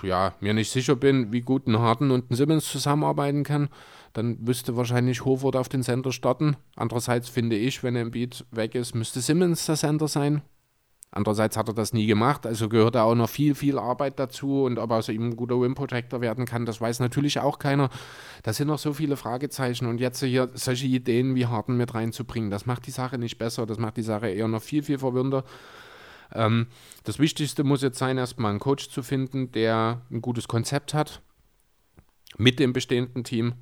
[0.04, 3.70] ja, mir nicht sicher bin, wie gut ein Harden und ein Simmons zusammenarbeiten kann,
[4.14, 6.56] dann müsste wahrscheinlich Hoford auf den Center starten.
[6.76, 10.44] Andererseits finde ich, wenn Embiid weg ist, müsste Simmons der Center sein.
[11.16, 14.64] Andererseits hat er das nie gemacht, also gehört da auch noch viel, viel Arbeit dazu
[14.64, 17.60] und ob er aus ihm ein guter Wim Protector werden kann, das weiß natürlich auch
[17.60, 17.92] keiner.
[18.42, 22.50] Da sind noch so viele Fragezeichen und jetzt hier solche Ideen wie Harden mit reinzubringen,
[22.50, 25.44] das macht die Sache nicht besser, das macht die Sache eher noch viel, viel verwirrender.
[26.34, 26.66] Ähm,
[27.04, 31.22] das Wichtigste muss jetzt sein, erstmal einen Coach zu finden, der ein gutes Konzept hat
[32.38, 33.54] mit dem bestehenden Team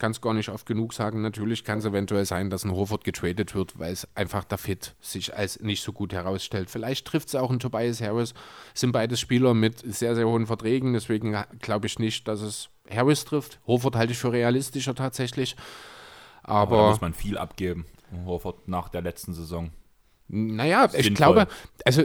[0.00, 1.22] kann es gar nicht oft genug sagen.
[1.22, 4.96] Natürlich kann es eventuell sein, dass ein Horford getradet wird, weil es einfach der Fit
[5.00, 6.70] sich als nicht so gut herausstellt.
[6.70, 8.34] Vielleicht trifft es auch ein Tobias Harris.
[8.74, 10.94] Sind beides Spieler mit sehr, sehr hohen Verträgen.
[10.94, 13.60] Deswegen glaube ich nicht, dass es Harris trifft.
[13.66, 15.54] Horford halte ich für realistischer tatsächlich.
[16.42, 17.86] Aber, Aber da muss man viel abgeben.
[18.24, 19.70] Horford nach der letzten Saison.
[20.32, 21.00] Naja, Sinnvoll.
[21.00, 21.46] ich glaube,
[21.84, 22.02] also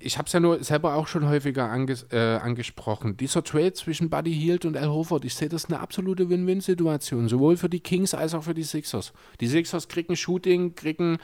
[0.00, 3.16] ich habe es ja nur selber auch schon häufiger anges äh, angesprochen.
[3.18, 7.58] Dieser Trade zwischen Buddy Hield und Al Horford, ich sehe das eine absolute Win-Win-Situation, sowohl
[7.58, 9.12] für die Kings als auch für die Sixers.
[9.40, 11.18] Die Sixers kriegen Shooting, kriegen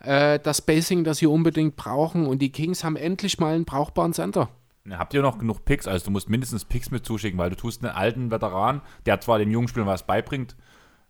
[0.00, 4.12] äh, das Spacing, das sie unbedingt brauchen und die Kings haben endlich mal einen brauchbaren
[4.12, 4.50] Center.
[4.90, 5.86] Habt ihr noch genug Picks?
[5.86, 9.38] Also du musst mindestens Picks mit zuschicken, weil du tust einen alten Veteran, der zwar
[9.38, 10.56] den jungen Spielern was beibringt,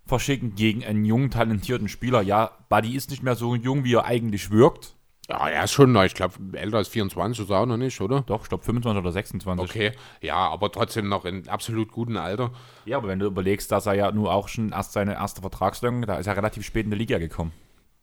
[0.07, 2.22] verschicken gegen einen jungen, talentierten Spieler.
[2.22, 4.96] Ja, Buddy ist nicht mehr so jung, wie er eigentlich wirkt.
[5.28, 8.20] Ja, er ist schon, ich glaube, älter als 24 ist er auch noch nicht, oder?
[8.22, 9.64] Doch, ich glaube 25 oder 26.
[9.64, 12.50] Okay, ja, aber trotzdem noch in absolut gutem Alter.
[12.84, 16.05] Ja, aber wenn du überlegst, dass er ja nur auch schon erst seine erste Vertragslänge,
[16.05, 17.52] da ist er relativ spät in der Liga gekommen.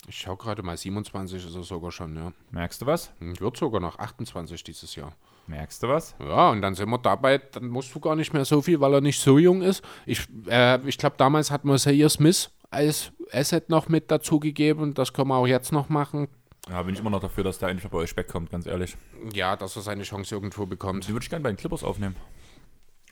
[0.07, 2.33] Ich schaue gerade mal, 27 ist er sogar schon, ja.
[2.49, 3.11] Merkst du was?
[3.19, 5.13] Hm, wird sogar noch 28 dieses Jahr.
[5.51, 6.15] Merkst du was?
[6.17, 8.93] Ja, und dann sind wir dabei, dann musst du gar nicht mehr so viel, weil
[8.93, 9.83] er nicht so jung ist.
[10.05, 14.93] Ich, äh, ich glaube, damals hat man Sayer Smith als Asset noch mit dazugegeben.
[14.93, 16.29] Das können wir auch jetzt noch machen.
[16.69, 18.95] Ja, bin ich immer noch dafür, dass der endlich bei euch wegkommt, ganz ehrlich.
[19.33, 21.05] Ja, dass er seine Chance irgendwo bekommt.
[21.05, 22.15] Die würde ich gerne bei den Clippers aufnehmen.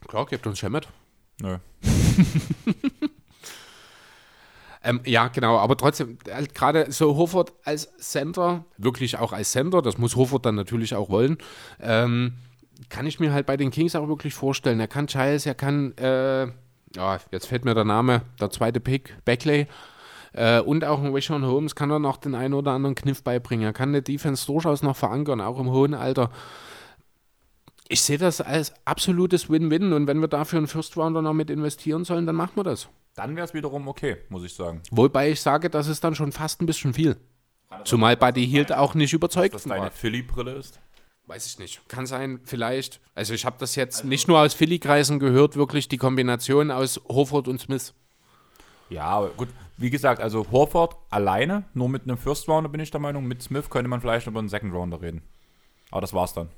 [0.08, 0.88] Klar, gebt uns schon mit.
[1.42, 1.58] Nö.
[4.90, 9.82] Ähm, ja, genau, aber trotzdem, halt gerade so Hofert als Center, wirklich auch als Center,
[9.84, 11.38] das muss Hofert dann natürlich auch wollen,
[11.80, 12.34] ähm,
[12.90, 14.80] kann ich mir halt bei den Kings auch wirklich vorstellen.
[14.80, 16.48] Er kann Giles, er kann, äh,
[16.96, 19.68] ja, jetzt fällt mir der Name, der zweite Pick, Beckley,
[20.34, 23.66] äh, und auch ein Rishon Holmes kann er noch den einen oder anderen Kniff beibringen.
[23.66, 26.32] Er kann eine Defense durchaus noch verankern, auch im hohen Alter.
[27.90, 31.50] Ich sehe das als absolutes Win-Win und wenn wir dafür einen First Rounder noch mit
[31.52, 32.90] investieren sollen, dann machen wir das.
[33.20, 34.82] Dann wäre es wiederum okay, muss ich sagen.
[34.92, 37.18] Wobei ich sage, das ist dann schon fast ein bisschen viel.
[37.84, 40.80] Zumal Buddy Hield auch nicht überzeugt Dass das deine Philly-Brille ist?
[41.28, 41.88] Weiß ich nicht.
[41.90, 43.02] Kann sein, vielleicht.
[43.16, 47.02] Also ich habe das jetzt also, nicht nur aus Philly-Kreisen gehört, wirklich die Kombination aus
[47.10, 47.94] Horford und Smith.
[48.90, 49.50] Ja, gut.
[49.76, 53.26] Wie gesagt, also Horford alleine, nur mit einem First Rounder bin ich der Meinung.
[53.26, 55.22] Mit Smith könnte man vielleicht über einen Second Rounder reden.
[55.92, 56.50] Aber das war's dann.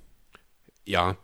[0.85, 1.17] Ja,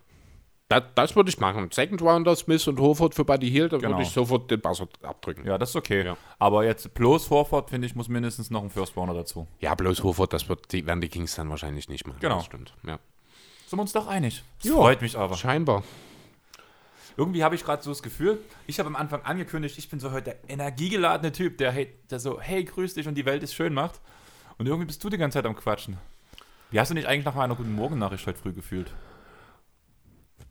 [0.70, 1.70] das, das würde ich machen.
[1.72, 3.94] Second Rounder, Smith und Horford für Buddy Hield, dann genau.
[3.94, 5.46] würde ich sofort den Buzzer abdrücken.
[5.46, 6.06] Ja, das ist okay.
[6.06, 6.18] Ja.
[6.40, 9.48] Aber jetzt bloß Horford, finde ich, muss mindestens noch ein First Rounder dazu.
[9.60, 12.20] Ja, bloß Horford, das wird die, werden die Kings dann wahrscheinlich nicht machen.
[12.20, 12.38] Genau.
[12.38, 12.74] Das stimmt.
[12.86, 13.00] Ja.
[13.68, 14.44] Sind wir uns doch einig.
[14.62, 15.36] Das jo, freut mich aber.
[15.36, 15.84] Scheinbar.
[17.16, 18.38] Irgendwie habe ich gerade so das Gefühl,
[18.68, 22.20] ich habe am Anfang angekündigt, ich bin so heute der energiegeladene Typ, der, hey, der
[22.20, 24.00] so, hey, grüß dich und die Welt ist schön macht.
[24.58, 25.98] Und irgendwie bist du die ganze Zeit am Quatschen.
[26.72, 28.92] Wie hast du dich eigentlich nach meiner guten Morgen-Nachricht heute früh gefühlt?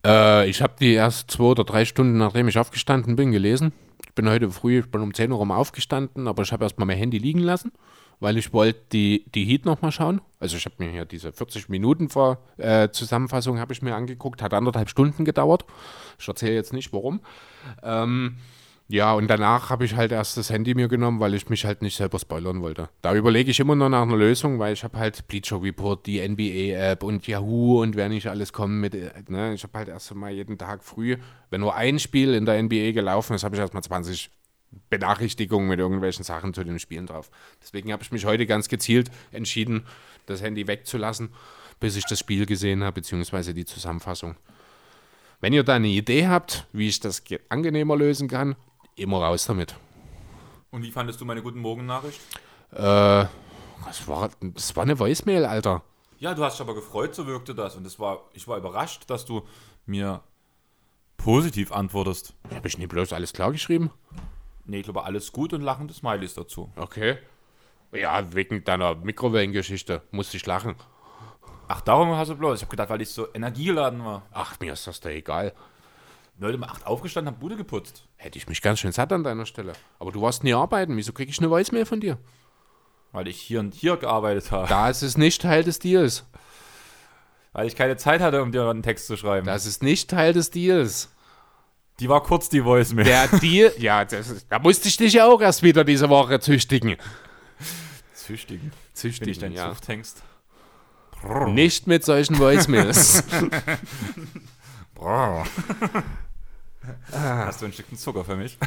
[0.07, 3.73] Äh, ich habe die erst zwei oder drei Stunden, nachdem ich aufgestanden bin, gelesen.
[4.07, 6.87] Ich bin heute früh, ich bin um 10 Uhr rum aufgestanden, aber ich habe erstmal
[6.87, 7.73] mein Handy liegen lassen,
[8.21, 10.21] weil ich wollte die, die Heat nochmal schauen.
[10.39, 14.43] Also ich habe mir hier diese 40 Minuten vor, äh, Zusammenfassung habe ich mir angeguckt,
[14.43, 15.65] hat anderthalb Stunden gedauert.
[16.19, 17.21] Ich erzähle jetzt nicht warum.
[17.83, 18.37] Ähm,
[18.89, 21.83] ja, und danach habe ich halt erst das Handy mir genommen, weil ich mich halt
[21.83, 22.89] nicht selber spoilern wollte.
[23.03, 26.27] Da überlege ich immer noch nach einer Lösung, weil ich habe halt Bleacher Report, die
[26.27, 28.95] NBA-App und Yahoo und wer nicht alles kommen mit.
[29.29, 29.55] Ne?
[29.55, 31.17] Ich habe halt erst mal jeden Tag früh,
[31.51, 34.31] wenn nur ein Spiel in der NBA gelaufen ist, habe ich erstmal 20
[34.89, 37.31] Benachrichtigungen mit irgendwelchen Sachen zu den Spielen drauf.
[37.61, 39.85] Deswegen habe ich mich heute ganz gezielt entschieden,
[40.27, 41.31] das Handy wegzulassen,
[41.81, 44.37] bis ich das Spiel gesehen habe, beziehungsweise die Zusammenfassung.
[45.41, 48.57] Wenn ihr da eine Idee habt, wie ich das angenehmer lösen kann,
[48.97, 49.77] immer raus damit.
[50.71, 52.21] Und wie fandest du meine guten Morgen-Nachricht?
[52.73, 53.27] Äh,
[53.87, 55.83] das war, das war eine Voicemail, Alter.
[56.19, 57.77] Ja, du hast dich aber gefreut, so wirkte das.
[57.77, 59.47] Und das war, ich war überrascht, dass du
[59.85, 60.23] mir
[61.17, 62.35] positiv antwortest.
[62.55, 63.91] Habe ich nicht bloß alles klar geschrieben?
[64.65, 66.73] Nee, ich glaube, alles gut und lachende Smileys dazu.
[66.77, 67.19] Okay.
[67.93, 70.75] Ja, wegen deiner Mikrowellengeschichte musste ich lachen.
[71.69, 72.59] Ach, darum hast du bloß.
[72.59, 74.23] Ich habe gedacht, weil ich so energiegeladen war.
[74.33, 75.53] Ach, mir ist das da egal.
[76.39, 78.07] Leute um 8 aufgestanden, haben Bude geputzt.
[78.17, 79.73] Hätte ich mich ganz schön satt an deiner Stelle.
[79.99, 80.97] Aber du warst nie arbeiten.
[80.97, 82.19] Wieso kriege ich eine Voicemail von dir?
[83.13, 84.69] Weil ich hier und hier gearbeitet habe.
[84.69, 86.27] Da ist nicht Teil des Deals.
[87.53, 89.47] Weil ich keine Zeit hatte, um dir einen Text zu schreiben.
[89.47, 91.09] Das ist nicht Teil des Deals.
[92.01, 93.07] die war kurz, die Voicemail.
[93.07, 96.39] Der Deal, ja, das ist, da musste ich dich ja auch erst wieder diese Woche
[96.39, 96.97] züchtigen.
[98.13, 98.71] Züchtigen.
[98.73, 99.71] Wenn ich Züchtigen, dein ja.
[99.71, 100.23] Zuchthengst.
[101.47, 103.25] Nicht mit solchen Voicemails.
[107.13, 108.59] Hast du ein Stückchen Zucker für mich?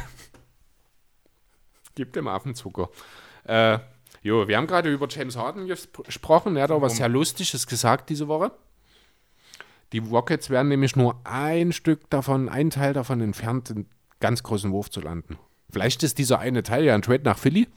[1.94, 2.88] Gib dem Affenzucker.
[3.44, 3.78] Äh,
[4.22, 6.56] jo, wir haben gerade über James Harden gespr- gesprochen.
[6.56, 8.52] Er hat auch was sehr Lustiges gesagt diese Woche.
[9.92, 13.88] Die Rockets wären nämlich nur ein Stück davon, ein Teil davon entfernt, einen
[14.20, 15.36] ganz großen Wurf zu landen.
[15.68, 17.68] Vielleicht ist dieser eine Teil ja ein Trade nach Philly.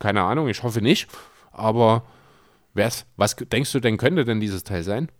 [0.00, 1.08] Keine Ahnung, ich hoffe nicht.
[1.52, 2.04] Aber
[2.74, 5.10] was denkst du denn, könnte denn dieses Teil sein?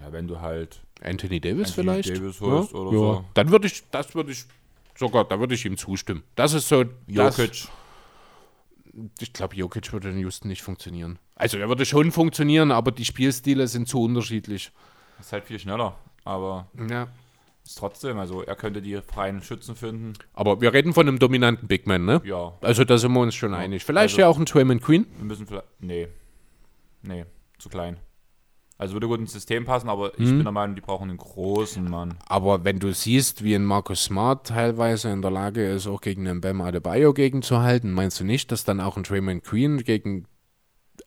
[0.00, 0.80] Ja, wenn du halt.
[1.02, 2.16] Anthony Davis Anthony vielleicht?
[2.16, 2.98] Davis holst oder ja.
[2.98, 3.24] so.
[3.34, 4.44] Dann würde ich, das würde ich
[4.96, 6.22] sogar, da würde ich ihm zustimmen.
[6.34, 7.68] Das ist so, Jokic.
[9.20, 11.18] ich glaube, Jokic würde in Houston nicht funktionieren.
[11.34, 14.70] Also er würde schon funktionieren, aber die Spielstile sind zu unterschiedlich.
[15.20, 15.96] Ist halt viel schneller.
[16.24, 17.08] Aber Ja.
[17.66, 20.12] ist trotzdem, also er könnte die freien Schützen finden.
[20.32, 22.22] Aber wir reden von einem dominanten Big Man, ne?
[22.24, 22.54] Ja.
[22.60, 23.84] Also da sind wir uns schon einig.
[23.84, 25.06] Vielleicht Also- ja auch ein Draymond Queen.
[25.18, 25.66] Wir müssen vielleicht.
[25.80, 26.08] Nee.
[27.02, 27.26] Nee,
[27.58, 27.98] zu klein.
[28.76, 30.36] Also würde gut ins System passen, aber ich Mhm.
[30.36, 32.14] bin der Meinung, die brauchen einen großen Mann.
[32.26, 36.26] Aber wenn du siehst, wie ein Marcus Smart teilweise in der Lage ist, auch gegen
[36.26, 40.26] einen Bam Adebayo gegenzuhalten, meinst du nicht, dass dann auch ein Draymond Queen gegen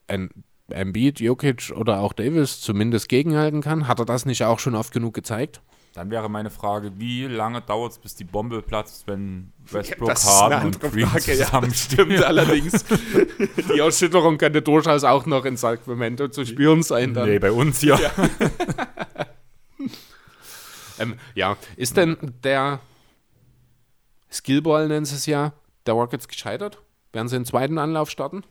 [0.07, 0.30] ein
[0.70, 3.88] Embiid, Jokic oder auch Davis zumindest gegenhalten kann?
[3.88, 5.61] Hat er das nicht auch schon oft genug gezeigt?
[5.97, 10.19] Dann wäre meine Frage, wie lange dauert es, bis die Bombe platzt, wenn Westbrook, eine
[10.19, 12.23] Harden und Green Frage, ja, zusammenstehen?
[12.23, 12.85] allerdings.
[13.73, 17.15] Die Erschütterung könnte durchaus auch noch in Sacramento zu spüren sein.
[17.15, 17.27] Dann.
[17.27, 17.99] Nee, bei uns hier.
[20.99, 22.79] Ähm, ja, ist denn der
[24.31, 25.53] Skillball, nennen sie es ja,
[25.85, 26.81] der Rockets gescheitert?
[27.13, 28.43] Werden sie den zweiten Anlauf starten?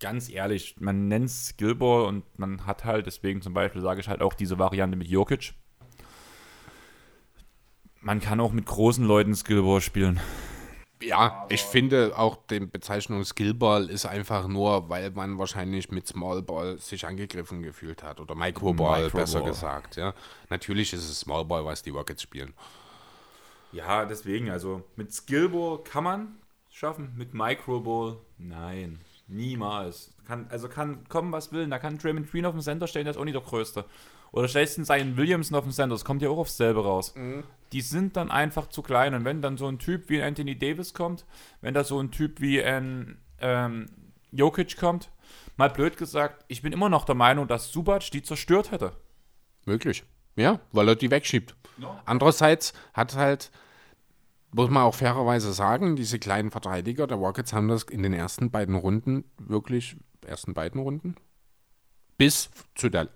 [0.00, 4.08] Ganz ehrlich, man nennt es Skillball und man hat halt, deswegen zum Beispiel sage ich
[4.08, 5.54] halt auch diese Variante mit Jokic.
[8.06, 10.20] Man kann auch mit großen Leuten Skillball spielen.
[11.02, 16.78] Ja, ich finde auch die Bezeichnung Skillball ist einfach nur, weil man wahrscheinlich mit Smallball
[16.78, 18.20] sich angegriffen gefühlt hat.
[18.20, 19.22] Oder Microball, Microball.
[19.22, 19.96] besser gesagt.
[19.96, 20.14] Ja.
[20.50, 22.54] Natürlich ist es Smallball, was die Rockets spielen.
[23.72, 26.36] Ja, deswegen, also mit Skillball kann man
[26.70, 30.14] schaffen, mit Microball nein, niemals.
[30.28, 33.14] Kann, also kann kommen, was will, da kann Draymond Green auf dem Center stellen, der
[33.14, 33.84] ist auch nicht der Größte.
[34.30, 37.14] Oder stellst du Zion Williamson auf dem Center, das kommt ja auch aufs selbe raus.
[37.72, 40.94] Die sind dann einfach zu klein und wenn dann so ein Typ wie Anthony Davis
[40.94, 41.24] kommt,
[41.60, 43.86] wenn da so ein Typ wie ein ähm,
[44.30, 45.10] Jokic kommt,
[45.56, 48.92] mal blöd gesagt, ich bin immer noch der Meinung, dass Subac die zerstört hätte.
[49.64, 50.04] Möglich.
[50.36, 51.56] Ja, weil er die wegschiebt.
[52.04, 53.50] Andererseits hat halt,
[54.52, 58.50] muss man auch fairerweise sagen, diese kleinen Verteidiger der Rockets haben das in den ersten
[58.50, 61.16] beiden Runden wirklich, ersten beiden Runden,
[62.16, 63.08] bis zu der,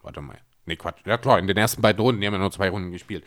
[0.00, 2.50] warte mal, nee, Quatsch, ja klar, in den ersten beiden Runden, die haben ja nur
[2.50, 3.24] zwei Runden gespielt.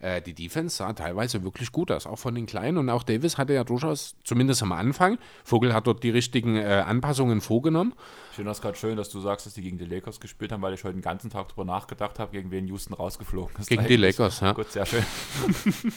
[0.00, 3.36] Äh, die Defense sah teilweise wirklich gut aus, auch von den Kleinen und auch Davis
[3.36, 7.94] hatte ja durchaus, zumindest am Anfang, Vogel hat dort die richtigen äh, Anpassungen vorgenommen.
[8.30, 10.62] Ich finde das gerade schön, dass du sagst, dass die gegen die Lakers gespielt haben,
[10.62, 13.68] weil ich heute den ganzen Tag darüber nachgedacht habe, gegen wen Houston rausgeflogen ist.
[13.68, 14.52] Gegen die Lakers, ja.
[14.52, 15.04] Gut, sehr schön.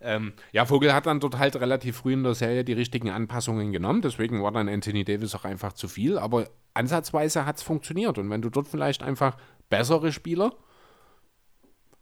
[0.00, 3.72] Ähm, ja, Vogel hat dann dort halt relativ früh in der Serie die richtigen Anpassungen
[3.72, 4.02] genommen.
[4.02, 6.18] Deswegen war dann Anthony Davis auch einfach zu viel.
[6.18, 8.18] Aber ansatzweise hat es funktioniert.
[8.18, 9.36] Und wenn du dort vielleicht einfach
[9.68, 10.54] bessere Spieler,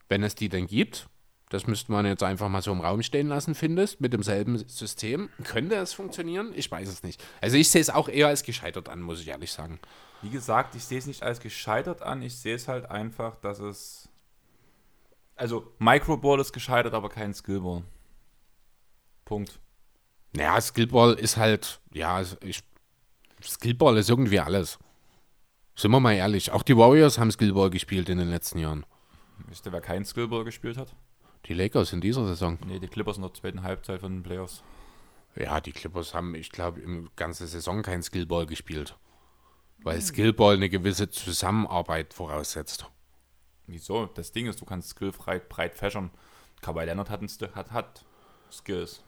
[0.08, 1.08] wenn es die denn gibt,
[1.50, 5.28] das müsste man jetzt einfach mal so im Raum stehen lassen, findest, mit demselben System,
[5.44, 6.52] könnte es funktionieren?
[6.54, 7.22] Ich weiß es nicht.
[7.40, 9.78] Also ich sehe es auch eher als gescheitert an, muss ich ehrlich sagen.
[10.22, 13.58] Wie gesagt, ich sehe es nicht als gescheitert an, ich sehe es halt einfach, dass
[13.58, 14.08] es.
[15.36, 17.82] Also, Microball ist gescheitert, aber kein Skillball.
[19.24, 19.58] Punkt.
[20.32, 22.62] Naja, Skillball ist halt, ja, ich,
[23.42, 24.78] Skillball ist irgendwie alles.
[25.76, 28.86] Sind wir mal ehrlich, auch die Warriors haben Skillball gespielt in den letzten Jahren.
[29.48, 30.94] Wisst ihr, wer kein Skillball gespielt hat?
[31.46, 32.58] Die Lakers in dieser Saison.
[32.66, 34.62] Nee, die Clippers in der zweiten Halbzeit von den Playoffs.
[35.36, 38.96] Ja, die Clippers haben, ich glaube, im ganzen Saison kein Skillball gespielt.
[39.82, 42.86] Weil Skillball eine gewisse Zusammenarbeit voraussetzt.
[43.66, 44.06] Wieso?
[44.06, 46.10] Das Ding ist, du kannst Skill breit, breit fächern.
[46.60, 47.20] Kawhi Leonard hat,
[47.54, 48.04] hat, hat
[48.50, 49.02] Skills.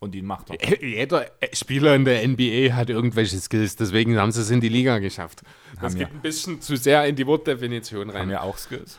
[0.00, 0.82] Und die macht er.
[0.82, 4.98] Jeder Spieler in der NBA hat irgendwelche Skills, deswegen haben sie es in die Liga
[4.98, 5.42] geschafft.
[5.74, 6.14] Das Haben geht ja.
[6.14, 8.22] ein bisschen zu sehr in die Wortdefinition rein.
[8.22, 8.98] Haben ja auch Skills.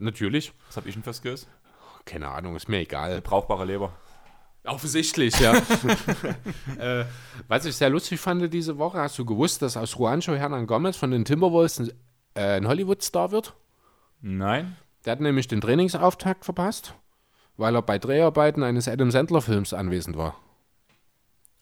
[0.00, 0.52] Natürlich.
[0.66, 1.46] Was habe ich denn für Skills?
[2.04, 3.20] Keine Ahnung, ist mir egal.
[3.20, 3.92] Brauchbare Leber.
[4.64, 5.54] Offensichtlich, ja.
[6.78, 7.04] äh,
[7.48, 10.96] was ich sehr lustig fand diese Woche, hast du gewusst, dass aus Juancho Hernan Gomez
[10.96, 11.92] von den Timberwolves ein,
[12.34, 13.54] äh, ein Hollywood-Star wird?
[14.20, 14.76] Nein.
[15.04, 16.94] Der hat nämlich den Trainingsauftakt verpasst,
[17.60, 20.34] weil er bei Dreharbeiten eines Adam Sandler-Films anwesend war.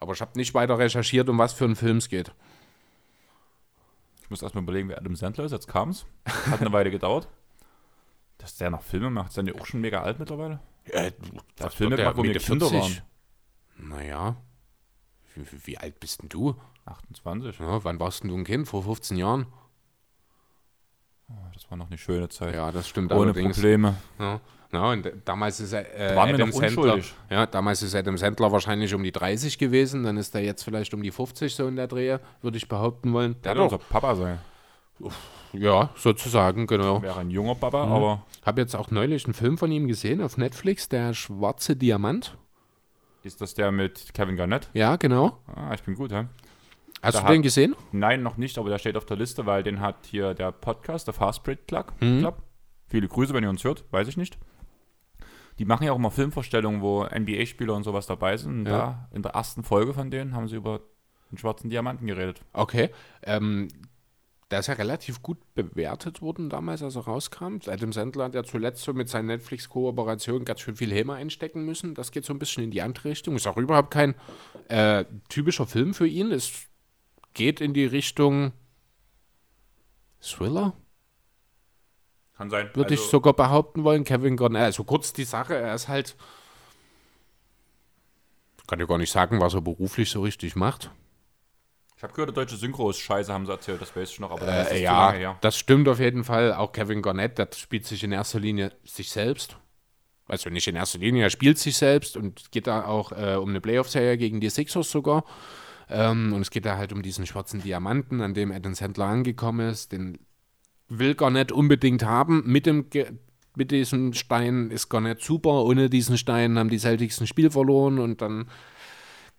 [0.01, 2.33] Aber ich habe nicht weiter recherchiert, um was für einen Film es geht.
[4.23, 5.53] Ich muss erstmal überlegen, wer Adam Sandler ist.
[5.53, 6.07] Jetzt kam es.
[6.51, 7.29] Hat eine Weile gedauert.
[8.39, 9.29] Dass der noch Filme macht.
[9.31, 10.61] Ist der nicht auch schon mega alt mittlerweile?
[10.85, 11.13] Äh,
[11.59, 13.03] Der hat Filme gemacht, wo wir Kinder 40?
[13.79, 13.89] waren.
[13.91, 14.37] Naja.
[15.35, 16.55] Wie, wie, wie alt bist denn du?
[16.85, 17.59] 28.
[17.59, 18.69] Ja, wann warst denn du ein Kind?
[18.69, 19.47] Vor 15 Jahren?
[21.53, 22.55] Das war noch eine schöne Zeit.
[22.55, 23.57] Ja, das stimmt Ohne allerdings.
[23.57, 23.97] Probleme.
[24.19, 24.41] Ja,
[24.73, 26.99] ja und damals ist äh, Adam Sandler.
[27.31, 30.93] Ja, damals ist Adam Sandler wahrscheinlich um die 30 gewesen, dann ist er jetzt vielleicht
[30.95, 33.37] um die 50 so in der Drehe, würde ich behaupten wollen.
[33.45, 34.39] Der Der wird hat unser Papa sein.
[35.53, 37.01] ja, sozusagen, genau.
[37.03, 37.93] Wäre ein junger Papa, Mhm.
[37.93, 42.37] aber Habe jetzt auch neulich einen Film von ihm gesehen auf Netflix, der schwarze Diamant.
[43.23, 44.71] ist das der mit Kevin Garnett?
[44.73, 45.39] Ja, genau.
[45.55, 46.27] Ah, ich bin gut, hä?
[47.03, 47.77] Hast Da du hat- den gesehen?
[47.93, 51.07] Nein, noch nicht, aber der steht auf der Liste, weil den hat hier der Podcast,
[51.09, 51.93] der Fast Break Club.
[52.01, 52.21] Mhm.
[52.21, 52.43] Club.
[52.89, 54.39] Viele Grüße, wenn ihr uns hört, weiß ich nicht.
[55.59, 58.61] Die machen ja auch immer Filmvorstellungen, wo NBA-Spieler und sowas dabei sind.
[58.61, 58.73] Und Ja.
[58.79, 60.81] da in der ersten Folge von denen haben sie über
[61.31, 62.41] den schwarzen Diamanten geredet.
[62.53, 62.91] Okay.
[63.23, 63.69] Ähm,
[64.51, 67.59] der ist ja relativ gut bewertet worden damals, als er rauskam.
[67.67, 71.95] Adam Sandler hat ja zuletzt so mit seinen Netflix-Kooperationen ganz schön viel Häme einstecken müssen.
[71.95, 73.37] Das geht so ein bisschen in die andere Richtung.
[73.37, 74.15] Ist auch überhaupt kein
[74.69, 76.31] äh, typischer Film für ihn.
[76.33, 76.67] Es
[77.35, 78.53] geht in die Richtung
[80.21, 80.73] Thriller,
[82.39, 82.71] Kann sein.
[82.75, 84.05] würde ich Also, sogar behaupten wollen.
[84.05, 86.17] Kevin Garnett, also kurz die Sache, er ist halt,
[88.67, 90.91] kann ja gar nicht sagen, was er beruflich so richtig macht.
[91.97, 94.31] Ich habe gehört, der deutsche Synchro ist scheiße, haben sie erzählt, das weiß ich noch,
[94.31, 95.39] aber Äh, zu ja, lange her.
[95.41, 96.55] das stimmt auf jeden Fall.
[96.55, 99.57] Auch Kevin Garnett, der spielt sich in erster Linie sich selbst.
[100.29, 103.49] Also nicht in erster Linie, er spielt sich selbst und geht da auch äh, um
[103.49, 105.25] eine Playoff-Serie gegen die Sixers sogar.
[105.89, 109.69] Ähm, und es geht da halt um diesen schwarzen Diamanten, an dem Adam Sandler angekommen
[109.71, 109.91] ist.
[109.91, 110.19] Den
[110.89, 112.43] will Garnett unbedingt haben.
[112.47, 112.87] Mit, dem
[113.55, 115.65] mit diesem Stein ist Garnett super.
[115.65, 118.47] Ohne diesen Stein haben die Celtics ein Spiel verloren und dann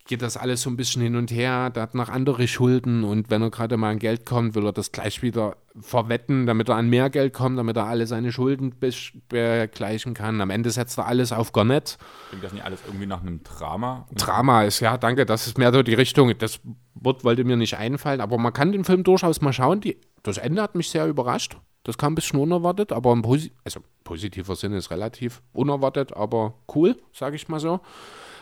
[0.09, 1.69] geht das alles so ein bisschen hin und her.
[1.69, 4.73] Der hat noch andere Schulden und wenn er gerade mal an Geld kommt, will er
[4.73, 8.73] das gleich wieder verwetten, damit er an mehr Geld kommt, damit er alle seine Schulden
[9.29, 10.41] begleichen kann.
[10.41, 11.99] Am Ende setzt er alles auf Garnett.
[12.29, 14.07] Klingt das nicht alles irgendwie nach einem Drama?
[14.15, 16.35] Drama ist, ja, danke, das ist mehr so die Richtung.
[16.39, 16.59] Das
[16.95, 19.79] Wort wollte mir nicht einfallen, aber man kann den Film durchaus mal schauen.
[19.79, 21.55] Die, das Ende hat mich sehr überrascht.
[21.83, 26.55] Das kam ein bisschen unerwartet, aber im Posi also positiver Sinne ist relativ unerwartet, aber
[26.73, 27.79] cool, sage ich mal so.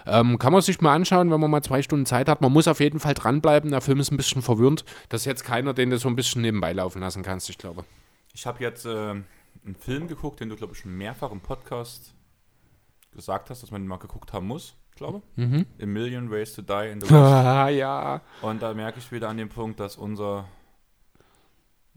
[0.10, 2.42] Ähm, kann man sich mal anschauen, wenn man mal zwei Stunden Zeit hat.
[2.42, 3.72] Man muss auf jeden Fall dranbleiben.
[3.72, 4.86] Der Film ist ein bisschen verwirrend.
[5.10, 7.84] Das ist jetzt keiner, den du so ein bisschen nebenbei laufen lassen kannst, ich glaube.
[8.34, 12.14] Ich habe jetzt äh, einen Film geguckt, den du, glaube ich, schon mehrfach im Podcast
[13.14, 15.22] gesagt hast, dass man den mal geguckt haben muss, ich glaube.
[15.38, 17.12] A Million Ways to Die in the West.
[17.14, 18.22] Ah, ja.
[18.42, 20.48] Und da merke ich wieder an dem Punkt, dass unser.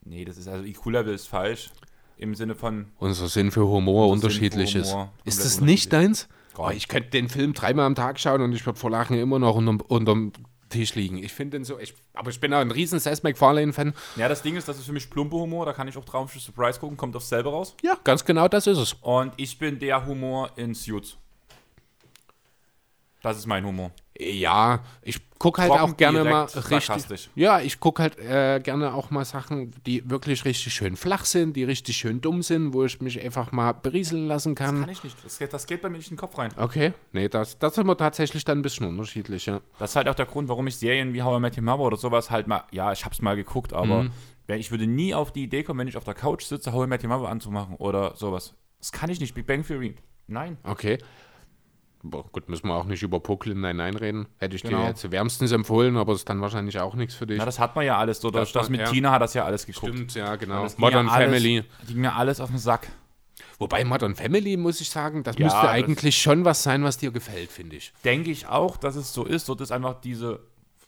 [0.02, 1.70] Nee, das ist also IQ-Level ist falsch.
[2.16, 2.86] Im Sinne von.
[2.98, 4.92] Unser Sinn für Humor unterschiedlich ist.
[4.92, 6.28] Humor Ist komplett das nicht deins?
[6.56, 9.38] Oh, ich könnte den Film dreimal am Tag schauen und ich würde vor Lachen immer
[9.38, 10.32] noch unterm, unterm
[10.68, 11.18] Tisch liegen.
[11.18, 13.92] Ich finde den so, ich, aber ich bin auch ein riesen Seth MacFarlane-Fan.
[14.16, 16.42] Ja, das Ding ist, das ist für mich plumpe Humor, da kann ich auch Traumschiff
[16.42, 17.74] Surprise gucken, kommt aufs selbe raus.
[17.82, 18.92] Ja, ganz genau das ist es.
[19.00, 21.18] Und ich bin der Humor in Suits.
[23.22, 23.90] Das ist mein Humor.
[24.18, 27.30] Ja, ich gucke halt Trocken, auch gerne mal richtig.
[27.34, 31.54] Ja, ich gucke halt äh, gerne auch mal Sachen, die wirklich richtig schön flach sind,
[31.56, 34.80] die richtig schön dumm sind, wo ich mich einfach mal berieseln lassen kann.
[34.80, 35.16] Kann ich nicht.
[35.24, 36.50] Das geht, das geht bei mir nicht in den Kopf rein.
[36.56, 39.60] Okay, nee, das, das sind wir tatsächlich dann ein bisschen unterschiedlich, ja.
[39.78, 41.80] Das ist halt auch der Grund, warum ich Serien wie How I Met Your Mother
[41.84, 44.10] oder sowas halt mal, ja, ich hab's mal geguckt, aber Mhm.
[44.48, 46.88] ich würde nie auf die Idee kommen, wenn ich auf der Couch sitze, How I
[46.88, 48.54] Met Your Mother anzumachen oder sowas.
[48.80, 49.34] Das kann ich nicht.
[49.34, 49.94] Big Bang Theory.
[50.26, 50.58] Nein.
[50.64, 50.98] Okay.
[52.02, 54.26] Boah, gut, müssen wir auch nicht über Brooklyn Nein reden.
[54.38, 54.78] Hätte ich Genau.
[54.82, 57.36] dir jetzt wärmstens empfohlen, aber ist dann wahrscheinlich auch nichts für dich.
[57.38, 58.20] Na, das hat man ja alles.
[58.20, 58.86] So, das, Das das mit ja.
[58.90, 59.92] Tina hat das ja alles geguckt.
[59.92, 60.62] Stimmt, ja, genau.
[60.62, 61.64] Das Modern ja alles, Family.
[61.82, 62.88] Die ging mir alles auf den Sack.
[63.58, 66.96] Wobei Modern Family, muss ich sagen, das Ja, müsste das- eigentlich schon was sein, was
[66.96, 67.92] dir gefällt, finde ich.
[68.04, 69.46] Denke ich auch, dass es so ist.
[69.50, 70.40] Dort ist einfach diese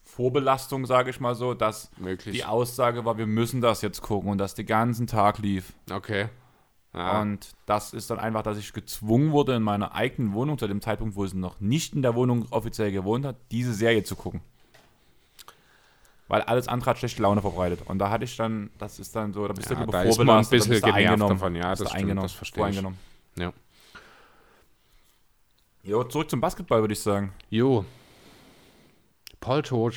[0.05, 2.35] Vorbelastung, sage ich mal so, dass Möglich.
[2.35, 5.73] die Aussage war, wir müssen das jetzt gucken und das den ganzen Tag lief.
[5.91, 6.29] Okay.
[6.95, 7.23] Ja.
[7.23, 10.81] Und das ist dann einfach, dass ich gezwungen wurde, in meiner eigenen Wohnung, zu dem
[10.83, 14.43] Zeitpunkt, wo sie noch nicht in der Wohnung offiziell gewohnt hat, diese Serie zu gucken.
[16.29, 17.81] Weil alles andere hat schlechte Laune verbreitet.
[17.87, 20.19] Und da hatte ich dann, das ist dann so, da bist Ja, du da ist
[20.19, 21.55] man ein bisschen genervt eingenommen, davon.
[21.57, 22.83] Ja, das du stimmt, eingenommen, das verstehe ich.
[23.37, 23.53] ja.
[25.85, 27.33] Jo, zurück zum Basketball, würde ich sagen.
[27.51, 27.85] Jo.
[29.41, 29.97] Paul George.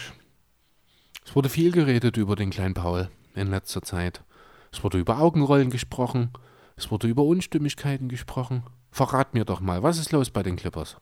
[1.24, 4.24] Es wurde viel geredet über den kleinen Paul in letzter Zeit.
[4.72, 6.32] Es wurde über Augenrollen gesprochen.
[6.76, 8.64] Es wurde über Unstimmigkeiten gesprochen.
[8.92, 10.98] Verrat mir doch mal, was ist los bei den Clippers?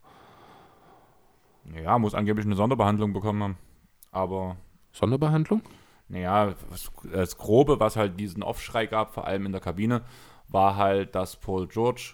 [1.83, 3.57] Ja, muss angeblich eine Sonderbehandlung bekommen haben.
[4.11, 4.57] Aber
[4.91, 5.61] Sonderbehandlung?
[6.07, 6.53] Naja,
[7.11, 10.03] das Grobe, was halt diesen Aufschrei gab, vor allem in der Kabine,
[10.47, 12.13] war halt, dass Paul George,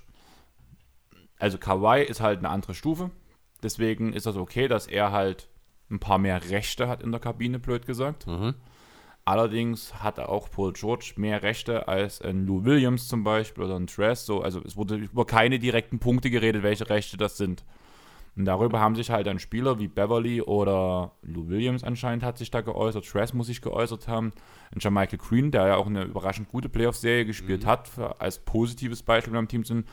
[1.38, 3.12] also Kawhi ist halt eine andere Stufe.
[3.64, 5.50] Deswegen ist das okay, dass er halt
[5.90, 8.28] ein paar mehr Rechte hat in der Kabine, blöd gesagt.
[8.28, 8.54] Mhm.
[9.30, 13.86] Allerdings hatte auch Paul George mehr Rechte als ein Lou Williams zum Beispiel oder ein
[13.86, 14.26] Tress.
[14.26, 17.64] So, also es wurde über keine direkten Punkte geredet, welche Rechte das sind.
[18.36, 22.50] Und darüber haben sich halt dann Spieler wie Beverly oder Lou Williams anscheinend hat sich
[22.50, 24.32] da geäußert, Tress muss sich geäußert haben,
[24.74, 29.04] und Michael Green, der ja auch eine überraschend gute Playoff-Serie gespielt hat, für, als positives
[29.04, 29.88] Beispiel beim Team sind,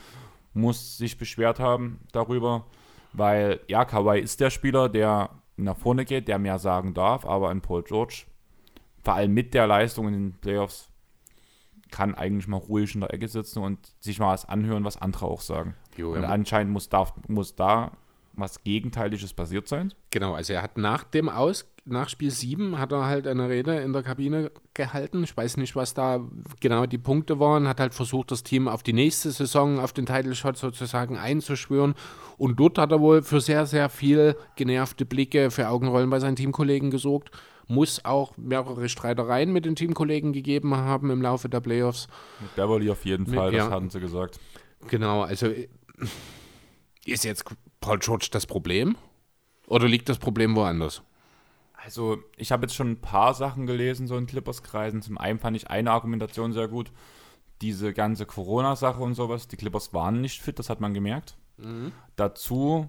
[0.54, 2.64] muss sich beschwert haben darüber,
[3.12, 7.50] weil ja, Kawhi ist der Spieler, der nach vorne geht, der mehr sagen darf, aber
[7.50, 8.24] ein Paul George,
[9.06, 10.88] vor allem mit der Leistung in den Playoffs,
[11.92, 15.26] kann eigentlich mal ruhig in der Ecke sitzen und sich mal was anhören, was andere
[15.26, 15.76] auch sagen.
[15.96, 16.28] Jo, und ja.
[16.28, 17.92] anscheinend muss da, muss da
[18.32, 19.94] was Gegenteiliges passiert sein.
[20.10, 23.76] Genau, also er hat nach dem Aus, nach Spiel 7 hat er halt eine Rede
[23.76, 25.22] in der Kabine gehalten.
[25.22, 26.20] Ich weiß nicht, was da
[26.58, 27.68] genau die Punkte waren.
[27.68, 31.94] Hat halt versucht, das Team auf die nächste Saison, auf den Title Shot sozusagen einzuschwören.
[32.38, 36.34] Und dort hat er wohl für sehr, sehr viel genervte Blicke, für Augenrollen bei seinen
[36.34, 37.30] Teamkollegen gesorgt.
[37.68, 42.06] Muss auch mehrere Streitereien mit den Teamkollegen gegeben haben im Laufe der Playoffs.
[42.40, 43.70] Mit Beverly auf jeden Mit- Fall, das ja.
[43.70, 44.38] hatten sie gesagt.
[44.88, 45.48] Genau, also
[47.04, 47.44] ist jetzt
[47.80, 48.96] Paul George das Problem?
[49.66, 51.02] Oder liegt das Problem woanders?
[51.74, 55.02] Also, ich habe jetzt schon ein paar Sachen gelesen, so in Clippers-Kreisen.
[55.02, 56.90] Zum einen fand ich eine Argumentation sehr gut.
[57.62, 59.46] Diese ganze Corona-Sache und sowas.
[59.48, 61.36] Die Clippers waren nicht fit, das hat man gemerkt.
[62.16, 62.88] Dazu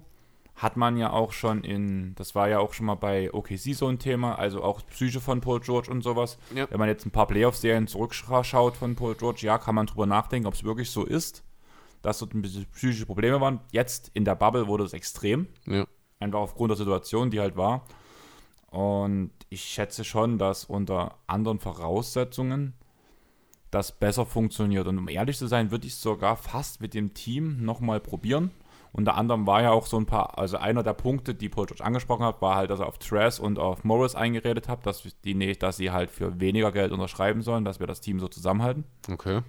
[0.58, 3.86] hat man ja auch schon in, das war ja auch schon mal bei OKC so
[3.86, 6.36] ein Thema, also auch Psyche von Paul George und sowas.
[6.52, 6.68] Ja.
[6.68, 10.48] Wenn man jetzt ein paar Playoff-Serien zurückschaut von Paul George, ja, kann man drüber nachdenken,
[10.48, 11.44] ob es wirklich so ist,
[12.02, 13.60] dass dort ein bisschen psychische Probleme waren.
[13.70, 15.46] Jetzt in der Bubble wurde es extrem.
[15.64, 15.86] Ja.
[16.18, 17.84] Einfach aufgrund der Situation, die halt war.
[18.70, 22.74] Und ich schätze schon, dass unter anderen Voraussetzungen
[23.70, 24.88] das besser funktioniert.
[24.88, 28.50] Und um ehrlich zu sein, würde ich es sogar fast mit dem Team nochmal probieren.
[28.92, 31.84] Unter anderem war ja auch so ein paar, also einer der Punkte, die Paul George
[31.84, 35.34] angesprochen hat, war halt, dass er auf Tress und auf Morris eingeredet hat, dass, die,
[35.34, 38.84] nee, dass sie halt für weniger Geld unterschreiben sollen, dass wir das Team so zusammenhalten.
[39.10, 39.42] Okay.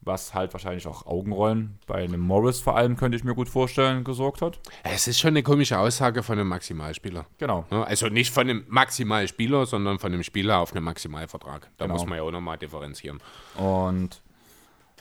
[0.00, 4.04] Was halt wahrscheinlich auch Augenrollen bei einem Morris vor allem, könnte ich mir gut vorstellen,
[4.04, 4.60] gesorgt hat.
[4.84, 7.26] Es ist schon eine komische Aussage von einem Maximalspieler.
[7.38, 7.64] Genau.
[7.70, 11.68] Also nicht von einem Maximalspieler, sondern von einem Spieler auf einem Maximalvertrag.
[11.78, 11.94] Da Genau.
[11.98, 13.20] muss man ja auch nochmal differenzieren.
[13.56, 14.22] Und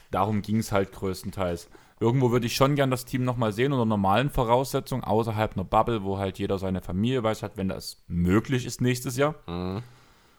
[0.09, 1.69] darum ging es halt größtenteils.
[1.99, 6.03] Irgendwo würde ich schon gern das Team nochmal sehen unter normalen Voraussetzungen, außerhalb einer Bubble,
[6.03, 9.35] wo halt jeder seine Familie weiß hat, wenn das möglich ist nächstes Jahr.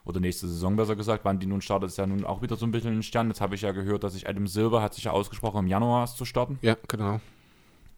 [0.05, 2.65] Oder nächste Saison besser gesagt, wann die nun startet, ist ja nun auch wieder so
[2.65, 3.29] ein bisschen ein Stern.
[3.29, 6.07] Jetzt habe ich ja gehört, dass sich Adam Silver hat sich ja ausgesprochen, im Januar
[6.07, 6.59] zu starten.
[6.63, 7.21] Ja, genau.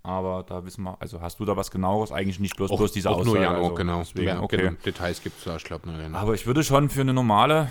[0.03, 2.11] Aber da wissen wir, also hast du da was genaueres?
[2.11, 3.37] Eigentlich nicht bloß, Auch, bloß diese auch Aussage.
[3.37, 3.99] nur Januar, also genau.
[3.99, 4.57] Deswegen, okay.
[4.57, 4.73] genau.
[4.85, 6.15] Details gibt es da, ich glaube, noch nicht.
[6.15, 7.69] Aber ich würde schon für eine normale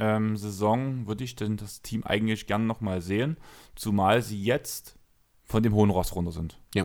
[0.00, 3.36] ähm, Saison, würde ich denn das Team eigentlich gern nochmal sehen,
[3.74, 4.98] zumal sie jetzt
[5.44, 6.58] von dem hohen Ross runter sind.
[6.74, 6.84] Ja.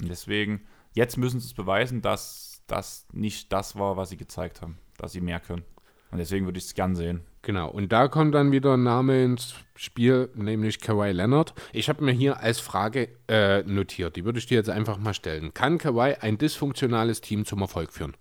[0.00, 0.62] Und deswegen,
[0.94, 5.12] jetzt müssen sie es beweisen, dass das nicht das war, was sie gezeigt haben, dass
[5.12, 5.64] sie mehr können.
[6.10, 7.22] Und deswegen würde ich es gern sehen.
[7.40, 11.54] Genau, und da kommt dann wieder ein Name ins Spiel, nämlich Kawhi Leonard.
[11.72, 15.14] Ich habe mir hier als Frage äh, notiert, die würde ich dir jetzt einfach mal
[15.14, 15.54] stellen.
[15.54, 18.14] Kann Kawhi ein dysfunktionales Team zum Erfolg führen?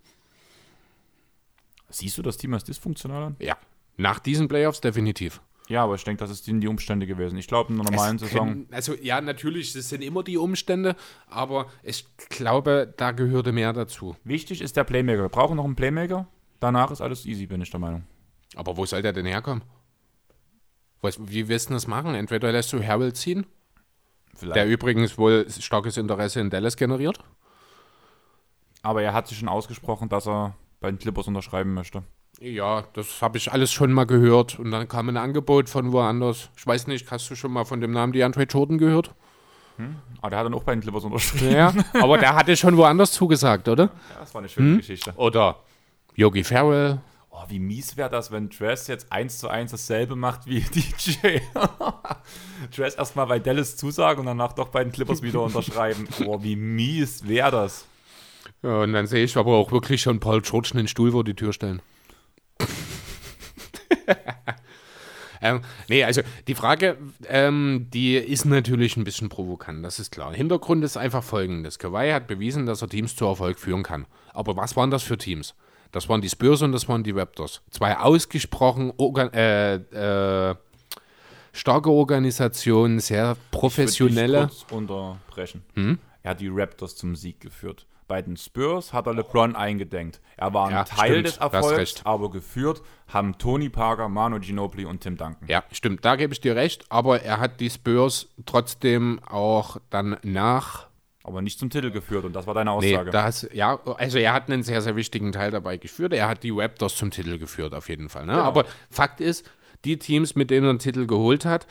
[1.90, 3.36] Siehst du das Team als dysfunktional an?
[3.40, 3.58] Ja.
[3.98, 5.42] Nach diesen Playoffs definitiv.
[5.68, 7.38] Ja, aber ich denke, das sind die Umstände gewesen.
[7.38, 8.48] Ich glaube, in einer normalen Es Saison.
[8.50, 10.96] können- also ja, natürlich, das sind immer die Umstände,
[11.28, 14.16] aber ich glaube, da gehörte mehr dazu.
[14.26, 15.22] Wichtig ist der Playmaker.
[15.24, 16.28] Wir brauchen noch einen Playmaker.
[16.60, 18.04] Danach ist alles easy, bin ich der Meinung.
[18.56, 19.64] Aber wo soll der denn herkommen?
[21.02, 22.16] Was, wie willst du das machen?
[22.16, 23.46] Entweder lässt du Harold ziehen,
[24.36, 24.56] Vielleicht.
[24.58, 27.20] der übrigens wohl starkes Interesse in Dallas generiert.
[28.82, 32.04] Aber er hat sich schon ausgesprochen, dass er bei den Clippers unterschreiben möchte.
[32.42, 34.58] Ja, das habe ich alles schon mal gehört.
[34.58, 36.50] Und dann kam ein Angebot von woanders.
[36.58, 39.14] Ich weiß nicht, hast du schon mal von dem Namen DeAndre Jordan gehört?
[40.22, 41.52] Aber der hat dann auch bei den Clippers unterschrieben.
[41.52, 43.86] Ja, aber der hatte schon woanders zugesagt, oder?
[43.86, 45.14] Ja, das war eine schöne Geschichte.
[45.16, 45.58] Oder
[46.16, 47.00] Yogi Farrell.
[47.30, 51.40] Oh, wie mies wäre das, wenn Dress jetzt eins zu eins dasselbe macht wie DJ.
[52.76, 56.08] Dress erstmal bei Dallas zusagen und danach doch bei den Clippers wieder unterschreiben.
[56.26, 57.86] Oh, wie mies wäre das.
[58.62, 61.34] Ja, und dann sehe ich aber auch wirklich schon Paul George einen Stuhl vor die
[61.34, 61.82] Tür stellen.
[65.42, 66.98] ähm, nee, also die Frage,
[67.28, 70.34] ähm, die ist natürlich ein bisschen provokant, das ist klar.
[70.34, 71.80] Hintergrund ist einfach folgendes.
[71.80, 74.06] Kawhi hat bewiesen, dass er Teams zu Erfolg führen kann.
[74.34, 75.56] Aber was waren das für Teams?
[75.92, 77.62] Das waren die Spurs und das waren die Raptors.
[77.70, 80.56] Zwei ausgesprochen organ äh, äh,
[81.52, 84.50] starke Organisationen, sehr professionelle.
[84.52, 85.64] Ich kurz unterbrechen.
[86.24, 87.86] Er hat die Raptors zum Sieg geführt.
[88.12, 90.20] Bei den Spurs hat er LeBron eingedenkt.
[90.36, 94.84] Er war ein Ja, Teil stimmt, des Erfolgs, aber geführt haben Tony Parker, Manu Ginobili
[94.84, 95.48] und Tim Duncan.
[95.48, 100.18] Ja, stimmt, da gebe ich dir recht, aber er hat die Spurs trotzdem auch dann
[100.24, 100.88] nach
[101.24, 102.26] aber nicht zum Titel geführt.
[102.26, 103.12] Und das war deine Nee, Aussage.
[103.12, 106.12] das, ja, also er hat einen sehr, sehr wichtigen Teil dabei geführt.
[106.12, 108.26] Er hat die Raptors zum Titel geführt, auf jeden Fall.
[108.26, 108.34] Ne?
[108.34, 108.44] Genau.
[108.44, 109.50] Aber Fakt ist,
[109.86, 111.66] die Teams, mit denen er einen Titel geholt hat,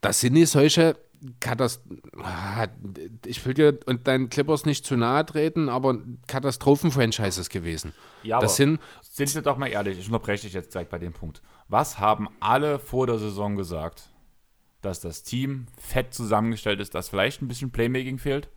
[0.00, 0.96] das sind nicht solche
[1.40, 3.18] Katastrophen.
[3.26, 7.92] Ich will dir und deinen Clippers nicht zu nahe treten, aber Katastrophen-Franchises gewesen.
[8.22, 10.98] Ja, aber das sind, sind wir doch mal ehrlich, ich unterbreche dich jetzt gleich bei
[10.98, 11.42] dem Punkt.
[11.68, 14.10] Was haben alle vor der Saison gesagt?
[14.80, 18.48] Dass das Team fett zusammengestellt ist, dass vielleicht ein bisschen Playmaking fehlt,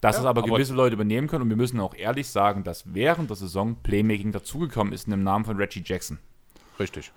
[0.00, 2.64] dass Ja, es aber aber- gewisse Leute übernehmen können und wir müssen auch ehrlich sagen,
[2.64, 6.18] dass während der Saison Playmaking dazugekommen ist im Namen von Reggie Jackson.
[6.80, 7.12] richtig.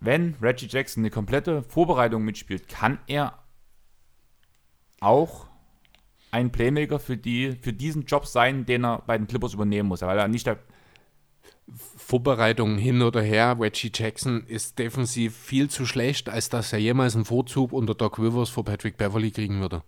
[0.00, 3.36] Wenn Reggie Jackson eine komplette Vorbereitung mitspielt, kann er
[5.00, 5.46] auch
[6.30, 10.02] ein Playmaker für, die, für diesen Job sein, den er bei den Clippers übernehmen muss,
[10.02, 10.58] weil er nicht der
[11.96, 17.14] Vorbereitung hin oder her, Reggie Jackson ist defensiv viel zu schlecht, als dass er jemals
[17.14, 19.82] einen Vorzug unter Doc Rivers vor Patrick Beverly kriegen würde.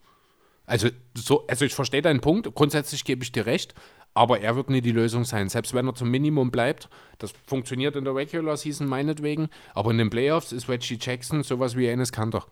[0.66, 3.74] Also, so, also ich verstehe deinen Punkt, grundsätzlich gebe ich dir recht,
[4.14, 5.48] aber er wird nie die Lösung sein.
[5.48, 6.88] Selbst wenn er zum Minimum bleibt,
[7.18, 11.76] das funktioniert in der Regular Season meinetwegen, aber in den Playoffs ist Reggie Jackson sowas
[11.76, 12.46] wie Enes Kanter.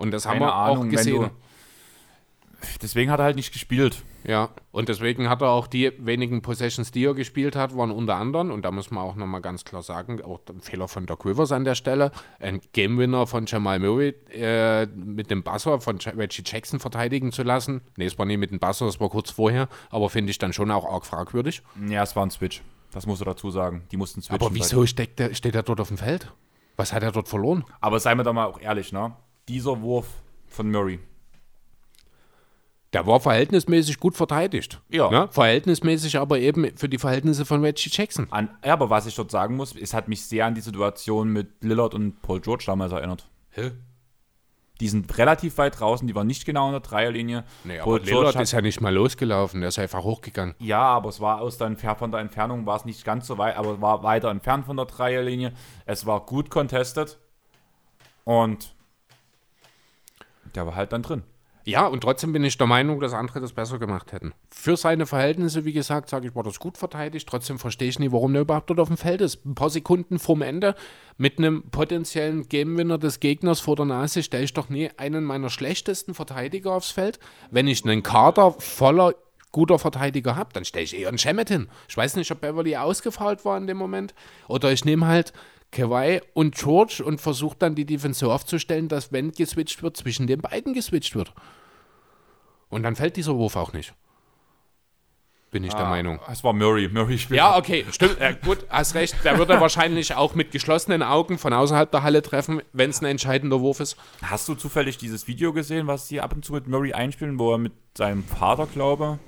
[0.00, 1.22] Und das haben Keine wir Ahnung, auch gesehen.
[1.24, 1.30] du-
[2.82, 4.02] Deswegen hat er halt nicht gespielt.
[4.22, 8.16] Ja, und deswegen hat er auch die wenigen Possessions, die er gespielt hat, waren unter
[8.16, 11.24] anderem, und da muss man auch nochmal ganz klar sagen, auch ein Fehler von Doc
[11.24, 16.42] Rivers an der Stelle, ein Game-Winner von Jamal Murray äh, mit dem Buzzer von Reggie
[16.44, 17.80] Jackson verteidigen zu lassen.
[17.96, 20.52] Nee, es war nicht mit dem Buzzer, es war kurz vorher, aber finde ich dann
[20.52, 21.62] schon auch arg fragwürdig.
[21.88, 22.60] Ja, es war ein Switch.
[22.92, 23.84] Das musst du dazu sagen.
[23.90, 24.44] Die mussten switchen.
[24.46, 26.30] Aber wieso steckt der, steht er dort auf dem Feld?
[26.76, 27.64] Was hat er dort verloren?
[27.80, 29.14] Aber seien wir doch mal auch ehrlich, ne?
[29.48, 30.06] Dieser Wurf
[30.46, 31.00] von Murray.
[32.92, 34.80] Der war verhältnismäßig gut verteidigt.
[34.88, 35.10] Ja.
[35.10, 35.28] Ne?
[35.30, 38.26] Verhältnismäßig aber eben für die Verhältnisse von Reggie Jackson.
[38.30, 41.28] An, ja, aber was ich dort sagen muss, es hat mich sehr an die Situation
[41.32, 43.28] mit Lillard und Paul George damals erinnert.
[43.50, 43.70] Hä?
[44.80, 47.44] Die sind relativ weit draußen, die waren nicht genau in der Dreierlinie.
[47.64, 50.54] Nee, Paul aber Lillard hat- ist ja nicht mal losgelaufen, der ist einfach hochgegangen.
[50.58, 53.56] Ja, aber es war aus der von der Entfernung, war es nicht ganz so weit,
[53.56, 55.52] aber war weiter entfernt von der Dreierlinie.
[55.84, 57.18] Es war gut contested
[58.24, 58.74] und
[60.54, 61.22] der war halt dann drin.
[61.64, 64.32] Ja, und trotzdem bin ich der Meinung, dass andere das besser gemacht hätten.
[64.50, 67.28] Für seine Verhältnisse, wie gesagt, sage ich, war das gut verteidigt.
[67.28, 69.44] Trotzdem verstehe ich nicht, warum der überhaupt dort auf dem Feld ist.
[69.44, 70.74] Ein paar Sekunden vorm Ende
[71.18, 75.50] mit einem potenziellen Game-Winner des Gegners vor der Nase stelle ich doch nie einen meiner
[75.50, 77.18] schlechtesten Verteidiger aufs Feld.
[77.50, 79.14] Wenn ich einen Kader voller
[79.52, 81.68] guter Verteidiger habe, dann stelle ich eher einen Shemet hin.
[81.88, 84.14] Ich weiß nicht, ob Beverly ausgefault war in dem Moment.
[84.48, 85.32] Oder ich nehme halt
[85.72, 90.26] Kawhi und George und versuche dann die Defense so aufzustellen, dass wenn geswitcht wird, zwischen
[90.26, 91.32] den beiden geswitcht wird.
[92.68, 93.94] Und dann fällt dieser Wurf auch nicht.
[95.50, 96.20] Bin ich der Meinung.
[96.30, 96.88] Es war Murray.
[96.88, 97.38] Murray spielt.
[97.38, 98.20] Ja, okay, stimmt.
[98.20, 99.16] Äh, gut, hast recht.
[99.24, 103.00] Der wird er wahrscheinlich auch mit geschlossenen Augen von außerhalb der Halle treffen, wenn es
[103.00, 103.96] ein entscheidender Wurf ist.
[104.22, 107.52] Hast du zufällig dieses Video gesehen, was sie ab und zu mit Murray einspielen, wo
[107.52, 109.18] er mit seinem Vater, glaube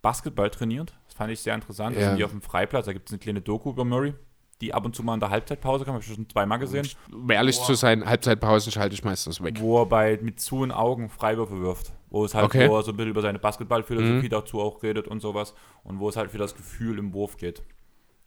[0.00, 0.94] Basketball trainiert?
[1.06, 1.96] Das fand ich sehr interessant.
[1.96, 2.10] Ja.
[2.10, 4.14] sind die auf dem Freiplatz, da gibt es eine kleine Doku über Murray,
[4.62, 7.30] die ab und zu mal in der Halbzeitpause kam, habe ich schon zweimal gesehen, Um
[7.30, 9.60] ehrlich zu sein, Halbzeitpausen schalte ich meistens weg.
[9.60, 11.92] wo er bei mit zu Augen Freiwürfe wirft.
[12.08, 12.68] Wo es halt, Okay.
[12.68, 15.54] wo er so ein bisschen über seine Basketballphilosophie dazu auch redet und sowas.
[15.82, 17.62] Und wo es halt für das Gefühl im Wurf geht.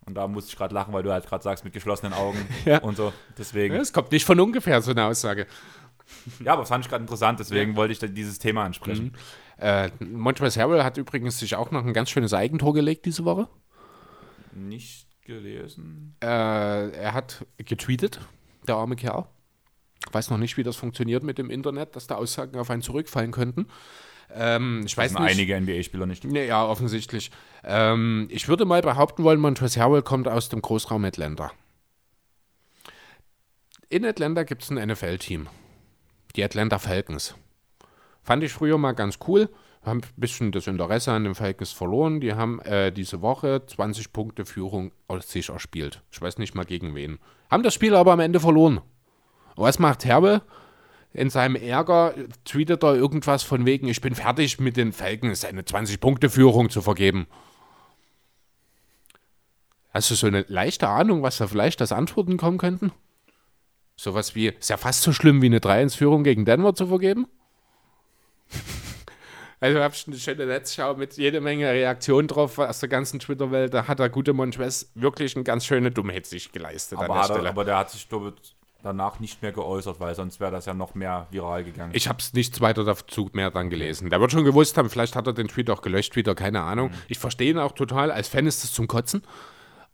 [0.06, 2.80] Und da musste ich gerade lachen, weil du halt gerade sagst, mit geschlossenen Augen Ja.
[2.80, 3.14] und so.
[3.38, 3.76] Deswegen.
[3.76, 5.48] Es kommt nicht von ungefähr, so eine Aussage.
[6.44, 9.14] Ja, aber das fand ich gerade interessant, deswegen wollte ich dieses Thema ansprechen.
[9.58, 13.48] Äh, Montrezl Harrell hat übrigens sich auch noch ein ganz schönes Eigentor gelegt diese Woche.
[14.54, 16.16] Nicht gelesen.
[16.22, 18.20] Äh, er hat getweetet,
[18.68, 19.26] der arme Kerl.
[20.12, 23.32] Weiß noch nicht, wie das funktioniert mit dem Internet, dass da Aussagen auf einen zurückfallen
[23.32, 23.68] könnten.
[24.34, 25.22] Ähm, ich weiß nicht.
[25.22, 26.24] einige NBA-Spieler nicht.
[26.24, 27.32] Nee, ja, offensichtlich.
[27.64, 31.52] Ähm, ich würde mal behaupten wollen, Montrezl Harrell kommt aus dem Großraum Atlanta.
[33.90, 35.48] In Atlanta gibt es ein NFL-Team.
[36.36, 37.36] Die Atlanta Falcons.
[38.24, 39.50] Fand ich früher mal ganz cool.
[39.86, 42.20] Haben ein bisschen das Interesse an den Falcons verloren.
[42.20, 46.02] Die haben äh, diese Woche 20 Punkte Führung aus sich erspielt.
[46.12, 47.20] Ich weiß nicht mal gegen wen.
[47.52, 48.82] Haben das Spiel aber am Ende verloren.
[49.56, 50.42] Was macht Herbe?
[51.14, 52.14] In seinem Ärger
[52.44, 57.28] tweetet er irgendwas von wegen, ich bin fertig mit den Falcons, eine 20-Punkte-Führung zu vergeben.
[59.94, 62.92] Hast du so eine leichte Ahnung, was da vielleicht als Antworten kommen könnten?
[63.96, 67.28] Sowas wie, ist ja fast so schlimm wie eine 3-1-Führung gegen Denver zu vergeben?
[69.66, 73.74] Also habe ich eine schöne Netzschau mit jede Menge Reaktionen drauf aus der ganzen Twitter-Welt.
[73.74, 77.22] Da hat der gute Montrez wirklich eine ganz schöne Dummheit sich geleistet Aber, an der
[77.24, 77.50] hat er, Stelle.
[77.50, 78.34] aber der hat sich, glaube
[78.84, 81.92] danach nicht mehr geäußert, weil sonst wäre das ja noch mehr viral gegangen.
[81.96, 84.12] Ich habe es nichts weiter dazu mehr dann gelesen.
[84.12, 86.92] Der wird schon gewusst haben, vielleicht hat er den Tweet auch gelöscht wieder, keine Ahnung.
[87.08, 88.12] Ich verstehe ihn auch total.
[88.12, 89.24] Als Fan ist es zum Kotzen.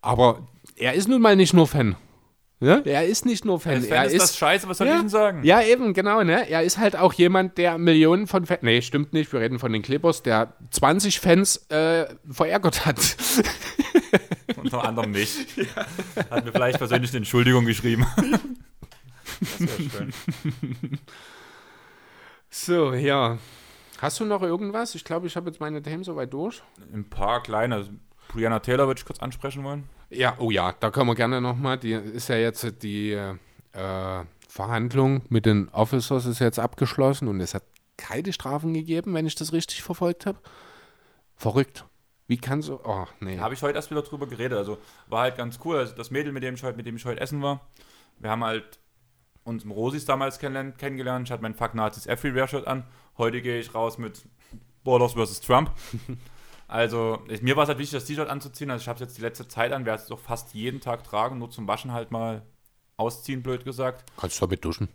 [0.02, 0.46] Aber
[0.76, 1.96] er ist nun mal nicht nur Fan.
[2.62, 2.80] Ne?
[2.84, 3.74] Er ist nicht nur Fan.
[3.74, 5.42] Als Fan er ist, ist das scheiße, was soll ja, ich denn sagen?
[5.42, 6.22] Ja, eben, genau.
[6.22, 6.48] Ne?
[6.48, 8.62] Er ist halt auch jemand, der Millionen von Fans.
[8.62, 9.32] Nee, stimmt nicht.
[9.32, 12.98] Wir reden von den Clippers, der 20 Fans äh, verärgert hat.
[14.56, 15.44] Unter anderem mich.
[16.30, 18.06] Hat mir vielleicht persönlich eine Entschuldigung geschrieben.
[19.40, 20.12] das wäre schön.
[22.48, 23.38] So, ja.
[23.98, 24.94] Hast du noch irgendwas?
[24.94, 26.62] Ich glaube, ich habe jetzt meine Themen soweit durch.
[26.94, 27.88] Ein paar kleine.
[28.28, 29.88] Brianna Taylor würde ich kurz ansprechen wollen.
[30.12, 31.78] Ja, oh ja, da können wir gerne nochmal.
[31.78, 37.54] Die ist ja jetzt die äh, Verhandlung mit den Officers ist jetzt abgeschlossen und es
[37.54, 37.62] hat
[37.96, 40.38] keine Strafen gegeben, wenn ich das richtig verfolgt habe.
[41.36, 41.86] Verrückt.
[42.26, 42.80] Wie kann so.
[42.84, 43.38] Oh, nee.
[43.38, 44.58] Habe ich heute erst wieder drüber geredet.
[44.58, 44.78] Also
[45.08, 45.76] war halt ganz cool.
[45.76, 47.60] Also das Mädel, mit dem ich heute, mit dem ich heute essen war,
[48.18, 48.78] wir haben halt
[49.44, 51.28] uns im Rosis damals kenn kennengelernt.
[51.28, 52.84] Ich hatte mein Fuck Nazis Everywhere-Shirt an.
[53.18, 54.22] Heute gehe ich raus mit
[54.84, 55.40] Borders vs.
[55.40, 55.70] Trump.
[56.72, 58.70] Also, ich, mir war es halt wichtig, das T-Shirt anzuziehen.
[58.70, 61.04] Also, ich habe es jetzt die letzte Zeit an, werde es doch fast jeden Tag
[61.04, 62.42] tragen, nur zum Waschen halt mal
[62.96, 64.04] ausziehen, blöd gesagt.
[64.16, 64.88] Kannst du damit duschen?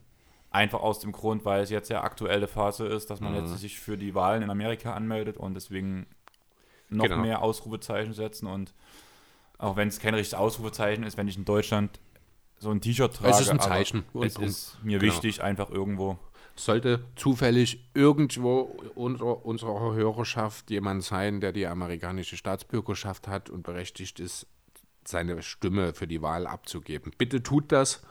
[0.49, 3.39] Einfach aus dem Grund, weil es jetzt ja aktuelle Phase ist, dass man Mhm.
[3.45, 6.07] jetzt sich für die Wahlen in Amerika anmeldet und deswegen
[6.89, 7.17] noch Genau.
[7.17, 8.47] mehr Ausrufezeichen setzen.
[8.47, 8.73] Und
[9.59, 11.99] auch wenn es kein richtiges Ausrufezeichen ist, wenn ich in Deutschland
[12.59, 13.39] so ein T-Shirt trage.
[13.39, 14.03] ist ein Zeichen.
[14.23, 15.13] Es ist mir genau.
[15.13, 16.17] wichtig, einfach irgendwo.
[16.57, 18.61] Sollte zufällig irgendwo
[18.95, 24.47] unter unserer Hörerschaft jemand sein, der die amerikanische Staatsbürgerschaft hat und berechtigt ist,
[25.05, 27.11] seine Stimme für die Wahl abzugeben.
[27.17, 28.01] Bitte tut das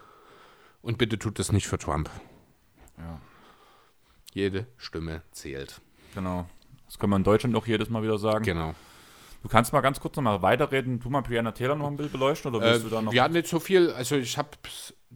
[0.80, 2.08] und bitte tut das nicht für Trump.
[2.98, 3.20] Ja.
[4.32, 5.80] Jede Stimme zählt.
[6.14, 6.48] Genau.
[6.86, 8.44] Das können wir in Deutschland auch jedes Mal wieder sagen.
[8.44, 8.74] Genau.
[9.42, 11.00] Du kannst mal ganz kurz noch mal weiterreden.
[11.00, 13.12] Tu mal Brianna Taylor noch ein Bild beleuchten oder willst Äh, du da noch?
[13.12, 13.90] ja, nicht so viel.
[13.90, 14.48] Also ich habe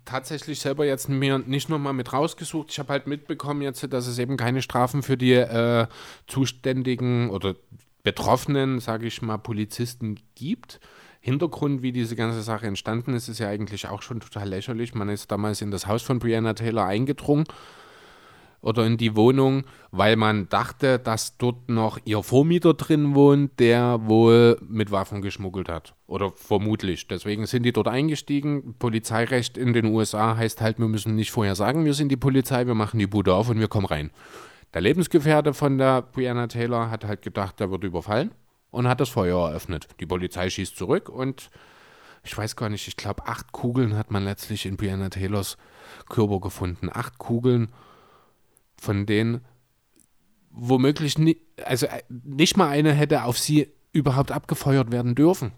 [0.04, 2.70] tatsächlich selber jetzt mir nicht nochmal mit rausgesucht.
[2.70, 5.86] Ich habe halt mitbekommen jetzt, dass es eben keine Strafen für die äh,
[6.26, 7.54] zuständigen oder
[8.02, 10.80] Betroffenen, sage ich mal, Polizisten gibt.
[11.20, 14.94] Hintergrund, wie diese ganze Sache entstanden ist, ist ja eigentlich auch schon total lächerlich.
[14.94, 17.44] Man ist damals in das Haus von Brianna Taylor eingedrungen
[18.62, 24.00] oder in die Wohnung, weil man dachte, dass dort noch ihr Vormieter drin wohnt, der
[24.02, 25.94] wohl mit Waffen geschmuggelt hat.
[26.06, 27.08] Oder vermutlich.
[27.08, 28.74] Deswegen sind die dort eingestiegen.
[28.78, 32.66] Polizeirecht in den USA heißt halt, wir müssen nicht vorher sagen, wir sind die Polizei,
[32.66, 34.10] wir machen die Bude auf und wir kommen rein.
[34.74, 38.32] Der Lebensgefährte von der Brianna Taylor hat halt gedacht, der wird überfallen
[38.70, 39.88] und hat das Feuer eröffnet.
[39.98, 41.50] Die Polizei schießt zurück und
[42.22, 45.56] ich weiß gar nicht, ich glaube, acht Kugeln hat man letztlich in Brianna Taylors
[46.08, 46.90] Körper gefunden.
[46.92, 47.72] Acht Kugeln
[48.80, 49.42] von denen
[50.50, 55.52] womöglich nie, also äh, nicht mal eine hätte auf sie überhaupt abgefeuert werden dürfen.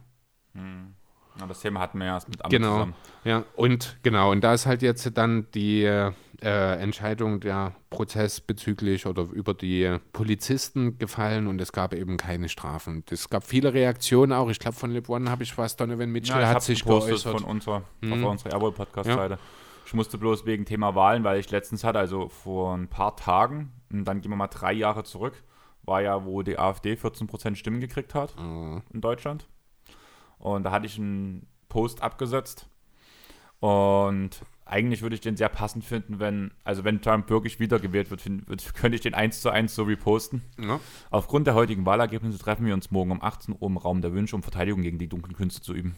[0.55, 2.73] Ja, das Thema hatten wir ja erst mit Amt Genau.
[2.74, 2.94] zusammen.
[3.24, 6.12] Ja, und genau, und da ist halt jetzt dann die äh,
[6.43, 13.03] Entscheidung der Prozess bezüglich oder über die Polizisten gefallen und es gab eben keine Strafen.
[13.11, 14.51] Es gab viele Reaktionen auch.
[14.51, 17.32] Ich glaube, von Lip One habe ich was, Donovan Mitchell Ja, hat sich geäußert.
[17.40, 18.24] von unserer, Mhm.
[18.24, 19.39] unserer Airboy Podcast-Seite.
[19.86, 23.72] Ich musste bloß wegen Thema Wahlen, weil ich letztens hatte, also vor ein paar Tagen,
[23.92, 25.42] und dann gehen wir mal drei Jahre zurück,
[25.82, 28.82] war ja, wo die AfD 14% Stimmen gekriegt hat Mhm.
[28.92, 29.46] in Deutschland.
[30.38, 32.68] Und da hatte ich einen Post abgesetzt.
[33.60, 34.30] Und
[34.64, 38.48] eigentlich würde ich den sehr passend finden, wenn, also wenn Trump wirklich wiedergewählt wird, find,
[38.48, 40.42] wird könnte ich den eins zu eins so reposten.
[40.59, 40.80] Ja.
[41.10, 44.34] Aufgrund der heutigen Wahlergebnisse treffen wir uns morgen um 18 Uhr im Raum der Wünsche,
[44.34, 45.94] um Verteidigung gegen die dunklen Künste zu üben.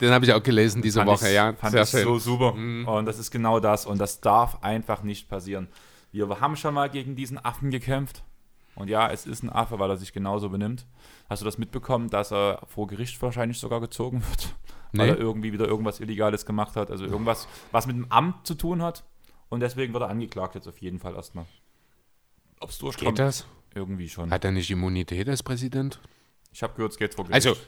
[0.00, 1.52] Den habe ich auch gelesen diese Fand Woche, ich, ja.
[1.54, 2.04] Fand Sehr ich schön.
[2.04, 2.52] so super.
[2.54, 2.86] Mhm.
[2.88, 3.86] Und das ist genau das.
[3.86, 5.68] Und das darf einfach nicht passieren.
[6.12, 8.22] Wir haben schon mal gegen diesen Affen gekämpft.
[8.74, 10.86] Und ja, es ist ein Affe, weil er sich genauso benimmt.
[11.28, 14.54] Hast du das mitbekommen, dass er vor Gericht wahrscheinlich sogar gezogen wird?
[14.92, 15.12] Weil Nee.
[15.12, 16.90] er irgendwie wieder irgendwas Illegales gemacht hat.
[16.90, 19.04] Also irgendwas, was mit dem Amt zu tun hat.
[19.50, 21.44] Und deswegen wird er angeklagt jetzt auf jeden Fall erstmal.
[22.60, 23.10] Ob es durchkommt?
[23.10, 23.46] Geht das?
[23.74, 24.30] Irgendwie schon.
[24.30, 26.00] Hat er nicht Immunität als Präsident?
[26.52, 27.46] Ich habe gehört, es geht vor Gericht.
[27.46, 27.60] Also,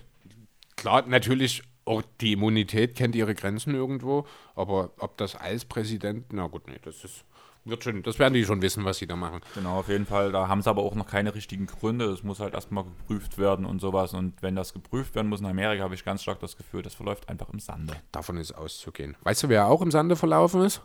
[0.76, 6.46] klar, natürlich, auch die Immunität kennt ihre Grenzen irgendwo, aber ob das als Präsident, na
[6.46, 7.24] gut, nee, das ist,
[7.64, 9.40] wird schon, das werden die schon wissen, was sie da machen.
[9.54, 10.32] Genau, auf jeden Fall.
[10.32, 12.08] Da haben sie aber auch noch keine richtigen Gründe.
[12.08, 14.14] Das muss halt erstmal geprüft werden und sowas.
[14.14, 16.94] Und wenn das geprüft werden muss in Amerika, habe ich ganz stark das Gefühl, das
[16.94, 17.94] verläuft einfach im Sande.
[18.12, 19.16] Davon ist auszugehen.
[19.22, 20.80] Weißt du, wer auch im Sande verlaufen ist?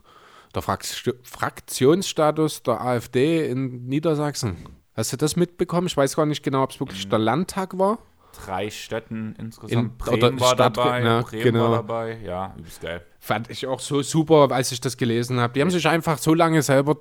[0.54, 0.86] Der Frakt
[1.24, 4.58] Fraktionsstatus der AfD in Niedersachsen.
[4.96, 5.88] Hast du das mitbekommen?
[5.88, 8.00] Ich weiß gar nicht genau, ob es wirklich der Landtag war.
[8.46, 9.72] Drei Städten insgesamt.
[9.92, 11.04] In- Bremen oder war Stadt- dabei.
[11.04, 11.70] ja, Bremen genau.
[11.72, 12.18] war dabei.
[12.24, 13.06] Ja, übelst geil.
[13.20, 15.54] Fand ich auch so super, als ich das gelesen habe.
[15.54, 16.98] Die haben sich einfach so lange selber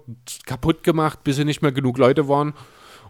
[0.47, 2.55] kaputt gemacht, bis sie nicht mehr genug Leute waren.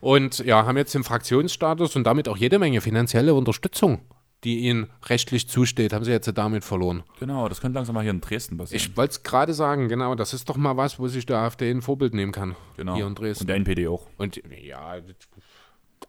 [0.01, 4.03] Und ja, haben jetzt den Fraktionsstatus und damit auch jede Menge finanzielle Unterstützung,
[4.43, 7.05] die ihnen rechtlich zusteht, haben sie jetzt damit verloren.
[7.21, 8.77] Genau, das könnte langsam mal hier in Dresden passieren.
[8.85, 11.71] Ich wollte es gerade sagen, genau, das ist doch mal was, wo sich der AfD
[11.71, 12.55] ein Vorbild nehmen kann.
[12.77, 12.97] genau.
[12.97, 13.45] Hier in Dresden.
[13.45, 14.07] Und der NPD auch.
[14.19, 14.97] Und ja,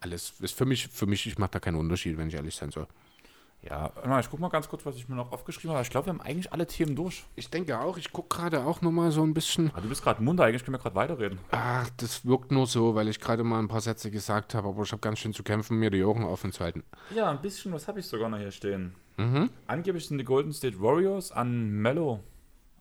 [0.02, 2.70] alles ist für mich, für mich, ich mache da keinen Unterschied, wenn ich ehrlich sein
[2.70, 2.86] soll.
[3.62, 3.90] Ja,
[4.20, 5.82] ich guck mal ganz kurz, was ich mir noch aufgeschrieben habe.
[5.82, 7.24] Ich glaube, wir haben eigentlich alle Themen durch.
[7.34, 9.72] Ich denke auch, ich gucke gerade auch nochmal so ein bisschen.
[9.74, 11.40] Ah, du bist gerade munter, eigentlich können wir gerade weiterreden.
[11.50, 14.82] Ach, das wirkt nur so, weil ich gerade mal ein paar Sätze gesagt habe, aber
[14.82, 16.84] ich habe ganz schön zu kämpfen, mir die Ohren offen zu halten.
[17.12, 18.94] Ja, ein bisschen, was habe ich sogar noch hier stehen?
[19.16, 19.50] Mhm.
[19.66, 22.20] Angeblich sind die Golden State Warriors an Mello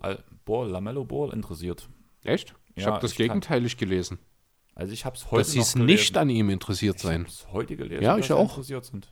[0.02, 1.90] Al Ball, Lamello Ball interessiert.
[2.24, 2.54] Echt?
[2.76, 4.20] Ich Ja, habe das gegenteilig gelesen.
[4.76, 7.24] Also ich habe es heute Dass sie es nicht an ihm interessiert Ich sein.
[7.24, 8.50] hab's heute gelesen, Ja, ich auch.
[8.52, 9.08] interessiert sind.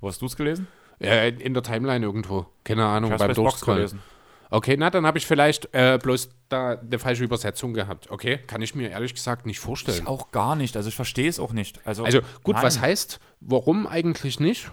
[0.00, 0.66] Wo hast du es gelesen?
[1.00, 2.46] Äh, in der Timeline irgendwo.
[2.64, 3.78] Keine Ahnung, Ich beim Durchscrollen.
[3.78, 4.02] gelesen.
[4.50, 8.10] Okay, na, dann habe ich vielleicht äh, bloß da eine falsche Übersetzung gehabt.
[8.10, 10.02] Okay, kann ich mir ehrlich gesagt nicht vorstellen.
[10.02, 10.76] Ich auch gar nicht.
[10.76, 11.84] Also ich verstehe es auch nicht.
[11.86, 12.64] Also, Also gut, nein.
[12.64, 14.70] was heißt, warum eigentlich nicht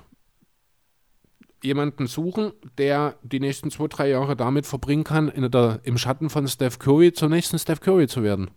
[1.63, 6.47] jemanden suchen, der die nächsten zwei, drei Jahre damit verbringen kann, der, im Schatten von
[6.47, 8.51] Steph Curry zur nächsten Steph Curry zu werden?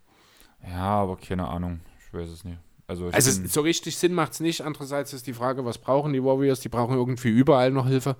[0.69, 1.79] Ja, aber keine Ahnung.
[2.07, 2.57] Ich weiß es nicht.
[2.87, 4.61] Also, Also so richtig Sinn macht es nicht.
[4.61, 6.59] Andererseits ist die Frage, was brauchen die Warriors?
[6.59, 8.15] Die brauchen irgendwie überall noch Hilfe,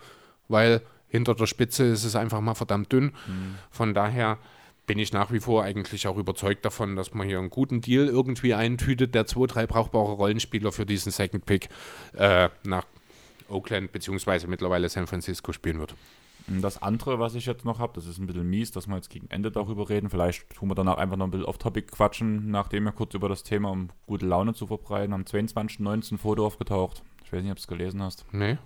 [0.48, 3.12] weil hinter der Spitze ist es einfach mal verdammt dünn.
[3.70, 4.38] Von daher
[4.88, 8.08] bin ich nach wie vor eigentlich auch überzeugt davon, dass man hier einen guten Deal
[8.08, 11.70] irgendwie eintütet, der zwei, drei brauchbare Rollenspieler für diesen Second Pick
[12.14, 12.86] äh, nach
[13.50, 15.96] Oakland beziehungsweise mittlerweile San Francisco spielen wird.
[16.48, 19.10] Das andere, was ich jetzt noch habe, das ist ein bisschen mies, dass wir jetzt
[19.10, 20.10] gegen Ende darüber reden.
[20.12, 23.42] Vielleicht tun wir danach einfach noch ein bisschen off-topic quatschen, nachdem wir kurz über das
[23.44, 26.14] Thema, um gute Laune zu verbreiten, am 22.19.
[26.14, 27.02] ein Foto aufgetaucht.
[27.24, 28.26] Ich weiß nicht, ob du es gelesen hast.
[28.32, 28.58] Nee?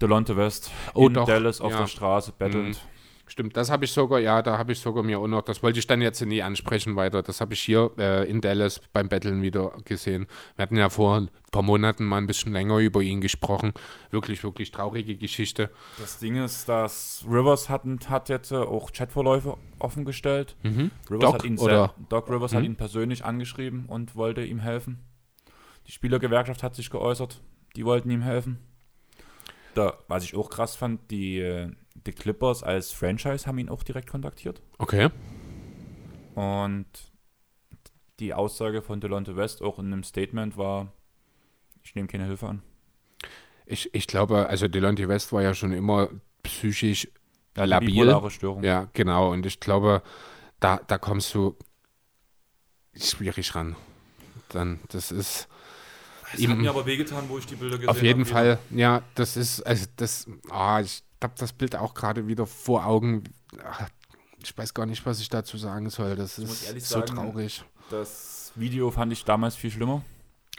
[0.00, 1.26] Delonte West Oh, in doch.
[1.26, 1.78] Dallas auf Ja.
[1.80, 2.80] der Straße bettelnd.
[3.28, 5.80] Stimmt, das habe ich sogar, ja, da habe ich sogar mir auch noch, das wollte
[5.80, 9.42] ich dann jetzt nie ansprechen weiter, das habe ich hier äh, in Dallas beim Betteln
[9.42, 10.28] wieder gesehen.
[10.54, 13.72] Wir hatten ja vor ein paar Monaten mal ein bisschen länger über ihn gesprochen.
[14.10, 15.70] Wirklich, wirklich traurige Geschichte.
[15.98, 20.54] Das Ding ist, dass Rivers hat, hat jetzt äh, auch Chatverläufe offengestellt.
[20.62, 21.94] Rivers Doc, hat ihn oder?
[22.08, 25.00] Doc Rivers hat ihn persönlich angeschrieben und wollte ihm helfen.
[25.88, 27.40] Die Spielergewerkschaft hat sich geäußert,
[27.74, 28.58] die wollten ihm helfen.
[29.74, 31.70] Da, was ich auch krass fand, die, äh,
[32.06, 34.60] die Clippers als Franchise haben ihn auch direkt kontaktiert.
[34.78, 35.10] Okay.
[36.34, 36.86] Und
[38.20, 40.92] die Aussage von Delonte West auch in einem Statement war,
[41.82, 42.62] ich nehme keine Hilfe an.
[43.66, 46.08] Ich, ich glaube, also Delonte West war ja schon immer
[46.42, 47.08] psychisch
[47.54, 48.30] eine labil.
[48.30, 48.62] Störung.
[48.62, 49.32] Ja, genau.
[49.32, 50.02] Und ich glaube,
[50.60, 51.56] da, da kommst du
[52.94, 53.76] schwierig ran.
[54.50, 55.48] Dann, das ist.
[56.32, 58.30] Es hat mir aber wehgetan, wo ich die Bilder gesehen Auf jeden habe.
[58.30, 62.86] Fall, ja, das ist, also das, ah, ich habe das Bild auch gerade wieder vor
[62.86, 63.24] Augen.
[63.62, 63.86] Ah,
[64.42, 66.16] Ich weiß gar nicht, was ich dazu sagen soll.
[66.16, 67.64] Das muss ist so sagen, traurig.
[67.90, 70.02] Das Video fand ich damals viel schlimmer.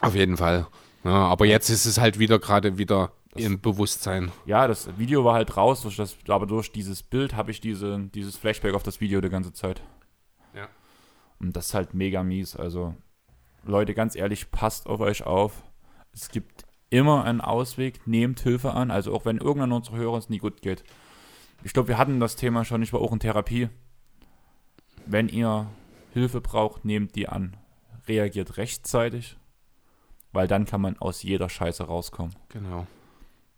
[0.02, 0.68] Auf jeden Fall.
[1.04, 4.32] Ja, aber jetzt ist es halt wieder gerade wieder im Bewusstsein.
[4.46, 8.00] Ja, das Video war halt raus, durch das, aber durch dieses Bild habe ich diese,
[8.14, 9.82] dieses Flashback auf das Video die ganze Zeit.
[10.54, 10.68] Ja.
[11.40, 12.56] Und das ist halt mega mies.
[12.56, 12.96] Also,
[13.64, 15.64] Leute, ganz ehrlich, passt auf euch auf.
[16.14, 18.92] Es gibt immer einen Ausweg, nehmt Hilfe an.
[18.92, 20.84] Also auch wenn irgendeiner unserer Hörer es nie gut geht.
[21.64, 23.70] Ich glaube, wir hatten das Thema schon, ich war auch in Therapie.
[25.06, 25.68] Wenn ihr
[26.14, 27.58] Hilfe braucht, nehmt die an.
[28.08, 29.38] Reagiert rechtzeitig,
[30.32, 32.36] weil dann kann man aus jeder Scheiße rauskommen.
[32.50, 32.88] Genau.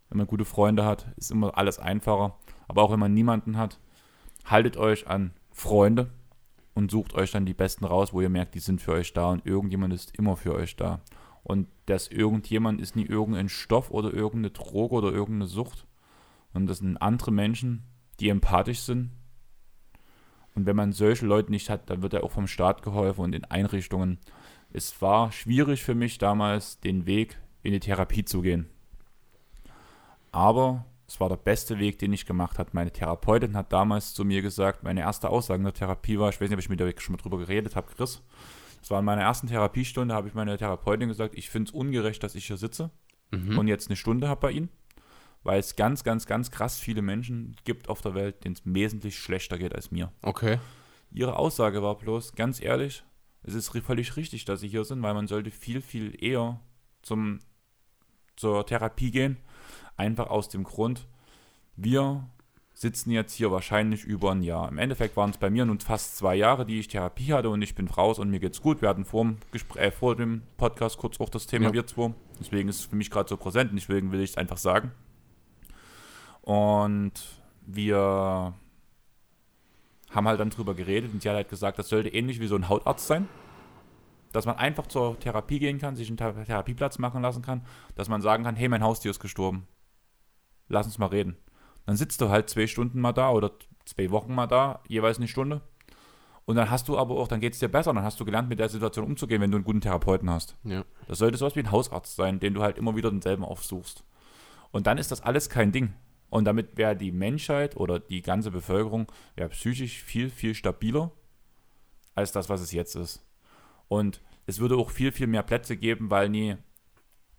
[0.09, 2.35] Wenn man gute Freunde hat, ist immer alles einfacher.
[2.67, 3.79] Aber auch wenn man niemanden hat,
[4.45, 6.09] haltet euch an Freunde
[6.73, 9.29] und sucht euch dann die Besten raus, wo ihr merkt, die sind für euch da
[9.29, 11.01] und irgendjemand ist immer für euch da.
[11.43, 15.87] Und das irgendjemand ist nie irgendein Stoff oder irgendeine Droge oder irgendeine Sucht.
[16.53, 17.83] Und das sind andere Menschen,
[18.19, 19.11] die empathisch sind.
[20.55, 23.33] Und wenn man solche Leute nicht hat, dann wird er auch vom Staat geholfen und
[23.33, 24.19] in Einrichtungen.
[24.71, 28.67] Es war schwierig für mich damals, den Weg in die Therapie zu gehen.
[30.31, 32.69] Aber es war der beste Weg, den ich gemacht habe.
[32.73, 36.39] Meine Therapeutin hat damals zu mir gesagt, meine erste Aussage in der Therapie war, ich
[36.39, 38.21] weiß nicht, ob ich mit dir schon mal drüber geredet habe, Chris.
[38.79, 42.23] Das war in meiner ersten Therapiestunde, habe ich meiner Therapeutin gesagt, ich finde es ungerecht,
[42.23, 42.91] dass ich hier sitze
[43.31, 44.69] und jetzt eine Stunde habe bei Ihnen,
[45.43, 49.19] weil es ganz, ganz, ganz krass viele Menschen gibt auf der Welt, denen es wesentlich
[49.19, 50.11] schlechter geht als mir.
[50.21, 50.59] Okay.
[51.11, 53.03] Ihre Aussage war bloß, ganz ehrlich,
[53.43, 56.59] es ist völlig richtig, dass Sie hier sind, weil man sollte viel, viel eher
[57.01, 57.39] zum,
[58.35, 59.37] zur Therapie gehen.
[59.95, 61.07] Einfach aus dem Grund,
[61.75, 62.29] wir
[62.81, 64.69] sitzen jetzt hier wahrscheinlich über ein Jahr.
[64.69, 67.61] Im Endeffekt waren es bei mir nun fast zwei Jahre, die ich Therapie hatte und
[67.61, 68.81] ich bin raus und mir geht's gut.
[68.81, 71.73] Wir hatten vor dem, Gespräch, äh, vor dem Podcast kurz auch das Thema Ja.
[71.73, 72.13] wir zwei.
[72.39, 74.93] Deswegen ist es für mich gerade so präsent und deswegen will ich es einfach sagen.
[76.41, 77.11] Und
[77.65, 78.53] wir
[80.11, 82.55] haben halt dann drüber geredet und sie hat halt gesagt, das sollte ähnlich wie so
[82.55, 83.27] ein Hautarzt sein.
[84.31, 87.65] Dass man einfach zur Therapie gehen kann, sich einen Thera- Therapieplatz machen lassen kann,
[87.95, 89.67] dass man sagen kann, hey, mein Haustier ist gestorben.
[90.69, 91.35] Lass uns mal reden.
[91.85, 93.51] Dann sitzt du halt zwei Stunden mal da oder
[93.85, 95.61] zwei Wochen mal da, jeweils eine Stunde.
[96.45, 98.49] Und dann hast du aber auch, dann geht es dir besser, dann hast du gelernt,
[98.49, 100.55] mit der Situation umzugehen, wenn du einen guten Therapeuten hast.
[100.63, 100.83] Ja.
[101.07, 104.03] Das sollte sowas wie ein Hausarzt sein, den du halt immer wieder denselben aufsuchst.
[104.71, 105.93] Und dann ist das alles kein Ding.
[106.29, 111.11] Und damit wäre die Menschheit oder die ganze Bevölkerung wäre psychisch viel, viel stabiler
[112.15, 113.25] als das, was es jetzt ist.
[113.87, 116.55] Und es würde auch viel, viel mehr Plätze geben, weil nie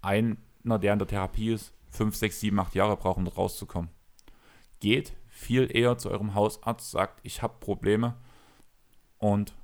[0.02, 0.36] einer,
[0.78, 3.90] der in der Therapie ist, fünf, sechs, sieben, acht Jahre braucht, um dort rauszukommen.
[4.81, 8.16] Geht viel eher zu eurem Hausarzt, sagt, ich habe Probleme
[9.19, 9.55] und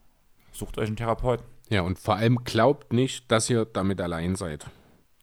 [0.53, 1.45] sucht euch einen Therapeuten.
[1.69, 4.67] Ja, und vor allem glaubt nicht, dass ihr damit allein seid.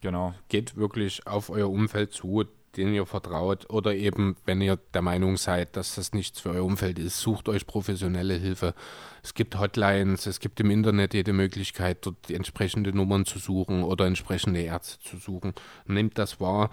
[0.01, 0.33] Genau.
[0.49, 2.43] Geht wirklich auf euer Umfeld zu,
[2.75, 3.69] den ihr vertraut.
[3.69, 7.49] Oder eben, wenn ihr der Meinung seid, dass das nichts für euer Umfeld ist, sucht
[7.49, 8.73] euch professionelle Hilfe.
[9.21, 13.83] Es gibt Hotlines, es gibt im Internet jede Möglichkeit, dort die entsprechende Nummern zu suchen
[13.83, 15.53] oder entsprechende Ärzte zu suchen.
[15.85, 16.71] Nehmt das wahr.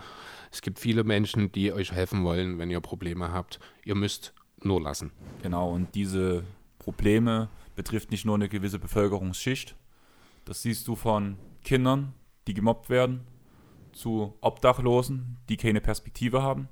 [0.51, 3.61] Es gibt viele Menschen, die euch helfen wollen, wenn ihr Probleme habt.
[3.85, 5.13] Ihr müsst nur lassen.
[5.43, 6.45] Genau, und diese
[6.79, 9.77] Probleme betrifft nicht nur eine gewisse Bevölkerungsschicht.
[10.45, 12.15] Das siehst du von Kindern,
[12.47, 13.21] die gemobbt werden,
[14.01, 16.69] zu Obdachlosen, die keine Perspektive haben,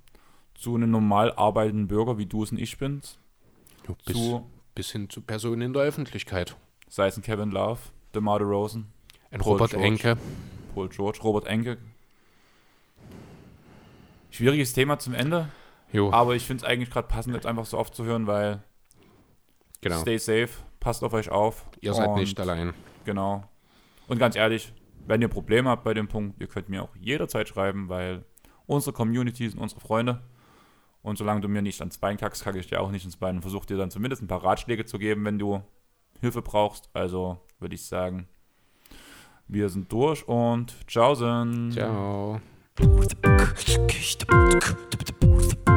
[0.54, 3.02] zu einem normal arbeitenden Bürger, wie du es und ich bin,
[4.06, 6.56] bis, zu, bis hin zu Personen in der Öffentlichkeit.
[6.88, 7.80] sei es ein Kevin Love,
[8.14, 8.86] DeMar DeRozan,
[9.30, 9.86] Ein Paul Robert George.
[9.86, 10.16] Enke.
[10.74, 11.76] Paul George, Robert Enke.
[14.30, 15.50] Schwieriges Thema zum Ende,
[15.92, 18.62] Jo, aber ich finde es eigentlich gerade passend, jetzt einfach so aufzuhören, weil
[19.82, 20.00] genau.
[20.00, 20.50] stay safe,
[20.80, 21.66] passt auf euch auf.
[21.80, 22.72] Ihr seid nicht allein.
[23.04, 23.44] Genau.
[24.06, 24.72] Und ganz ehrlich,
[25.08, 28.24] wenn ihr Probleme habt bei dem Punkt, ihr könnt mir auch jederzeit schreiben, weil
[28.66, 30.20] unsere Community sind unsere Freunde.
[31.00, 33.36] Und solange du mir nicht ans Bein kackst, kacke ich dir auch nicht ins Bein
[33.36, 35.62] und versuche dir dann zumindest ein paar Ratschläge zu geben, wenn du
[36.20, 36.90] Hilfe brauchst.
[36.92, 38.28] Also würde ich sagen,
[39.46, 40.76] wir sind durch und
[41.74, 42.40] ciao.